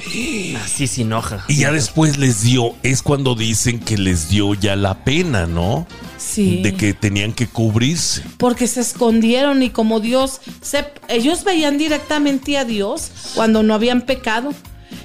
Así 0.64 0.88
sin 0.88 1.12
hoja. 1.14 1.46
Y 1.48 1.56
ya 1.62 1.72
después 1.72 2.18
les 2.18 2.42
dio, 2.42 2.76
es 2.84 3.02
cuando 3.02 3.34
dicen 3.34 3.80
que 3.80 3.98
les 3.98 4.30
dio 4.30 4.54
ya 4.56 4.76
la 4.76 5.04
pena, 5.06 5.48
¿no? 5.48 5.88
Sí. 6.30 6.62
De 6.62 6.76
que 6.76 6.94
tenían 6.94 7.34
que 7.34 7.48
cubrirse. 7.48 8.24
Porque 8.38 8.68
se 8.68 8.82
escondieron 8.82 9.64
y 9.64 9.72
como 9.72 10.00
Dios, 10.00 10.42
se, 10.62 10.86
ellos 11.08 11.44
veían 11.44 11.78
directamente 11.80 12.58
a 12.58 12.66
Dios 12.66 13.12
cuando 13.34 13.64
no 13.64 13.74
habían 13.74 14.02
pecado. 14.02 14.54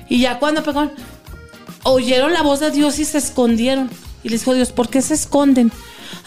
Y 0.08 0.20
ya 0.20 0.38
cuando 0.38 0.62
pecaron, 0.62 0.92
oyeron 1.82 2.34
la 2.34 2.42
voz 2.42 2.60
de 2.60 2.70
Dios 2.70 2.98
y 2.98 3.06
se 3.06 3.18
escondieron. 3.18 3.88
Y 4.22 4.28
les 4.28 4.40
dijo 4.40 4.54
Dios, 4.54 4.70
¿por 4.70 4.90
qué 4.90 5.00
se 5.00 5.14
esconden? 5.14 5.72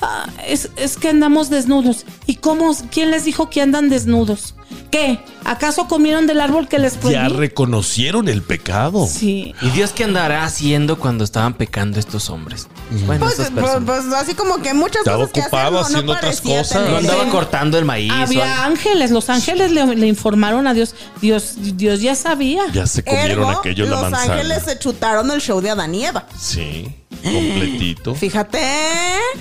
"Ah, 0.02 0.28
es, 0.48 0.70
es 0.76 0.98
que 0.98 1.10
andamos 1.10 1.50
desnudos. 1.50 2.06
¿Y 2.26 2.36
cómo? 2.36 2.76
¿Quién 2.92 3.12
les 3.12 3.26
dijo 3.26 3.50
que 3.50 3.62
andan 3.62 3.90
desnudos? 3.90 4.54
¿Qué? 4.92 5.20
¿Acaso 5.46 5.88
comieron 5.88 6.28
del 6.28 6.42
árbol 6.42 6.68
que 6.68 6.78
les 6.78 6.96
Ya 6.96 7.00
prohibí? 7.00 7.28
reconocieron 7.30 8.28
el 8.28 8.42
pecado. 8.42 9.08
Sí. 9.08 9.54
¿Y 9.62 9.70
Dios 9.70 9.92
qué 9.92 10.04
andará 10.04 10.44
haciendo 10.44 11.00
cuando 11.00 11.24
estaban 11.24 11.54
pecando 11.54 12.00
estos 12.00 12.30
hombres? 12.30 12.68
Bueno, 13.06 13.26
Pues, 13.26 13.36
pues, 13.38 13.50
personas. 13.52 13.84
pues, 13.86 14.14
así 14.14 14.34
como 14.34 14.62
que 14.62 14.74
muchas 14.74 15.00
Estaba 15.00 15.18
cosas 15.20 15.32
que 15.34 15.42
ocupado 15.42 15.80
hacer, 15.80 15.82
no, 15.82 15.82
haciendo 15.82 16.14
no 16.14 16.18
otras 16.18 16.42
cosas. 16.42 16.70
tener- 16.70 16.90
No 16.92 16.98
andaba 16.98 17.24
Sí. 17.26 17.30
cortando 17.30 17.78
el 17.78 17.86
maíz. 17.86 18.12
Había 18.14 18.66
ángeles, 18.66 19.12
los 19.12 19.30
ángeles 19.30 19.72
le, 19.72 19.86
le 19.96 20.08
informaron 20.08 20.68
a 20.68 20.74
Dios. 20.74 20.96
Dios, 21.22 21.54
Dios 21.58 22.02
ya 22.02 22.16
sabía. 22.16 22.64
Ya 22.74 22.88
se 22.88 23.04
comieron 23.04 23.32
Ergo, 23.32 23.50
aquello 23.50 23.86
en 23.86 23.92
la 23.92 24.02
Los 24.02 24.12
manzana. 24.12 24.34
ángeles 24.34 24.64
se 24.66 24.80
chutaron 24.80 25.32
el 25.32 25.42
show 25.42 25.62
de 25.62 25.70
Adán 25.70 25.96
y 25.96 26.06
Eva. 26.06 26.28
Sí, 26.38 26.94
completito. 27.24 28.16
Fíjate. 28.16 28.60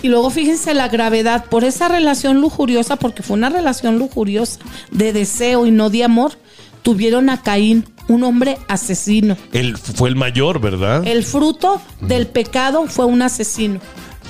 Y 0.03 0.09
luego 0.09 0.31
fíjense 0.31 0.75
la 0.75 0.89
gravedad 0.89 1.47
por 1.47 1.65
esa 1.65 1.89
relación 1.89 2.41
lujuriosa, 2.41 2.97
porque 2.97 3.23
fue 3.23 3.37
una 3.37 3.49
relación 3.51 3.99
lujuriosa 3.99 4.59
de 4.91 5.13
deseo 5.13 5.67
y 5.67 5.71
no 5.71 5.91
de 5.91 6.05
amor, 6.05 6.33
tuvieron 6.83 7.31
a 7.31 7.43
Caín, 7.43 7.85
un 8.09 8.23
hombre 8.23 8.59
asesino. 8.69 9.37
Él 9.53 9.77
fue 9.77 10.09
el 10.09 10.17
mayor, 10.17 10.61
¿verdad? 10.61 11.07
El 11.07 11.25
fruto 11.25 11.81
del 12.01 12.29
pecado 12.29 12.87
fue 12.87 13.05
un 13.07 13.23
asesino. 13.23 13.81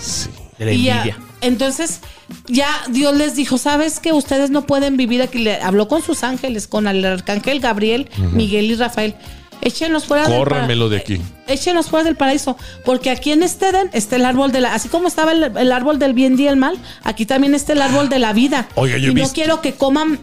Sí. 0.01 0.31
De 0.59 0.65
la 0.65 0.73
Y 0.73 0.83
ya- 0.85 0.97
envidia. 0.99 1.19
entonces 1.43 2.01
ya 2.49 2.69
Dios 2.89 3.15
les 3.15 3.37
dijo, 3.37 3.59
¿sabes 3.59 4.01
que 4.01 4.13
ustedes 4.15 4.49
no 4.51 4.67
pueden 4.67 4.97
vivir 4.97 5.21
aquí? 5.21 5.39
Le 5.41 5.61
habló 5.61 5.87
con 5.89 6.03
sus 6.03 6.25
ángeles, 6.25 6.67
con 6.67 6.89
el 6.89 7.05
arcángel 7.05 7.61
Gabriel, 7.61 8.09
Miguel 8.33 8.71
y 8.71 8.75
Rafael. 8.77 9.15
Échenlos 9.63 10.05
fuera 10.05 10.23
del 10.29 10.33
para- 10.33 10.45
Córranmelo 10.45 10.89
de 10.89 10.99
aquí. 10.99 11.21
Échenlos 11.49 11.87
fuera 11.87 12.05
del 12.05 12.17
paraíso, 12.17 12.57
porque 12.85 13.11
aquí 13.11 13.33
en 13.33 13.43
este 13.43 13.69
Edén 13.71 13.91
está 13.93 14.17
el 14.17 14.25
árbol 14.25 14.53
de 14.53 14.61
la, 14.61 14.75
así 14.75 14.89
como 14.89 15.09
estaba 15.09 15.33
el, 15.33 15.43
el 15.57 15.73
árbol 15.73 15.99
del 15.99 16.13
bien 16.15 16.39
y 16.39 16.47
el 16.47 16.57
mal, 16.57 16.79
aquí 17.03 17.27
también 17.27 17.55
está 17.55 17.73
el 17.73 17.83
árbol 17.83 18.09
de 18.09 18.19
la 18.19 18.33
vida. 18.33 18.69
Oiga, 18.75 18.97
yo 18.99 19.09
he 19.09 19.11
y 19.11 19.15
no 19.15 19.21
visto- 19.23 19.35
quiero 19.35 19.61
que 19.61 19.75
coman 19.75 20.19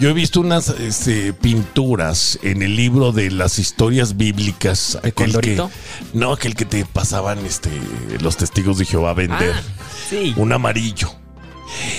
Yo 0.00 0.08
he 0.08 0.12
visto 0.14 0.40
unas 0.40 0.68
este, 0.70 1.32
pinturas 1.32 2.38
en 2.42 2.62
el 2.62 2.74
libro 2.76 3.12
de 3.12 3.30
las 3.30 3.58
historias 3.58 4.16
bíblicas. 4.16 4.98
aquel 5.02 5.38
que, 5.40 5.62
no, 6.14 6.32
aquel 6.32 6.54
que 6.54 6.64
te 6.64 6.84
pasaban 6.84 7.38
este, 7.46 7.70
los 8.20 8.36
testigos 8.36 8.78
de 8.78 8.84
Jehová 8.86 9.10
a 9.10 9.14
vender. 9.14 9.54
Ah, 9.54 9.62
sí. 10.10 10.34
Un 10.36 10.52
amarillo. 10.52 11.14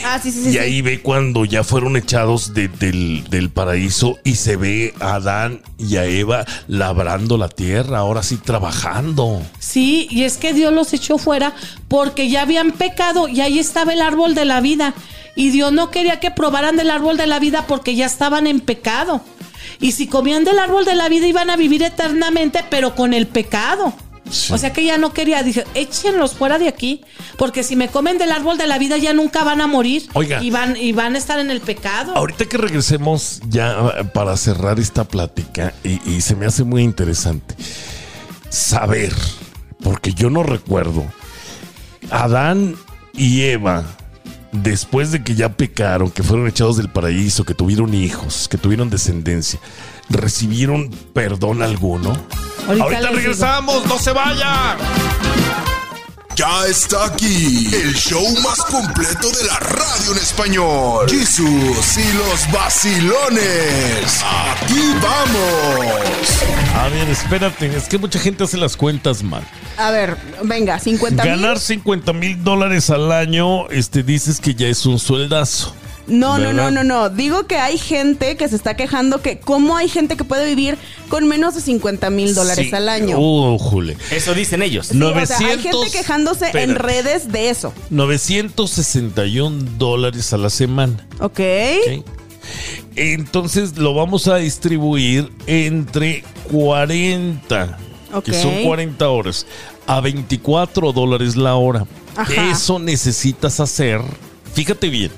Ah, 0.05 0.19
sí, 0.21 0.31
sí, 0.31 0.43
sí. 0.43 0.49
Y 0.49 0.51
sí. 0.53 0.57
ahí 0.59 0.81
ve 0.81 1.01
cuando 1.01 1.45
ya 1.45 1.63
fueron 1.63 1.97
echados 1.97 2.53
de- 2.53 2.67
del, 2.67 3.23
del 3.29 3.49
paraíso 3.49 4.19
y 4.23 4.35
se 4.35 4.55
ve 4.55 4.93
a 4.99 5.15
Adán 5.15 5.61
y 5.77 5.97
a 5.97 6.05
Eva 6.05 6.45
labrando 6.67 7.37
la 7.37 7.49
tierra, 7.49 7.97
ahora 7.99 8.23
sí 8.23 8.37
trabajando. 8.37 9.41
Sí, 9.59 10.07
y 10.11 10.23
es 10.23 10.37
que 10.37 10.53
Dios 10.53 10.73
los 10.73 10.93
echó 10.93 11.17
fuera 11.17 11.53
porque 11.87 12.29
ya 12.29 12.41
habían 12.43 12.71
pecado 12.71 13.27
y 13.27 13.41
ahí 13.41 13.59
estaba 13.59 13.93
el 13.93 14.01
árbol 14.01 14.35
de 14.35 14.45
la 14.45 14.61
vida. 14.61 14.93
Y 15.35 15.49
Dios 15.49 15.71
no 15.71 15.89
quería 15.89 16.19
que 16.19 16.29
probaran 16.31 16.77
del 16.77 16.91
árbol 16.91 17.17
de 17.17 17.25
la 17.27 17.39
vida 17.39 17.65
porque 17.67 17.95
ya 17.95 18.05
estaban 18.05 18.45
en 18.45 18.59
pecado. 18.59 19.21
Y 19.79 19.93
si 19.93 20.05
comían 20.07 20.43
del 20.43 20.59
árbol 20.59 20.85
de 20.85 20.93
la 20.95 21.09
vida 21.09 21.27
iban 21.27 21.49
a 21.49 21.55
vivir 21.57 21.81
eternamente, 21.81 22.63
pero 22.69 22.93
con 22.95 23.13
el 23.13 23.25
pecado. 23.27 23.93
Sí. 24.33 24.51
O 24.51 24.57
sea 24.57 24.73
que 24.73 24.83
ya 24.83 24.97
no 24.97 25.13
quería, 25.13 25.43
dije, 25.43 25.63
échenlos 25.75 26.33
fuera 26.33 26.57
de 26.57 26.67
aquí, 26.67 27.01
porque 27.37 27.63
si 27.63 27.75
me 27.75 27.87
comen 27.89 28.17
del 28.17 28.31
árbol 28.31 28.57
de 28.57 28.67
la 28.67 28.77
vida 28.77 28.97
ya 28.97 29.13
nunca 29.13 29.43
van 29.43 29.61
a 29.61 29.67
morir. 29.67 30.07
Oiga. 30.13 30.41
Y 30.43 30.49
van, 30.49 30.75
y 30.75 30.91
van 30.91 31.15
a 31.15 31.17
estar 31.17 31.39
en 31.39 31.51
el 31.51 31.61
pecado. 31.61 32.15
Ahorita 32.15 32.45
que 32.45 32.57
regresemos 32.57 33.41
ya 33.47 33.73
eh, 33.99 34.03
para 34.05 34.35
cerrar 34.37 34.79
esta 34.79 35.03
plática 35.03 35.73
y, 35.83 36.01
y 36.09 36.21
se 36.21 36.35
me 36.35 36.45
hace 36.47 36.63
muy 36.63 36.81
interesante 36.83 37.55
saber, 38.49 39.13
porque 39.81 40.13
yo 40.13 40.29
no 40.29 40.43
recuerdo, 40.43 41.05
Adán 42.09 42.75
y 43.13 43.43
Eva, 43.43 43.85
después 44.53 45.11
de 45.11 45.23
que 45.23 45.35
ya 45.35 45.49
pecaron, 45.49 46.09
que 46.11 46.23
fueron 46.23 46.47
echados 46.47 46.77
del 46.77 46.89
paraíso, 46.89 47.43
que 47.43 47.53
tuvieron 47.53 47.93
hijos, 47.93 48.47
que 48.47 48.57
tuvieron 48.57 48.89
descendencia, 48.89 49.59
¿recibieron 50.09 50.89
perdón 51.13 51.61
alguno? 51.61 52.09
Ahorita 52.67 52.83
Ahorita, 52.83 53.01
les 53.01 53.09
digo. 53.09 53.15
regresamos, 53.15 53.85
no 53.87 53.99
se 53.99 54.11
vayan. 54.13 54.77
Ya 56.35 56.65
está 56.67 57.05
aquí 57.05 57.67
el 57.73 57.93
show 57.93 58.23
más 58.41 58.57
completo 58.63 59.29
de 59.29 59.43
la 59.45 59.59
radio 59.59 60.13
en 60.13 60.17
español. 60.17 61.05
Jesús 61.07 61.97
y 61.97 62.13
los 62.17 62.51
vacilones. 62.51 64.23
Aquí 64.23 64.81
vamos. 65.01 66.43
A 66.75 66.89
ver, 66.89 67.07
espérate, 67.09 67.77
es 67.77 67.87
que 67.87 67.99
mucha 67.99 68.17
gente 68.17 68.45
hace 68.45 68.57
las 68.57 68.75
cuentas 68.75 69.21
mal. 69.21 69.43
A 69.77 69.91
ver, 69.91 70.17
venga, 70.43 70.79
50 70.79 71.23
mil. 71.23 71.33
Ganar 71.33 71.59
50 71.59 72.13
mil 72.13 72.43
dólares 72.43 72.89
al 72.89 73.11
año, 73.11 73.69
este, 73.69 74.01
dices 74.01 74.39
que 74.39 74.55
ya 74.55 74.67
es 74.67 74.87
un 74.87 74.97
sueldazo. 74.97 75.75
No, 76.05 76.37
no, 76.37 76.51
no, 76.51 76.69
no, 76.69 76.83
no. 76.83 77.09
Digo 77.09 77.47
que 77.47 77.55
hay 77.57 77.77
gente 77.77 78.35
que 78.35 78.49
se 78.49 78.55
está 78.57 78.75
quejando 78.75 79.21
que 79.21 79.39
cómo 79.39 79.77
hay 79.77 79.87
gente 79.87 80.17
que 80.17 80.23
puede 80.25 80.45
vivir 80.45 80.77
con 81.07 81.27
menos 81.27 81.55
de 81.55 81.61
50 81.61 82.09
mil 82.09 82.35
dólares 82.35 82.67
Sí. 82.69 82.75
al 82.75 82.89
año. 82.89 83.17
Uh, 83.17 83.57
jule. 83.57 83.95
Eso 84.11 84.33
dicen 84.33 84.61
ellos. 84.61 84.87
Sí, 84.87 85.01
o 85.01 85.25
sea, 85.25 85.37
hay 85.37 85.45
900 85.55 85.83
gente 85.85 85.97
quejándose 85.97 86.51
en 86.53 86.75
redes 86.75 87.31
de 87.31 87.49
eso. 87.49 87.73
961 87.89 89.65
dólares 89.77 90.33
a 90.33 90.37
la 90.37 90.49
semana. 90.49 91.07
¿Ok? 91.19 91.39
¿ok? 91.39 92.05
Entonces 92.95 93.77
lo 93.77 93.93
vamos 93.93 94.27
a 94.27 94.35
distribuir 94.35 95.31
entre 95.47 96.23
40, 96.51 97.77
Ok. 98.13 98.25
que 98.25 98.33
son 98.33 98.63
40 98.63 99.09
horas, 99.09 99.45
a 99.87 100.01
24 100.01 100.91
dólares 100.91 101.35
la 101.35 101.55
hora. 101.55 101.85
Ajá. 102.15 102.51
Eso 102.51 102.77
necesitas 102.77 103.59
hacer, 103.59 103.99
fíjate 104.53 104.89
bien, 104.89 105.11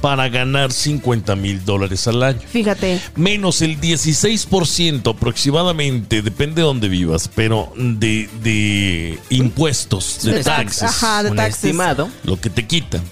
para 0.00 0.28
ganar 0.28 0.72
50 0.72 1.34
mil 1.36 1.64
dólares 1.64 2.06
al 2.06 2.22
año. 2.22 2.40
Fíjate. 2.48 3.00
menos 3.16 3.62
el 3.62 3.80
16% 3.80 5.10
aproximadamente, 5.14 6.22
depende 6.22 6.56
de 6.56 6.62
dónde 6.62 6.88
vivas, 6.88 7.30
pero 7.34 7.72
de, 7.76 8.28
de 8.42 9.18
impuestos, 9.30 10.20
de 10.22 10.34
De 10.34 10.44
taxes, 10.44 10.82
Ajá, 10.84 11.22
de 11.22 11.30
taxes. 11.32 11.64
estimado. 11.64 12.08
lo 12.24 12.40
que 12.40 12.50
te 12.50 12.66
quitan. 12.66 13.02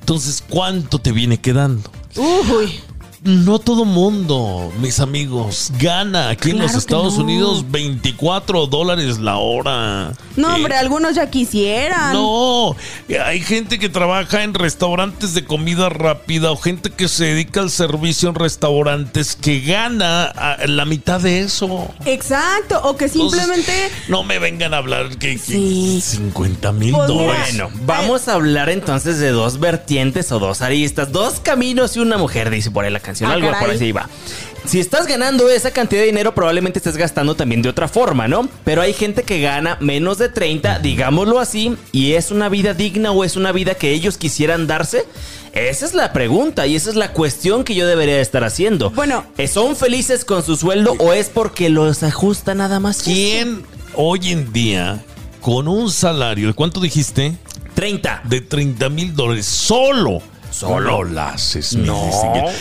Entonces, 0.00 0.42
¿cuánto 0.48 0.98
te 0.98 1.12
viene 1.12 1.38
quedando? 1.40 1.90
Uy. 2.16 2.80
No 3.24 3.60
todo 3.60 3.84
mundo, 3.84 4.72
mis 4.80 4.98
amigos, 4.98 5.70
gana 5.78 6.30
aquí 6.30 6.50
en 6.50 6.58
los 6.58 6.74
Estados 6.74 7.18
no. 7.18 7.22
Unidos 7.22 7.70
24 7.70 8.66
dólares 8.66 9.18
la 9.20 9.36
hora. 9.36 10.12
No, 10.34 10.50
Eh, 10.50 10.54
hombre, 10.56 10.74
algunos 10.76 11.14
ya 11.14 11.30
quisieran. 11.30 12.14
no, 12.14 12.74
hay 13.24 13.38
gente 13.40 13.78
que 13.78 13.88
trabaja 13.88 14.42
en 14.42 14.54
restaurantes 14.54 15.34
de 15.34 15.44
comida 15.44 15.88
rápida 15.88 16.50
o 16.50 16.56
gente 16.56 16.90
que 16.90 17.06
se 17.06 17.26
dedica 17.26 17.60
al 17.60 17.70
servicio 17.70 18.28
en 18.28 18.34
restaurantes 18.34 19.36
que 19.36 19.60
gana 19.60 20.24
ah, 20.34 20.56
la 20.66 20.84
mitad 20.84 21.20
de 21.20 21.42
eso. 21.42 21.94
Exacto. 22.04 22.80
O 22.82 22.96
que 22.96 23.04
Entonces, 23.04 23.38
simplemente. 23.40 23.72
no 24.08 24.24
me 24.24 24.40
vengan 24.40 24.74
a 24.74 24.78
hablar 24.78 25.10
que, 25.10 25.34
que 25.36 25.38
Sí. 25.38 26.00
50 26.00 26.72
mil 26.72 26.90
Pues 26.92 27.06
dólares. 27.06 27.56
Bueno, 27.56 27.70
vamos 27.86 28.26
a 28.26 28.34
hablar 28.34 28.68
entonces 28.68 29.20
de 29.20 29.30
dos 29.30 29.60
vertientes 29.60 30.32
o 30.32 30.40
dos 30.40 30.60
aristas, 30.60 31.12
dos 31.12 31.38
caminos 31.38 31.96
y 31.96 32.00
una 32.00 32.18
mujer, 32.18 32.50
dice 32.50 32.72
por 32.72 32.84
ahí 32.84 32.90
la 32.90 32.98
canción. 32.98 33.11
Ah, 33.22 33.32
Algo 33.32 33.50
caray. 33.50 33.66
por 33.66 33.74
así 33.74 33.92
va. 33.92 34.08
Si 34.64 34.78
estás 34.78 35.06
ganando 35.08 35.50
esa 35.50 35.72
cantidad 35.72 36.02
de 36.02 36.06
dinero, 36.06 36.34
probablemente 36.34 36.78
estés 36.78 36.96
gastando 36.96 37.34
también 37.34 37.62
de 37.62 37.68
otra 37.68 37.88
forma, 37.88 38.28
¿no? 38.28 38.48
Pero 38.64 38.80
hay 38.80 38.92
gente 38.92 39.24
que 39.24 39.40
gana 39.40 39.76
menos 39.80 40.18
de 40.18 40.28
30, 40.28 40.78
digámoslo 40.78 41.40
así, 41.40 41.76
y 41.90 42.12
es 42.12 42.30
una 42.30 42.48
vida 42.48 42.72
digna 42.72 43.10
o 43.10 43.24
es 43.24 43.34
una 43.34 43.50
vida 43.50 43.74
que 43.74 43.90
ellos 43.90 44.16
quisieran 44.18 44.68
darse. 44.68 45.04
Esa 45.52 45.84
es 45.84 45.94
la 45.94 46.12
pregunta 46.12 46.66
y 46.68 46.76
esa 46.76 46.90
es 46.90 46.96
la 46.96 47.12
cuestión 47.12 47.64
que 47.64 47.74
yo 47.74 47.86
debería 47.86 48.20
estar 48.20 48.44
haciendo. 48.44 48.90
Bueno. 48.90 49.24
¿Eh, 49.36 49.48
¿son 49.48 49.74
felices 49.76 50.24
con 50.24 50.42
su 50.44 50.56
sueldo 50.56 50.94
o 50.98 51.12
es 51.12 51.28
porque 51.28 51.68
los 51.68 52.02
ajusta 52.04 52.54
nada 52.54 52.78
más? 52.78 53.02
¿Quién 53.02 53.64
hoy 53.94 54.30
en 54.30 54.52
día, 54.52 55.04
con 55.40 55.66
un 55.66 55.90
salario, 55.90 56.46
¿de 56.46 56.54
cuánto 56.54 56.80
dijiste? 56.80 57.36
30. 57.74 58.22
De 58.24 58.40
30 58.40 58.88
mil 58.90 59.14
dólares 59.14 59.46
solo. 59.46 60.22
¿Solo? 60.52 60.90
No 60.90 61.02
lo 61.04 61.20
haces, 61.20 61.74
mi 61.74 61.86
No. 61.86 62.10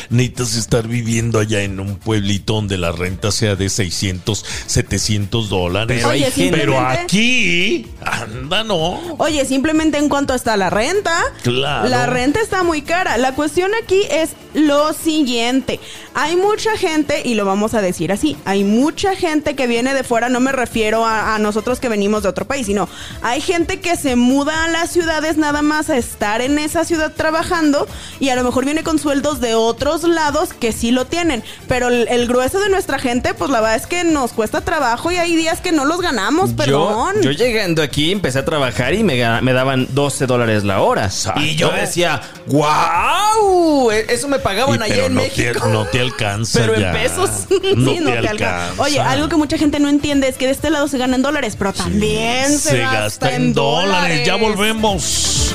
Necesitas 0.10 0.56
estar 0.56 0.88
viviendo 0.88 1.40
allá 1.40 1.62
en 1.62 1.80
un 1.80 1.96
pueblito 1.98 2.54
donde 2.54 2.78
la 2.78 2.92
renta 2.92 3.32
sea 3.32 3.56
de 3.56 3.70
600, 3.70 4.46
700 4.68 5.50
dólares. 5.50 5.98
Pero 5.98 6.10
Oye, 6.10 6.26
hay 6.26 6.32
gente- 6.32 6.58
Pero 6.58 6.74
simplemente- 6.74 7.04
aquí, 7.04 7.88
anda, 8.06 8.64
no. 8.64 9.00
Oye, 9.18 9.46
simplemente 9.46 9.98
en 9.98 10.10
cuanto 10.10 10.34
está 10.34 10.58
la 10.58 10.70
renta. 10.70 11.24
Claro. 11.44 11.90
La 11.90 12.06
renta 12.06 12.40
está 12.42 12.64
muy 12.64 12.82
cara. 12.82 13.18
La 13.18 13.34
cuestión 13.36 13.72
aquí 13.84 14.02
es 14.10 14.32
lo 14.54 14.94
siguiente. 14.94 15.80
Hay 16.14 16.36
mucha 16.36 16.76
gente, 16.78 17.22
y 17.24 17.36
lo 17.36 17.46
vamos 17.46 17.74
a 17.74 17.82
decir 17.82 18.12
así, 18.12 18.36
hay 18.44 18.64
mucha 18.66 19.16
gente 19.16 19.56
que 19.56 19.66
viene 19.66 19.94
de 19.94 20.04
fuera, 20.04 20.28
no 20.28 20.42
me 20.42 20.52
refiero 20.52 21.06
a, 21.06 21.36
a 21.36 21.40
nosotros 21.40 21.80
que 21.80 21.88
venimos 21.88 22.24
de 22.24 22.30
otro 22.30 22.46
país, 22.46 22.66
sino 22.66 22.90
hay 23.22 23.40
gente 23.40 23.80
que 23.80 23.96
se 23.96 24.18
muda 24.18 24.66
a 24.66 24.68
las 24.68 24.92
ciudades 24.92 25.38
nada 25.38 25.62
más 25.62 25.90
a 25.90 25.98
estar 25.98 26.42
en 26.42 26.60
esa 26.60 26.84
ciudad 26.84 27.14
trabajando 27.16 27.88
y 28.20 28.28
a 28.28 28.36
lo 28.36 28.44
mejor 28.44 28.66
viene 28.66 28.84
con 28.84 29.00
sueldos 29.00 29.40
de 29.40 29.56
otros 29.56 30.04
lados 30.04 30.52
que 30.54 30.74
sí 30.74 30.92
lo 30.92 31.06
tienen. 31.06 31.44
Pero 31.70 31.88
el, 31.88 32.08
el 32.10 32.28
grueso 32.28 32.60
de 32.60 32.70
nuestra 32.70 33.00
gente, 33.00 33.34
pues 33.34 33.50
la 33.50 33.62
verdad 33.62 33.78
es 33.78 33.88
que 33.88 34.04
nos 34.04 34.34
cuesta 34.34 34.60
trabajo 34.62 35.12
y 35.12 35.16
hay 35.16 35.36
días 35.38 35.62
que 35.62 35.72
no 35.72 35.86
los 35.86 36.02
ganamos, 36.02 36.52
perdón. 36.52 37.16
Yo, 37.22 37.32
yo 37.32 37.32
llegando 37.32 37.82
aquí 37.82 37.91
empecé 37.96 38.40
a 38.40 38.46
trabajar 38.46 38.94
y 38.94 39.04
me, 39.04 39.42
me 39.42 39.54
daban 39.54 39.88
12 39.92 40.26
dólares 40.26 40.64
la 40.64 40.82
hora. 40.82 41.06
Exacto. 41.06 41.42
Y 41.42 41.56
yo 41.56 41.72
decía, 41.72 42.22
¡wow! 42.48 43.92
E- 43.92 44.06
Eso 44.10 44.28
me 44.28 44.40
pagaban 44.40 44.80
Y 44.80 44.84
allá 44.84 44.94
pero 44.96 45.06
en 45.08 45.14
no 45.16 45.22
te, 45.22 45.28
México. 45.28 45.68
no 45.68 45.86
te 45.86 46.00
alcanza 46.00 46.60
Pero 46.60 46.76
en 46.76 46.92
pesos. 46.94 47.30
No 47.76 47.92
Sí, 47.92 47.96
te 47.98 48.02
no 48.02 48.12
te 48.12 48.18
alcanza. 48.20 48.32
alcanza. 48.66 48.82
Oye, 48.82 49.00
algo 49.00 49.30
que 49.30 49.36
mucha 49.36 49.58
gente 49.58 49.80
no 49.80 49.90
entiende 49.90 50.28
es 50.28 50.38
que 50.38 50.46
de 50.46 50.52
este 50.54 50.70
lado 50.70 50.88
se 50.88 50.98
ganan 50.98 51.22
dólares, 51.22 51.56
pero 51.58 51.74
también 51.74 52.58
se, 52.58 52.78
gasta, 52.80 53.36
en 53.36 53.54
dólares. 53.54 54.26
Ya 54.26 54.36
volvemos. 54.36 55.54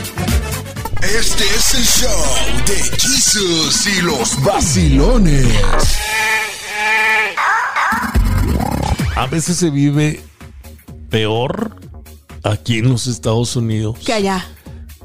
Este 1.03 1.45
es 1.45 1.75
el 1.75 1.85
show 1.85 2.25
de 2.67 2.77
Jesús 2.99 3.87
y 3.87 4.03
los 4.03 4.43
vacilones. 4.43 5.47
A 9.15 9.27
veces 9.27 9.57
se 9.57 9.71
vive 9.71 10.21
peor 11.11 11.77
aquí 12.51 12.79
en 12.79 12.89
los 12.89 13.07
Estados 13.07 13.55
Unidos 13.57 13.99
Que 14.05 14.13
allá. 14.13 14.45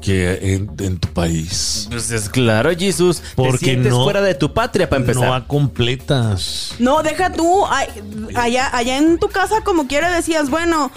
que 0.00 0.54
en, 0.54 0.70
en 0.80 0.98
tu 0.98 1.08
país. 1.08 1.86
Pues 1.90 2.10
es 2.10 2.28
claro, 2.28 2.70
Jesús. 2.76 3.22
Porque 3.36 3.58
te 3.58 3.64
sientes 3.66 3.92
no- 3.92 4.02
fuera 4.04 4.20
de 4.20 4.34
tu 4.34 4.52
patria 4.52 4.88
para 4.88 5.00
empezar. 5.00 5.24
No 5.26 5.34
a 5.34 5.46
completas. 5.46 6.74
No, 6.78 7.02
deja 7.02 7.32
tú. 7.32 7.64
ay, 7.68 7.86
allá, 8.34 8.68
allá 8.76 8.98
en 8.98 9.18
tu 9.18 9.28
casa, 9.28 9.62
como 9.64 9.86
quiera, 9.86 10.10
decías, 10.14 10.50
bueno. 10.50 10.90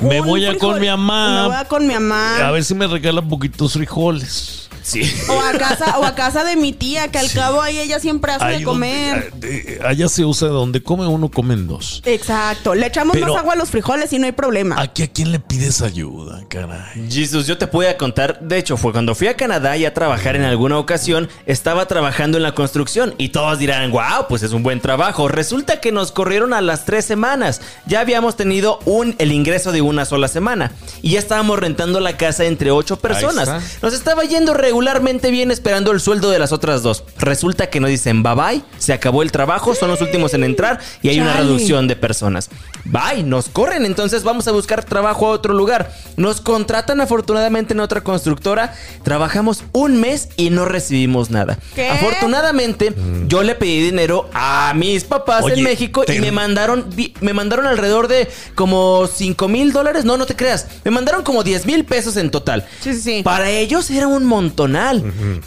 Me 0.00 0.20
voy 0.20 0.44
a 0.46 0.52
frijol- 0.52 0.58
con 0.58 0.80
mi 0.80 0.86
mamá. 0.86 1.42
Me 1.42 1.46
voy 1.48 1.56
a 1.56 1.64
con 1.66 1.86
mi 1.86 1.94
mamá. 1.94 2.46
A 2.46 2.50
ver 2.52 2.62
si 2.64 2.74
me 2.74 2.86
regalan 2.86 3.28
poquitos 3.28 3.72
frijoles. 3.72 4.67
Sí. 4.82 5.02
O 5.28 5.40
a 5.40 5.52
casa, 5.52 5.98
o 5.98 6.04
a 6.04 6.14
casa 6.14 6.44
de 6.44 6.56
mi 6.56 6.72
tía, 6.72 7.08
que 7.08 7.18
al 7.18 7.30
cabo 7.32 7.60
ahí 7.60 7.78
ella 7.78 8.00
siempre 8.00 8.32
hace 8.32 8.44
Ahí 8.44 8.58
de 8.60 8.64
comer. 8.64 9.30
donde- 9.30 9.56
eh, 9.56 9.80
allá 9.86 10.08
se 10.08 10.24
usa 10.24 10.48
donde 10.48 10.82
come 10.82 11.06
uno, 11.06 11.30
comen 11.30 11.66
dos. 11.66 12.02
Exacto. 12.04 12.74
Le 12.74 12.86
echamos 12.86 13.14
Pero- 13.14 13.28
más 13.34 13.36
agua 13.42 13.54
a 13.54 13.56
los 13.56 13.70
frijoles 13.70 14.12
y 14.12 14.18
no 14.18 14.26
hay 14.26 14.32
problema. 14.32 14.80
Aquí 14.80 15.02
a 15.02 15.06
quién 15.08 15.32
le 15.32 15.40
pides 15.40 15.82
ayuda, 15.82 16.42
caray. 16.48 17.08
Jesús, 17.10 17.46
yo 17.46 17.58
te 17.58 17.66
voy 17.66 17.86
a 17.86 17.96
contar. 17.96 18.40
De 18.40 18.58
hecho, 18.58 18.76
fue 18.76 18.92
cuando 18.92 19.14
fui 19.14 19.26
a 19.28 19.36
Canadá 19.36 19.76
y 19.76 19.84
a 19.84 19.94
trabajar 19.94 20.36
en 20.36 20.42
alguna 20.44 20.78
ocasión, 20.78 21.28
estaba 21.46 21.86
trabajando 21.86 22.36
en 22.36 22.42
la 22.42 22.54
construcción 22.54 23.14
y 23.18 23.28
todos 23.30 23.58
dirán, 23.58 23.90
wow, 23.90 24.26
pues 24.28 24.42
es 24.42 24.52
un 24.52 24.62
buen 24.62 24.80
trabajo. 24.80 25.28
Resulta 25.28 25.80
que 25.80 25.92
nos 25.92 26.12
corrieron 26.12 26.52
a 26.54 26.60
las 26.60 26.84
tres 26.84 27.04
semanas. 27.04 27.60
Ya 27.86 28.00
habíamos 28.00 28.36
tenido 28.36 28.78
un, 28.84 29.14
el 29.18 29.32
ingreso 29.32 29.72
de 29.72 29.80
una 29.82 30.04
sola 30.04 30.28
semana 30.28 30.72
y 31.02 31.10
ya 31.12 31.18
estábamos 31.18 31.58
rentando 31.58 32.00
la 32.00 32.16
casa 32.16 32.44
entre 32.44 32.70
ocho 32.70 32.96
personas. 32.96 33.48
Nos 33.82 33.94
estaba 33.94 34.24
yendo 34.24 34.54
re 34.54 34.67
regularmente 34.68 35.30
bien 35.30 35.50
esperando 35.50 35.92
el 35.92 36.00
sueldo 36.00 36.28
de 36.28 36.38
las 36.38 36.52
otras 36.52 36.82
dos. 36.82 37.02
Resulta 37.18 37.70
que 37.70 37.80
nos 37.80 37.88
dicen 37.88 38.22
bye 38.22 38.34
bye, 38.34 38.62
se 38.76 38.92
acabó 38.92 39.22
el 39.22 39.32
trabajo, 39.32 39.74
son 39.74 39.88
los 39.88 40.02
últimos 40.02 40.34
en 40.34 40.44
entrar 40.44 40.78
y 41.00 41.08
hay 41.08 41.20
una 41.20 41.32
reducción 41.32 41.88
de 41.88 41.96
personas. 41.96 42.50
Bye, 42.84 43.22
nos 43.22 43.48
corren, 43.48 43.86
entonces 43.86 44.24
vamos 44.24 44.46
a 44.46 44.52
buscar 44.52 44.84
trabajo 44.84 45.26
a 45.26 45.30
otro 45.30 45.54
lugar. 45.54 45.90
Nos 46.16 46.42
contratan 46.42 47.00
afortunadamente 47.00 47.72
en 47.72 47.80
otra 47.80 48.02
constructora, 48.02 48.74
trabajamos 49.04 49.64
un 49.72 50.00
mes 50.00 50.28
y 50.36 50.50
no 50.50 50.66
recibimos 50.66 51.30
nada. 51.30 51.58
¿Qué? 51.74 51.88
Afortunadamente, 51.88 52.94
yo 53.26 53.42
le 53.42 53.54
pedí 53.54 53.80
dinero 53.80 54.28
a 54.34 54.74
mis 54.76 55.04
papás 55.04 55.44
Oye, 55.44 55.54
en 55.54 55.62
México 55.62 56.04
y 56.06 56.18
me 56.18 56.30
mandaron, 56.30 56.86
me 57.20 57.32
mandaron 57.32 57.66
alrededor 57.66 58.06
de 58.06 58.28
como 58.54 59.06
5 59.06 59.48
mil 59.48 59.72
dólares. 59.72 60.04
No, 60.04 60.18
no 60.18 60.26
te 60.26 60.36
creas. 60.36 60.66
Me 60.84 60.90
mandaron 60.90 61.22
como 61.22 61.42
10 61.42 61.64
mil 61.64 61.86
pesos 61.86 62.18
en 62.18 62.30
total. 62.30 62.66
Sí, 62.82 62.92
sí, 62.92 63.00
sí. 63.00 63.22
Para 63.22 63.48
ellos 63.48 63.90
era 63.90 64.06
un 64.06 64.26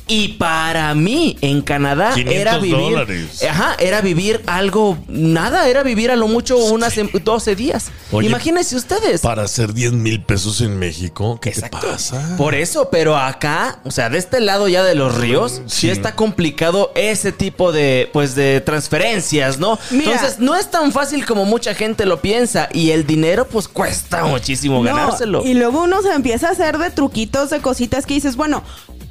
Y 0.07 0.29
para 0.29 0.93
mí, 0.95 1.37
en 1.41 1.61
Canadá, 1.61 2.11
500 2.13 2.35
era 2.41 2.57
vivir. 2.57 2.77
dólares. 2.77 3.43
Ajá, 3.43 3.75
era 3.79 4.01
vivir 4.01 4.41
algo. 4.47 4.97
Nada, 5.07 5.67
era 5.67 5.83
vivir 5.83 6.11
a 6.11 6.15
lo 6.15 6.27
mucho 6.27 6.57
unas 6.57 6.95
sem- 6.97 7.11
12 7.23 7.55
días. 7.55 7.91
Oye, 8.11 8.27
Imagínense 8.27 8.75
ustedes. 8.75 9.21
Para 9.21 9.43
hacer 9.43 9.73
10 9.73 9.93
mil 9.93 10.21
pesos 10.23 10.61
en 10.61 10.77
México, 10.79 11.39
¿qué 11.41 11.49
Exacto. 11.49 11.79
te 11.79 11.87
pasa? 11.87 12.35
Por 12.37 12.55
eso, 12.55 12.89
pero 12.89 13.17
acá, 13.17 13.79
o 13.83 13.91
sea, 13.91 14.09
de 14.09 14.17
este 14.17 14.39
lado 14.39 14.67
ya 14.67 14.83
de 14.83 14.95
los 14.95 15.15
ríos, 15.17 15.61
sí, 15.67 15.81
Sí. 15.81 15.89
está 15.89 16.15
complicado 16.15 16.91
ese 16.95 17.31
tipo 17.31 17.71
de, 17.71 18.09
pues, 18.13 18.35
de 18.35 18.61
transferencias, 18.61 19.57
¿no? 19.59 19.79
Mira. 19.91 20.11
Entonces, 20.13 20.39
no 20.39 20.55
es 20.55 20.69
tan 20.69 20.91
fácil 20.91 21.25
como 21.25 21.45
mucha 21.45 21.73
gente 21.73 22.05
lo 22.05 22.21
piensa. 22.21 22.69
Y 22.73 22.91
el 22.91 23.05
dinero, 23.07 23.47
pues, 23.47 23.67
cuesta 23.67 24.25
muchísimo 24.25 24.77
No, 24.77 24.83
ganárselo. 24.83 25.45
Y 25.45 25.53
luego 25.53 25.83
uno 25.83 26.01
se 26.01 26.11
empieza 26.13 26.49
a 26.49 26.51
hacer 26.51 26.77
de 26.77 26.89
truquitos, 26.91 27.49
de 27.49 27.59
cositas 27.59 28.05
que 28.05 28.13
dices, 28.13 28.35
bueno, 28.35 28.63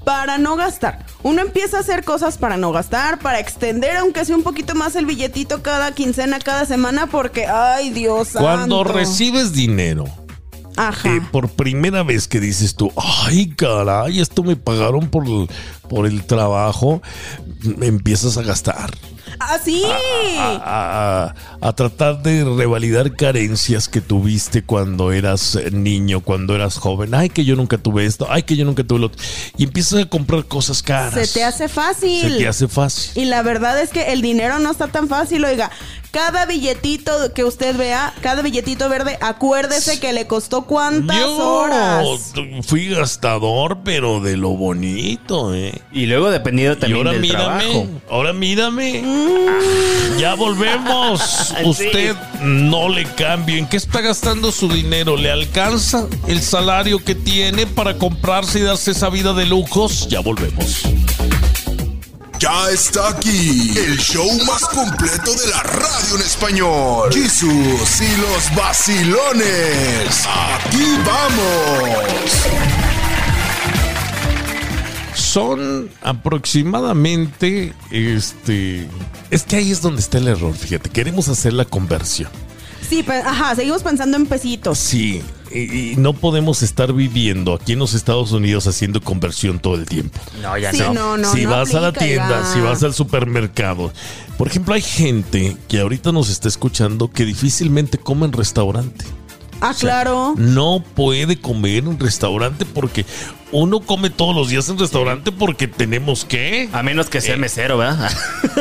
para 0.05 0.39
no 0.39 0.57
gastar. 0.57 1.05
Uno 1.23 1.43
empieza 1.43 1.77
a 1.77 1.81
hacer 1.81 2.05
cosas 2.05 2.39
para 2.39 2.57
no 2.57 2.73
gastar, 2.73 3.19
para 3.19 3.39
extender 3.41 3.97
aunque 3.97 4.25
sea 4.25 4.37
un 4.37 4.43
poquito 4.43 4.75
más 4.75 4.97
el 4.97 5.07
billetito 5.07 5.63
cada 5.63 5.93
quincena, 5.93 6.39
cada 6.39 6.65
semana, 6.65 7.07
porque, 7.07 7.47
ay 7.47 7.91
Dios 7.91 8.31
Cuando 8.33 8.79
santo. 8.85 8.93
recibes 8.93 9.53
dinero, 9.53 10.05
Ajá. 10.77 11.09
eh, 11.17 11.21
por 11.31 11.51
primera 11.51 12.03
vez 12.03 12.27
que 12.29 12.41
dices 12.41 12.75
tú, 12.75 12.91
ay 12.97 13.51
caray, 13.55 14.21
esto 14.21 14.43
me 14.43 14.57
pagaron 14.57 15.09
por, 15.11 15.27
el- 15.27 15.49
por 15.89 16.07
el 16.07 16.25
trabajo, 16.25 17.03
empiezas 17.83 18.37
a 18.39 18.43
gastar. 18.43 18.91
¡Ah, 19.39 19.59
sí! 19.65 19.85
A, 20.39 20.61
a- 21.61 21.69
a 21.69 21.73
tratar 21.75 22.23
de 22.23 22.45
revalidar 22.45 23.15
carencias 23.17 23.89
que 23.89 24.01
tuviste 24.01 24.63
cuando 24.63 25.13
eras 25.13 25.59
niño, 25.73 26.21
cuando 26.21 26.55
eras 26.55 26.77
joven. 26.79 27.15
Ay, 27.15 27.29
que 27.31 27.45
yo 27.45 27.57
nunca 27.57 27.79
tuve 27.79 28.07
esto, 28.07 28.27
ay, 28.31 28.43
que 28.43 28.57
yo 28.57 28.65
nunca 28.65 28.83
tuve 28.85 29.01
lo 29.01 29.07
otro. 29.07 29.21
Y 29.57 29.65
empiezas 29.65 30.03
a 30.03 30.09
comprar 30.09 30.45
cosas 30.47 30.83
caras. 30.83 31.15
Se 31.15 31.27
te 31.27 31.45
hace 31.45 31.69
fácil. 31.69 32.23
Se 32.23 32.39
te 32.39 32.49
hace 32.49 32.69
fácil. 32.69 33.23
Y 33.23 33.27
la 33.27 33.43
verdad 33.43 33.81
es 33.81 33.91
que 33.91 34.13
el 34.13 34.23
dinero 34.23 34.59
no 34.59 34.71
está 34.71 34.89
tan 34.89 35.09
fácil, 35.09 35.45
oiga. 35.45 35.71
Cada 36.11 36.45
billetito 36.45 37.13
que 37.35 37.45
usted 37.45 37.77
vea, 37.77 38.13
cada 38.21 38.43
billetito 38.43 38.89
verde, 38.89 39.17
acuérdese 39.21 40.01
que 40.01 40.13
le 40.13 40.27
costó 40.27 40.63
cuántas 40.63 41.17
Yo 41.17 41.37
horas. 41.39 42.33
fui 42.67 42.89
gastador, 42.89 43.79
pero 43.85 44.19
de 44.21 44.37
lo 44.37 44.51
bonito, 44.51 45.55
¿eh? 45.55 45.73
Y 45.93 46.07
luego 46.07 46.31
dependiendo 46.31 46.77
Y 46.77 46.81
también 46.81 46.97
ahora 46.99 47.13
del 47.13 47.21
mírame, 47.21 47.45
trabajo. 47.45 47.87
ahora 48.11 48.33
mírame. 48.33 49.03
Ya 50.19 50.35
volvemos. 50.35 51.55
Usted 51.65 52.15
no 52.43 52.89
le 52.89 53.05
cambie. 53.15 53.59
¿En 53.59 53.67
qué 53.67 53.77
está 53.77 54.01
gastando 54.01 54.53
su 54.53 54.69
dinero? 54.69 55.17
¿Le 55.17 55.31
alcanza 55.31 56.07
el 56.27 56.43
salario 56.43 57.03
que 57.03 57.15
tiene 57.15 57.67
para 57.67 57.97
comprarse 57.97 58.59
y 58.59 58.63
darse 58.63 58.91
esa 58.91 59.09
vida 59.09 59.33
de 59.33 59.47
lujos? 59.47 60.09
Ya 60.09 60.21
volvemos. 60.21 60.83
Ya 62.41 62.71
está 62.71 63.11
aquí 63.11 63.71
el 63.77 63.99
show 63.99 64.27
más 64.47 64.63
completo 64.63 65.35
de 65.35 65.47
la 65.49 65.63
radio 65.63 66.17
en 66.17 66.23
español. 66.23 67.13
Jesús 67.13 68.01
y 68.01 68.17
los 68.17 68.55
vacilones. 68.57 70.27
Aquí 70.27 70.97
vamos. 71.05 72.80
Son 75.31 75.89
aproximadamente, 76.03 77.73
este, 77.93 78.89
es 79.31 79.45
que 79.45 79.57
ahí 79.57 79.71
es 79.71 79.81
donde 79.81 80.01
está 80.01 80.19
el 80.19 80.27
error. 80.27 80.53
Fíjate, 80.55 80.91
queremos 80.91 81.29
hacer 81.29 81.53
la 81.53 81.65
conversión. 81.65 82.31
Sí, 82.89 83.05
ajá, 83.09 83.55
seguimos 83.55 83.85
pensando 83.85 84.17
en 84.17 84.27
pesitos. 84.27 84.77
Sí, 84.77 85.23
y, 85.53 85.93
y 85.93 85.97
no 85.97 86.15
podemos 86.15 86.65
estar 86.65 86.93
viviendo 86.93 87.55
aquí 87.55 87.75
en 87.75 87.79
los 87.79 87.95
Estados 87.95 88.33
Unidos 88.33 88.67
haciendo 88.67 89.01
conversión 89.01 89.61
todo 89.61 89.77
el 89.77 89.87
tiempo. 89.87 90.19
No, 90.43 90.59
ya 90.59 90.73
Sí, 90.73 90.83
no, 90.93 91.17
no, 91.17 91.33
si 91.33 91.45
no 91.45 91.51
vas 91.51 91.73
a 91.77 91.81
la 91.81 91.93
tienda, 91.93 92.53
si 92.53 92.61
vas 92.61 92.83
al 92.83 92.93
supermercado. 92.93 93.93
Por 94.37 94.49
ejemplo, 94.49 94.75
hay 94.75 94.83
gente 94.83 95.57
que 95.69 95.79
ahorita 95.79 96.11
nos 96.11 96.29
está 96.29 96.49
escuchando 96.49 97.09
que 97.09 97.25
difícilmente 97.25 97.99
come 97.99 98.27
en 98.27 98.33
restaurante. 98.33 99.05
Ah, 99.61 99.75
claro. 99.79 100.35
No 100.37 100.83
puede 100.95 101.39
comer 101.41 101.85
en 101.85 101.99
restaurante 101.99 102.65
porque 102.65 103.05
uno 103.53 103.81
come 103.81 104.11
todos 104.11 104.35
los 104.35 104.49
días 104.49 104.69
en 104.69 104.79
restaurante 104.79 105.33
porque 105.33 105.69
tenemos 105.69 106.25
que. 106.25 106.69
A 106.73 106.83
menos 106.83 107.09
que 107.11 107.21
sea 107.21 107.37
mesero, 107.37 107.79
¿verdad? 107.79 108.11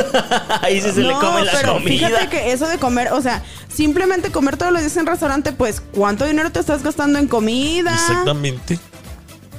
Ahí 0.62 0.82
sí 0.82 0.92
se 0.92 1.02
le 1.02 1.10
No, 1.14 1.20
come 1.20 1.46
la 1.46 1.52
pero 1.52 1.74
comida. 1.74 2.08
fíjate 2.08 2.28
que 2.30 2.52
eso 2.52 2.68
de 2.68 2.78
comer, 2.80 3.14
o 3.14 3.22
sea, 3.22 3.44
simplemente 3.74 4.32
comer 4.32 4.58
todos 4.58 4.72
los 4.74 4.82
días 4.82 4.98
en 4.98 5.06
restaurante, 5.06 5.52
pues, 5.54 5.82
¿cuánto 5.94 6.26
dinero 6.26 6.52
te 6.52 6.60
estás 6.60 6.84
gastando 6.84 7.20
en 7.20 7.28
comida? 7.28 7.94
Exactamente. 7.94 8.80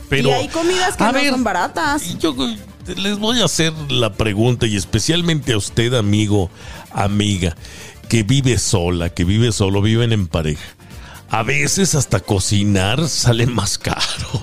Pero, 0.08 0.30
y 0.30 0.32
hay 0.32 0.48
comidas 0.48 0.96
que 0.96 1.04
no 1.04 1.12
ver, 1.12 1.30
son 1.30 1.44
baratas. 1.44 2.04
Y 2.06 2.18
Yo 2.18 2.34
eh, 2.40 2.58
les 2.96 3.18
voy 3.18 3.40
a 3.40 3.44
hacer 3.44 3.72
la 3.88 4.12
pregunta 4.12 4.66
y 4.66 4.76
especialmente 4.76 5.52
a 5.52 5.56
usted, 5.56 5.94
amigo, 5.94 6.50
amiga, 6.92 7.56
que 8.08 8.24
vive 8.24 8.58
sola, 8.58 9.10
que 9.10 9.22
vive 9.24 9.52
solo, 9.52 9.80
viven 9.80 10.12
en 10.12 10.26
pareja. 10.26 10.64
A 11.30 11.44
veces 11.44 11.94
hasta 11.94 12.18
cocinar 12.18 13.08
sale 13.08 13.46
más 13.46 13.78
caro. 13.78 14.42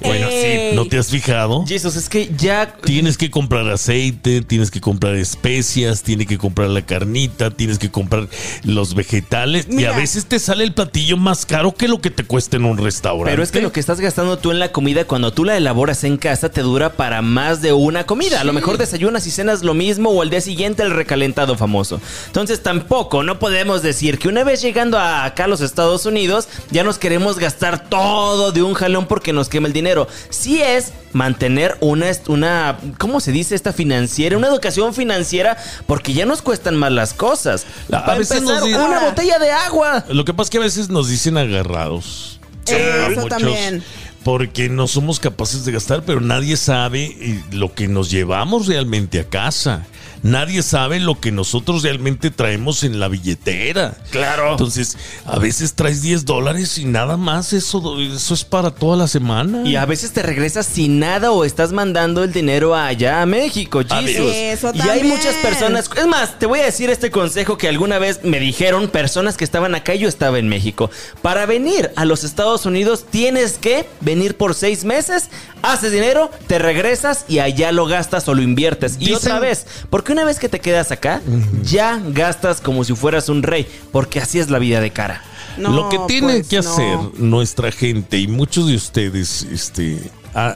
Bueno, 0.00 0.28
Ey. 0.28 0.70
sí, 0.70 0.76
¿no 0.76 0.86
te 0.86 0.98
has 0.98 1.08
fijado? 1.08 1.64
Jesús, 1.66 1.96
es 1.96 2.08
que 2.08 2.30
ya 2.36 2.76
Tienes 2.82 3.16
que 3.16 3.30
comprar 3.30 3.68
aceite, 3.68 4.42
tienes 4.42 4.70
que 4.70 4.80
comprar 4.80 5.16
especias, 5.16 6.02
tienes 6.02 6.26
que 6.26 6.38
comprar 6.38 6.68
la 6.70 6.82
carnita, 6.82 7.50
tienes 7.50 7.78
que 7.78 7.90
comprar 7.90 8.28
los 8.62 8.94
vegetales 8.94 9.66
y 9.68 9.84
a 9.84 9.92
veces 9.92 10.26
te 10.26 10.38
sale 10.38 10.64
el 10.64 10.72
platillo 10.72 11.16
más 11.16 11.46
caro 11.46 11.74
que 11.74 11.88
lo 11.88 12.00
que 12.00 12.10
te 12.10 12.24
cuesta 12.24 12.56
en 12.56 12.64
un 12.64 12.78
restaurante. 12.78 13.30
Pero 13.30 13.42
es 13.42 13.50
que 13.50 13.60
lo 13.60 13.72
que 13.72 13.80
estás 13.80 14.00
gastando 14.00 14.38
tú 14.38 14.50
en 14.50 14.58
la 14.58 14.72
comida, 14.72 15.04
cuando 15.04 15.32
tú 15.32 15.44
la 15.44 15.56
elaboras 15.56 16.04
en 16.04 16.16
casa, 16.16 16.50
te 16.50 16.62
dura 16.62 16.92
para 16.92 17.22
más 17.22 17.62
de 17.62 17.72
una 17.72 18.04
comida. 18.04 18.40
A 18.40 18.44
lo 18.44 18.52
mejor 18.52 18.78
desayunas 18.78 19.26
y 19.26 19.30
cenas 19.30 19.62
lo 19.62 19.74
mismo 19.74 20.10
o 20.10 20.22
al 20.22 20.30
día 20.30 20.40
siguiente 20.40 20.82
el 20.82 20.90
recalentado 20.90 21.56
famoso. 21.56 22.00
Entonces 22.26 22.62
tampoco, 22.62 23.22
no 23.22 23.38
podemos 23.38 23.82
decir 23.82 24.18
que 24.18 24.28
una 24.28 24.44
vez 24.44 24.62
llegando 24.62 24.98
a 24.98 25.24
acá 25.24 25.44
a 25.44 25.48
los 25.48 25.60
Estados 25.60 26.06
Unidos, 26.06 26.48
ya 26.70 26.84
nos 26.84 26.98
queremos 26.98 27.38
gastar 27.38 27.88
todo 27.88 28.52
de 28.52 28.62
un 28.62 28.74
jalón 28.74 29.06
porque 29.06 29.32
nos 29.32 29.48
quema 29.48 29.66
el 29.66 29.72
dinero. 29.72 29.85
Sí 30.30 30.60
es 30.62 30.92
mantener 31.12 31.76
una, 31.80 32.06
una, 32.28 32.78
¿cómo 32.98 33.20
se 33.20 33.32
dice 33.32 33.54
esta 33.54 33.72
financiera? 33.72 34.36
Una 34.36 34.48
educación 34.48 34.92
financiera 34.94 35.56
porque 35.86 36.12
ya 36.12 36.26
nos 36.26 36.42
cuestan 36.42 36.76
más 36.76 36.92
las 36.92 37.14
cosas. 37.14 37.64
A 37.92 38.04
Para 38.04 38.18
veces 38.18 38.42
nos 38.42 38.50
empezar, 38.58 38.64
dicen- 38.68 38.80
una 38.86 38.96
Ahora. 38.96 39.08
botella 39.10 39.38
de 39.38 39.50
agua. 39.52 40.04
Lo 40.08 40.24
que 40.24 40.34
pasa 40.34 40.46
es 40.46 40.50
que 40.50 40.58
a 40.58 40.62
veces 40.62 40.88
nos 40.88 41.08
dicen 41.08 41.36
agarrados. 41.38 42.40
Eso 42.66 43.26
también. 43.28 43.82
Porque 44.24 44.68
no 44.68 44.88
somos 44.88 45.20
capaces 45.20 45.64
de 45.64 45.70
gastar, 45.70 46.02
pero 46.04 46.20
nadie 46.20 46.56
sabe 46.56 47.04
eh, 47.04 47.40
lo 47.52 47.72
que 47.74 47.86
nos 47.86 48.10
llevamos 48.10 48.66
realmente 48.66 49.20
a 49.20 49.24
casa. 49.24 49.86
Nadie 50.26 50.62
sabe 50.62 50.98
lo 50.98 51.20
que 51.20 51.30
nosotros 51.30 51.84
realmente 51.84 52.30
traemos 52.30 52.82
en 52.82 52.98
la 52.98 53.06
billetera. 53.06 53.96
Claro. 54.10 54.50
Entonces, 54.50 54.98
a 55.24 55.38
veces 55.38 55.74
traes 55.74 56.02
10 56.02 56.24
dólares 56.24 56.78
y 56.78 56.84
nada 56.84 57.16
más. 57.16 57.52
Eso, 57.52 58.00
eso 58.00 58.34
es 58.34 58.44
para 58.44 58.72
toda 58.72 58.96
la 58.96 59.06
semana. 59.06 59.62
Y 59.64 59.76
a 59.76 59.86
veces 59.86 60.12
te 60.12 60.22
regresas 60.22 60.66
sin 60.66 60.98
nada 60.98 61.30
o 61.30 61.44
estás 61.44 61.72
mandando 61.72 62.24
el 62.24 62.32
dinero 62.32 62.74
allá 62.74 63.22
a 63.22 63.26
México. 63.26 63.82
Jesus. 63.88 64.32
Eso 64.34 64.72
y 64.74 64.80
hay 64.80 65.04
muchas 65.04 65.36
personas. 65.36 65.88
Es 65.96 66.06
más, 66.06 66.38
te 66.38 66.46
voy 66.46 66.60
a 66.60 66.64
decir 66.64 66.90
este 66.90 67.10
consejo 67.12 67.56
que 67.56 67.68
alguna 67.68 67.98
vez 67.98 68.20
me 68.24 68.40
dijeron 68.40 68.88
personas 68.88 69.36
que 69.36 69.44
estaban 69.44 69.74
acá 69.74 69.94
y 69.94 70.00
yo 70.00 70.08
estaba 70.08 70.38
en 70.38 70.48
México. 70.48 70.90
Para 71.22 71.46
venir 71.46 71.92
a 71.94 72.04
los 72.04 72.24
Estados 72.24 72.66
Unidos 72.66 73.06
tienes 73.08 73.58
que 73.58 73.88
venir 74.00 74.36
por 74.36 74.54
seis 74.54 74.84
meses, 74.84 75.30
haces 75.72 75.92
dinero, 75.92 76.30
te 76.46 76.58
regresas 76.58 77.24
y 77.28 77.38
allá 77.40 77.72
lo 77.72 77.86
gastas 77.86 78.28
o 78.28 78.34
lo 78.34 78.42
inviertes. 78.42 78.96
Y 78.98 79.06
Dicen- 79.06 79.16
otra 79.16 79.40
vez, 79.40 79.66
porque 79.90 80.12
una 80.12 80.24
vez 80.24 80.38
que 80.38 80.48
te 80.48 80.60
quedas 80.60 80.90
acá, 80.92 81.20
ya 81.62 82.00
gastas 82.08 82.60
como 82.60 82.84
si 82.84 82.94
fueras 82.94 83.28
un 83.28 83.42
rey, 83.42 83.66
porque 83.92 84.20
así 84.20 84.38
es 84.38 84.50
la 84.50 84.58
vida 84.58 84.80
de 84.80 84.90
cara. 84.90 85.22
No, 85.58 85.70
lo 85.70 85.88
que 85.88 85.98
tiene 86.06 86.34
pues 86.34 86.48
que 86.48 86.60
no. 86.60 86.70
hacer 86.70 86.98
nuestra 87.18 87.72
gente 87.72 88.18
y 88.18 88.28
muchos 88.28 88.66
de 88.68 88.74
ustedes 88.76 89.42
este, 89.50 89.98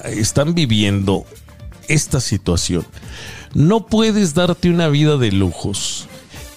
están 0.05 0.55
viviendo 0.55 1.25
esta 1.89 2.21
situación. 2.21 2.87
No 3.55 3.87
puedes 3.87 4.35
darte 4.35 4.69
una 4.71 4.89
vida 4.89 5.17
de 5.17 5.33
lujos. 5.33 6.07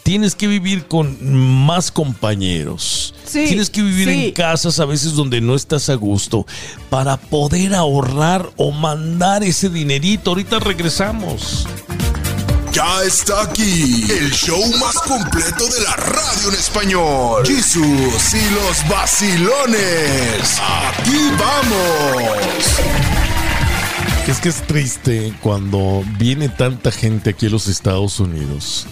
Tienes 0.03 0.35
que 0.35 0.47
vivir 0.47 0.85
con 0.85 1.17
más 1.65 1.89
compañeros. 1.89 3.15
Sí, 3.25 3.45
Tienes 3.47 3.69
que 3.69 3.81
vivir 3.81 4.09
sí. 4.09 4.25
en 4.25 4.31
casas 4.33 4.81
a 4.81 4.85
veces 4.85 5.13
donde 5.13 5.39
no 5.39 5.55
estás 5.55 5.89
a 5.89 5.95
gusto 5.95 6.45
para 6.89 7.15
poder 7.15 7.73
ahorrar 7.73 8.51
o 8.57 8.71
mandar 8.71 9.43
ese 9.45 9.69
dinerito. 9.69 10.31
Ahorita 10.31 10.59
regresamos. 10.59 11.65
Ya 12.73 13.03
está 13.03 13.43
aquí 13.43 14.03
el 14.11 14.31
show 14.31 14.61
más 14.77 14.95
completo 14.95 15.67
de 15.67 15.81
la 15.83 15.95
radio 15.95 16.49
en 16.49 16.55
español. 16.55 17.47
Jesús 17.47 18.33
y 18.33 18.49
los 18.55 18.89
vacilones. 18.89 20.59
Aquí 20.59 21.17
vamos. 21.39 22.43
Es 24.27 24.39
que 24.41 24.49
es 24.49 24.67
triste 24.67 25.33
cuando 25.41 26.03
viene 26.17 26.49
tanta 26.49 26.91
gente 26.91 27.29
aquí 27.29 27.45
a 27.45 27.49
los 27.49 27.67
Estados 27.67 28.19
Unidos 28.19 28.85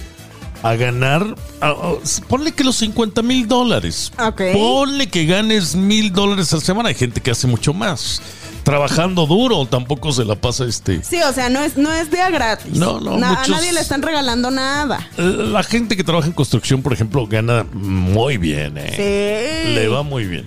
a 0.63 0.75
ganar, 0.75 1.35
a- 1.59 1.69
a- 1.69 1.95
ponle 2.27 2.51
que 2.51 2.63
los 2.63 2.75
50 2.77 3.21
mil 3.21 3.47
dólares. 3.47 4.11
Ponle 4.53 5.07
que 5.07 5.25
ganes 5.25 5.75
mil 5.75 6.11
dólares 6.11 6.51
a 6.53 6.57
la 6.57 6.61
semana. 6.61 6.89
Hay 6.89 6.95
gente 6.95 7.21
que 7.21 7.31
hace 7.31 7.47
mucho 7.47 7.73
más. 7.73 8.21
Trabajando 8.63 9.25
duro, 9.25 9.65
tampoco 9.65 10.11
se 10.11 10.23
la 10.23 10.35
pasa 10.35 10.65
este. 10.65 11.03
Sí, 11.03 11.17
o 11.27 11.33
sea, 11.33 11.49
no 11.49 11.61
es, 11.61 11.77
no 11.77 11.91
es 11.91 12.11
de 12.11 12.21
a 12.21 12.29
gratis. 12.29 12.75
No, 12.75 12.99
no, 12.99 13.17
Na- 13.17 13.29
muchos- 13.29 13.47
A 13.49 13.51
nadie 13.53 13.73
le 13.73 13.79
están 13.79 14.03
regalando 14.03 14.51
nada. 14.51 15.09
La 15.17 15.63
gente 15.63 15.97
que 15.97 16.03
trabaja 16.03 16.27
en 16.27 16.33
construcción, 16.33 16.83
por 16.83 16.93
ejemplo, 16.93 17.25
gana 17.25 17.65
muy 17.73 18.37
bien, 18.37 18.77
¿eh? 18.77 19.63
Sí. 19.65 19.73
Le 19.73 19.87
va 19.87 20.03
muy 20.03 20.25
bien. 20.25 20.45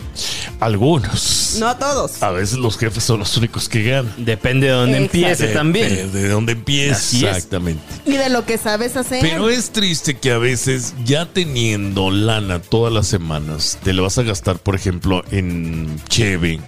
Algunos. 0.60 1.56
No 1.58 1.68
a 1.68 1.78
todos. 1.78 2.22
A 2.22 2.30
veces 2.30 2.58
los 2.58 2.78
jefes 2.78 3.04
son 3.04 3.20
los 3.20 3.36
únicos 3.36 3.68
que 3.68 3.82
ganan. 3.82 4.12
Depende 4.16 4.68
de 4.68 4.72
dónde 4.72 4.98
Exacto. 4.98 5.18
empiece 5.18 5.46
también. 5.48 5.88
De, 5.88 6.06
de 6.22 6.28
dónde 6.28 6.56
es. 6.66 7.14
Exactamente. 7.14 7.82
Y 8.06 8.12
de 8.12 8.28
lo 8.30 8.44
que 8.44 8.58
sabes 8.58 8.96
hacer. 8.96 9.20
Pero 9.20 9.48
es 9.50 9.70
triste 9.70 10.16
que 10.16 10.32
a 10.32 10.38
veces, 10.38 10.94
ya 11.04 11.26
teniendo 11.26 12.10
lana 12.10 12.60
todas 12.60 12.92
las 12.92 13.06
semanas, 13.06 13.78
te 13.82 13.92
la 13.92 14.02
vas 14.02 14.18
a 14.18 14.22
gastar, 14.22 14.58
por 14.58 14.74
ejemplo, 14.74 15.24
en 15.30 16.00
cheve, 16.08 16.60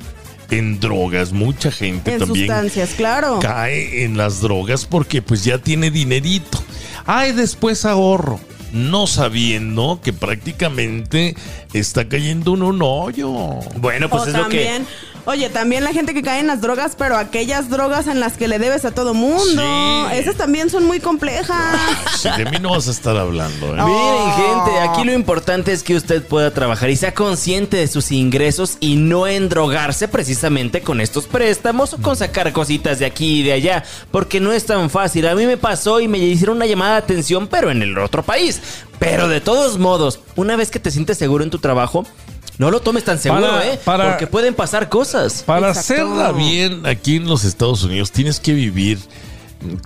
en 0.50 0.80
drogas. 0.80 1.32
Mucha 1.32 1.70
gente 1.70 2.14
en 2.14 2.18
también 2.20 2.46
sustancias, 2.46 2.90
claro. 2.96 3.38
cae 3.40 4.04
en 4.04 4.16
las 4.16 4.40
drogas 4.40 4.84
porque 4.84 5.22
pues 5.22 5.44
ya 5.44 5.58
tiene 5.58 5.90
dinerito. 5.90 6.62
Ay, 7.06 7.32
después 7.32 7.84
ahorro. 7.84 8.40
No 8.76 9.06
sabiendo 9.06 10.00
que 10.02 10.12
prácticamente 10.12 11.34
está 11.72 12.08
cayendo 12.08 12.54
en 12.54 12.62
un 12.62 12.80
hoyo. 12.82 13.30
Bueno, 13.76 14.10
pues 14.10 14.24
o 14.24 14.26
es 14.26 14.32
lo 14.34 14.48
que. 14.48 14.82
Oye, 15.26 15.50
también 15.50 15.84
la 15.84 15.92
gente 15.92 16.14
que 16.14 16.22
cae 16.22 16.40
en 16.40 16.46
las 16.46 16.60
drogas, 16.62 16.94
pero 16.96 17.16
aquellas 17.16 17.68
drogas 17.68 18.06
en 18.06 18.18
las 18.20 18.32
que 18.38 18.48
le 18.48 18.58
debes 18.58 18.84
a 18.84 18.92
todo 18.92 19.12
mundo, 19.12 19.62
Sí. 20.10 20.16
esas 20.16 20.36
también 20.36 20.70
son 20.70 20.84
muy 20.84 20.98
complejas. 21.00 21.56
Si 22.16 22.30
de 22.30 22.50
mí 22.50 22.56
no 22.60 22.70
vas 22.70 22.88
a 22.88 22.90
estar 22.92 23.16
hablando, 23.16 23.66
¿eh? 23.76 23.82
Miren, 23.82 24.32
gente, 24.64 24.78
aquí 24.88 25.04
lo 25.04 25.12
importante 25.12 25.72
es 25.72 25.82
que 25.82 25.94
usted 25.94 26.24
pueda 26.26 26.52
trabajar 26.52 26.88
y 26.90 26.96
sea 26.96 27.12
consciente 27.12 27.76
de 27.76 27.86
sus 27.88 28.10
ingresos 28.10 28.78
y 28.80 28.96
no 28.96 29.26
endrogarse 29.26 30.08
precisamente 30.08 30.80
con 30.80 31.00
estos 31.00 31.26
préstamos 31.26 31.92
o 31.92 31.98
con 31.98 32.16
sacar 32.16 32.52
cositas 32.52 32.98
de 32.98 33.06
aquí 33.06 33.40
y 33.40 33.42
de 33.42 33.52
allá, 33.52 33.84
porque 34.10 34.40
no 34.40 34.52
es 34.52 34.64
tan 34.64 34.88
fácil. 34.90 35.28
A 35.28 35.34
mí 35.34 35.44
me 35.46 35.56
pasó 35.58 36.00
y 36.00 36.08
me 36.08 36.18
hicieron 36.18 36.56
una 36.56 36.66
llamada 36.66 36.92
de 36.92 36.98
atención, 36.98 37.46
pero 37.48 37.70
en 37.70 37.82
el 37.82 37.96
otro 37.98 38.22
país. 38.22 38.60
Pero 38.98 39.28
de 39.28 39.40
todos 39.42 39.78
modos, 39.78 40.20
una 40.36 40.56
vez 40.56 40.70
que 40.70 40.80
te 40.80 40.90
sientes 40.90 41.18
seguro 41.18 41.44
en 41.44 41.50
tu 41.50 41.58
trabajo, 41.58 42.06
no 42.58 42.70
lo 42.70 42.80
tomes 42.80 43.04
tan 43.04 43.18
seguro, 43.18 43.42
Para- 43.48 43.66
¿eh? 43.72 43.80
para- 43.84 44.08
porque 44.10 44.26
pueden 44.26 44.54
pasar 44.54 44.88
cosas. 44.88 45.42
Para 45.44 45.68
Exacto. 45.68 45.92
hacerla 45.94 46.32
bien 46.32 46.86
aquí 46.86 47.16
en 47.16 47.26
los 47.26 47.44
Estados 47.44 47.82
Unidos 47.84 48.12
tienes 48.12 48.40
que 48.40 48.52
vivir 48.54 48.98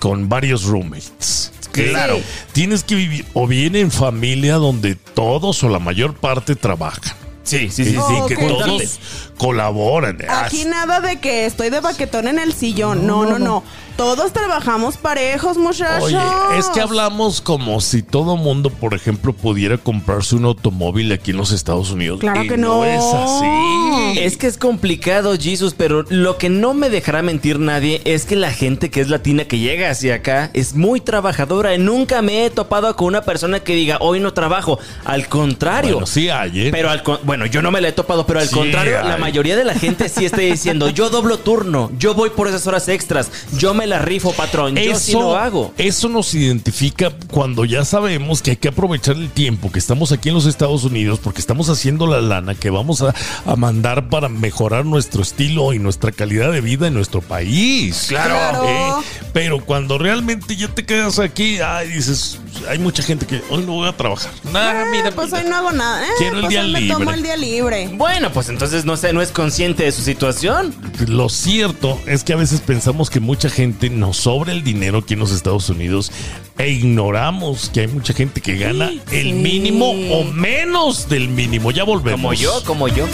con 0.00 0.28
varios 0.28 0.64
roommates. 0.64 1.52
Claro. 1.72 2.16
Sí. 2.16 2.22
Tienes 2.52 2.82
que 2.82 2.96
vivir 2.96 3.26
o 3.32 3.46
bien 3.46 3.76
en 3.76 3.90
familia 3.92 4.56
donde 4.56 4.96
todos 4.96 5.62
o 5.62 5.68
la 5.68 5.78
mayor 5.78 6.14
parte 6.14 6.56
trabajan. 6.56 7.14
Sí, 7.44 7.70
sí, 7.70 7.84
Sí, 7.84 7.92
sí. 7.96 8.14
que 8.28 8.36
todos 8.36 8.98
colaboran. 9.38 10.18
Aquí 10.28 10.64
nada 10.66 11.00
de 11.00 11.18
que 11.20 11.46
estoy 11.46 11.70
de 11.70 11.80
baquetón 11.80 12.28
en 12.28 12.38
el 12.38 12.52
sillón. 12.52 13.06
No, 13.06 13.24
no, 13.24 13.38
no. 13.38 13.64
Todos 14.00 14.32
trabajamos 14.32 14.96
parejos, 14.96 15.58
muchachos. 15.58 16.04
Oye, 16.04 16.16
es 16.58 16.70
que 16.70 16.80
hablamos 16.80 17.42
como 17.42 17.82
si 17.82 18.00
todo 18.02 18.38
mundo, 18.38 18.70
por 18.70 18.94
ejemplo, 18.94 19.34
pudiera 19.34 19.76
comprarse 19.76 20.36
un 20.36 20.46
automóvil 20.46 21.12
aquí 21.12 21.32
en 21.32 21.36
los 21.36 21.52
Estados 21.52 21.90
Unidos. 21.90 22.18
Claro 22.20 22.42
Y 22.42 22.48
que 22.48 22.56
no. 22.56 22.82
es 22.86 23.02
así. 23.04 24.18
Es 24.18 24.38
que 24.38 24.46
es 24.46 24.56
complicado, 24.56 25.34
Jesus, 25.38 25.74
pero 25.76 26.06
lo 26.08 26.38
que 26.38 26.48
no 26.48 26.72
me 26.72 26.88
dejará 26.88 27.20
mentir 27.20 27.58
nadie 27.58 28.00
es 28.06 28.24
que 28.24 28.36
la 28.36 28.50
gente 28.50 28.88
que 28.90 29.02
es 29.02 29.10
latina 29.10 29.44
que 29.44 29.58
llega 29.58 29.90
hacia 29.90 30.14
acá 30.14 30.48
es 30.54 30.74
muy 30.74 31.02
trabajadora. 31.02 31.76
Nunca 31.76 32.22
me 32.22 32.46
he 32.46 32.50
topado 32.50 32.96
con 32.96 33.08
una 33.08 33.20
persona 33.20 33.60
que 33.60 33.74
diga, 33.74 33.98
hoy 34.00 34.18
no 34.18 34.32
trabajo. 34.32 34.78
Al 35.04 35.28
contrario. 35.28 35.92
Bueno, 35.96 36.06
sí 36.06 36.30
hay, 36.30 36.68
¿eh? 36.68 36.68
Pero 36.72 36.88
al 36.88 37.02
con- 37.02 37.18
bueno, 37.24 37.44
yo 37.44 37.60
no 37.60 37.70
me 37.70 37.82
la 37.82 37.88
he 37.88 37.92
topado, 37.92 38.26
pero 38.26 38.40
al 38.40 38.48
Sí, 38.48 38.54
contrario, 38.54 39.02
la 39.02 39.18
mayoría 39.18 39.56
de 39.58 39.64
la 39.64 39.74
gente 39.74 40.08
sí 40.08 40.24
está 40.24 40.38
diciendo, 40.40 40.88
yo 40.88 41.10
doblo 41.10 41.36
turno, 41.38 41.90
yo 41.98 42.14
voy 42.14 42.30
por 42.30 42.48
esas 42.48 42.66
horas 42.66 42.88
extras, 42.88 43.30
yo 43.58 43.74
me 43.74 43.89
la 43.90 43.98
rifo, 43.98 44.32
patrón, 44.32 44.74
yo 44.76 44.94
sí 44.98 45.12
lo 45.12 45.36
hago. 45.36 45.74
Eso 45.76 46.08
nos 46.08 46.34
identifica 46.34 47.10
cuando 47.30 47.64
ya 47.64 47.84
sabemos 47.84 48.40
que 48.42 48.52
hay 48.52 48.56
que 48.56 48.68
aprovechar 48.68 49.16
el 49.16 49.30
tiempo 49.30 49.70
que 49.70 49.78
estamos 49.78 50.12
aquí 50.12 50.28
en 50.30 50.34
los 50.36 50.46
Estados 50.46 50.84
Unidos 50.84 51.20
porque 51.22 51.40
estamos 51.40 51.68
haciendo 51.68 52.06
la 52.06 52.20
lana 52.20 52.54
que 52.54 52.70
vamos 52.70 53.02
a, 53.02 53.14
a 53.44 53.56
mandar 53.56 54.08
para 54.08 54.28
mejorar 54.28 54.84
nuestro 54.86 55.22
estilo 55.22 55.72
y 55.72 55.78
nuestra 55.78 56.12
calidad 56.12 56.50
de 56.52 56.60
vida 56.62 56.86
en 56.86 56.94
nuestro 56.94 57.20
país. 57.20 58.06
Claro. 58.08 58.64
Eh, 58.66 58.92
pero 59.32 59.64
cuando 59.64 59.98
realmente 59.98 60.56
ya 60.56 60.68
te 60.68 60.84
quedas 60.86 61.18
aquí, 61.18 61.58
ay, 61.60 61.88
dices, 61.88 62.38
hay 62.68 62.78
mucha 62.78 63.02
gente 63.02 63.26
que 63.26 63.42
hoy 63.50 63.62
no 63.64 63.72
voy 63.72 63.88
a 63.88 63.92
trabajar. 63.96 64.30
Nada, 64.52 64.82
Ah, 64.82 64.86
mira, 64.90 65.10
pues 65.10 65.32
mira. 65.32 65.42
hoy 65.44 65.50
no 65.50 65.56
hago 65.56 65.72
nada. 65.72 66.04
Eh, 66.04 66.10
Quiero 66.18 66.36
el 66.36 66.40
pues 66.42 66.50
día 66.50 66.62
hoy 66.62 66.72
me 66.72 66.82
tomo 66.88 67.10
el 67.12 67.22
día 67.22 67.36
libre. 67.36 67.88
Bueno, 67.94 68.30
pues 68.32 68.48
entonces 68.48 68.84
no 68.84 68.96
sé, 68.96 69.12
no 69.12 69.20
es 69.22 69.30
consciente 69.30 69.84
de 69.84 69.92
su 69.92 70.02
situación. 70.02 70.72
Lo 71.06 71.28
cierto 71.28 71.98
es 72.06 72.24
que 72.24 72.32
a 72.32 72.36
veces 72.36 72.60
pensamos 72.60 73.10
que 73.10 73.20
mucha 73.20 73.48
gente 73.50 73.79
nos 73.88 74.18
sobra 74.18 74.52
el 74.52 74.62
dinero 74.64 74.98
aquí 74.98 75.14
en 75.14 75.20
los 75.20 75.30
Estados 75.32 75.70
Unidos 75.70 76.12
e 76.58 76.68
ignoramos 76.70 77.70
que 77.72 77.80
hay 77.80 77.86
mucha 77.88 78.12
gente 78.12 78.42
que 78.42 78.56
gana 78.58 78.90
el 79.12 79.28
Sí. 79.28 79.32
mínimo 79.32 79.90
o 79.92 80.24
menos 80.24 81.08
del 81.08 81.28
mínimo. 81.28 81.70
Ya 81.70 81.84
volvemos. 81.84 82.20
Como 82.20 82.34
yo, 82.34 82.64
como 82.64 82.88
yo. 82.88 83.06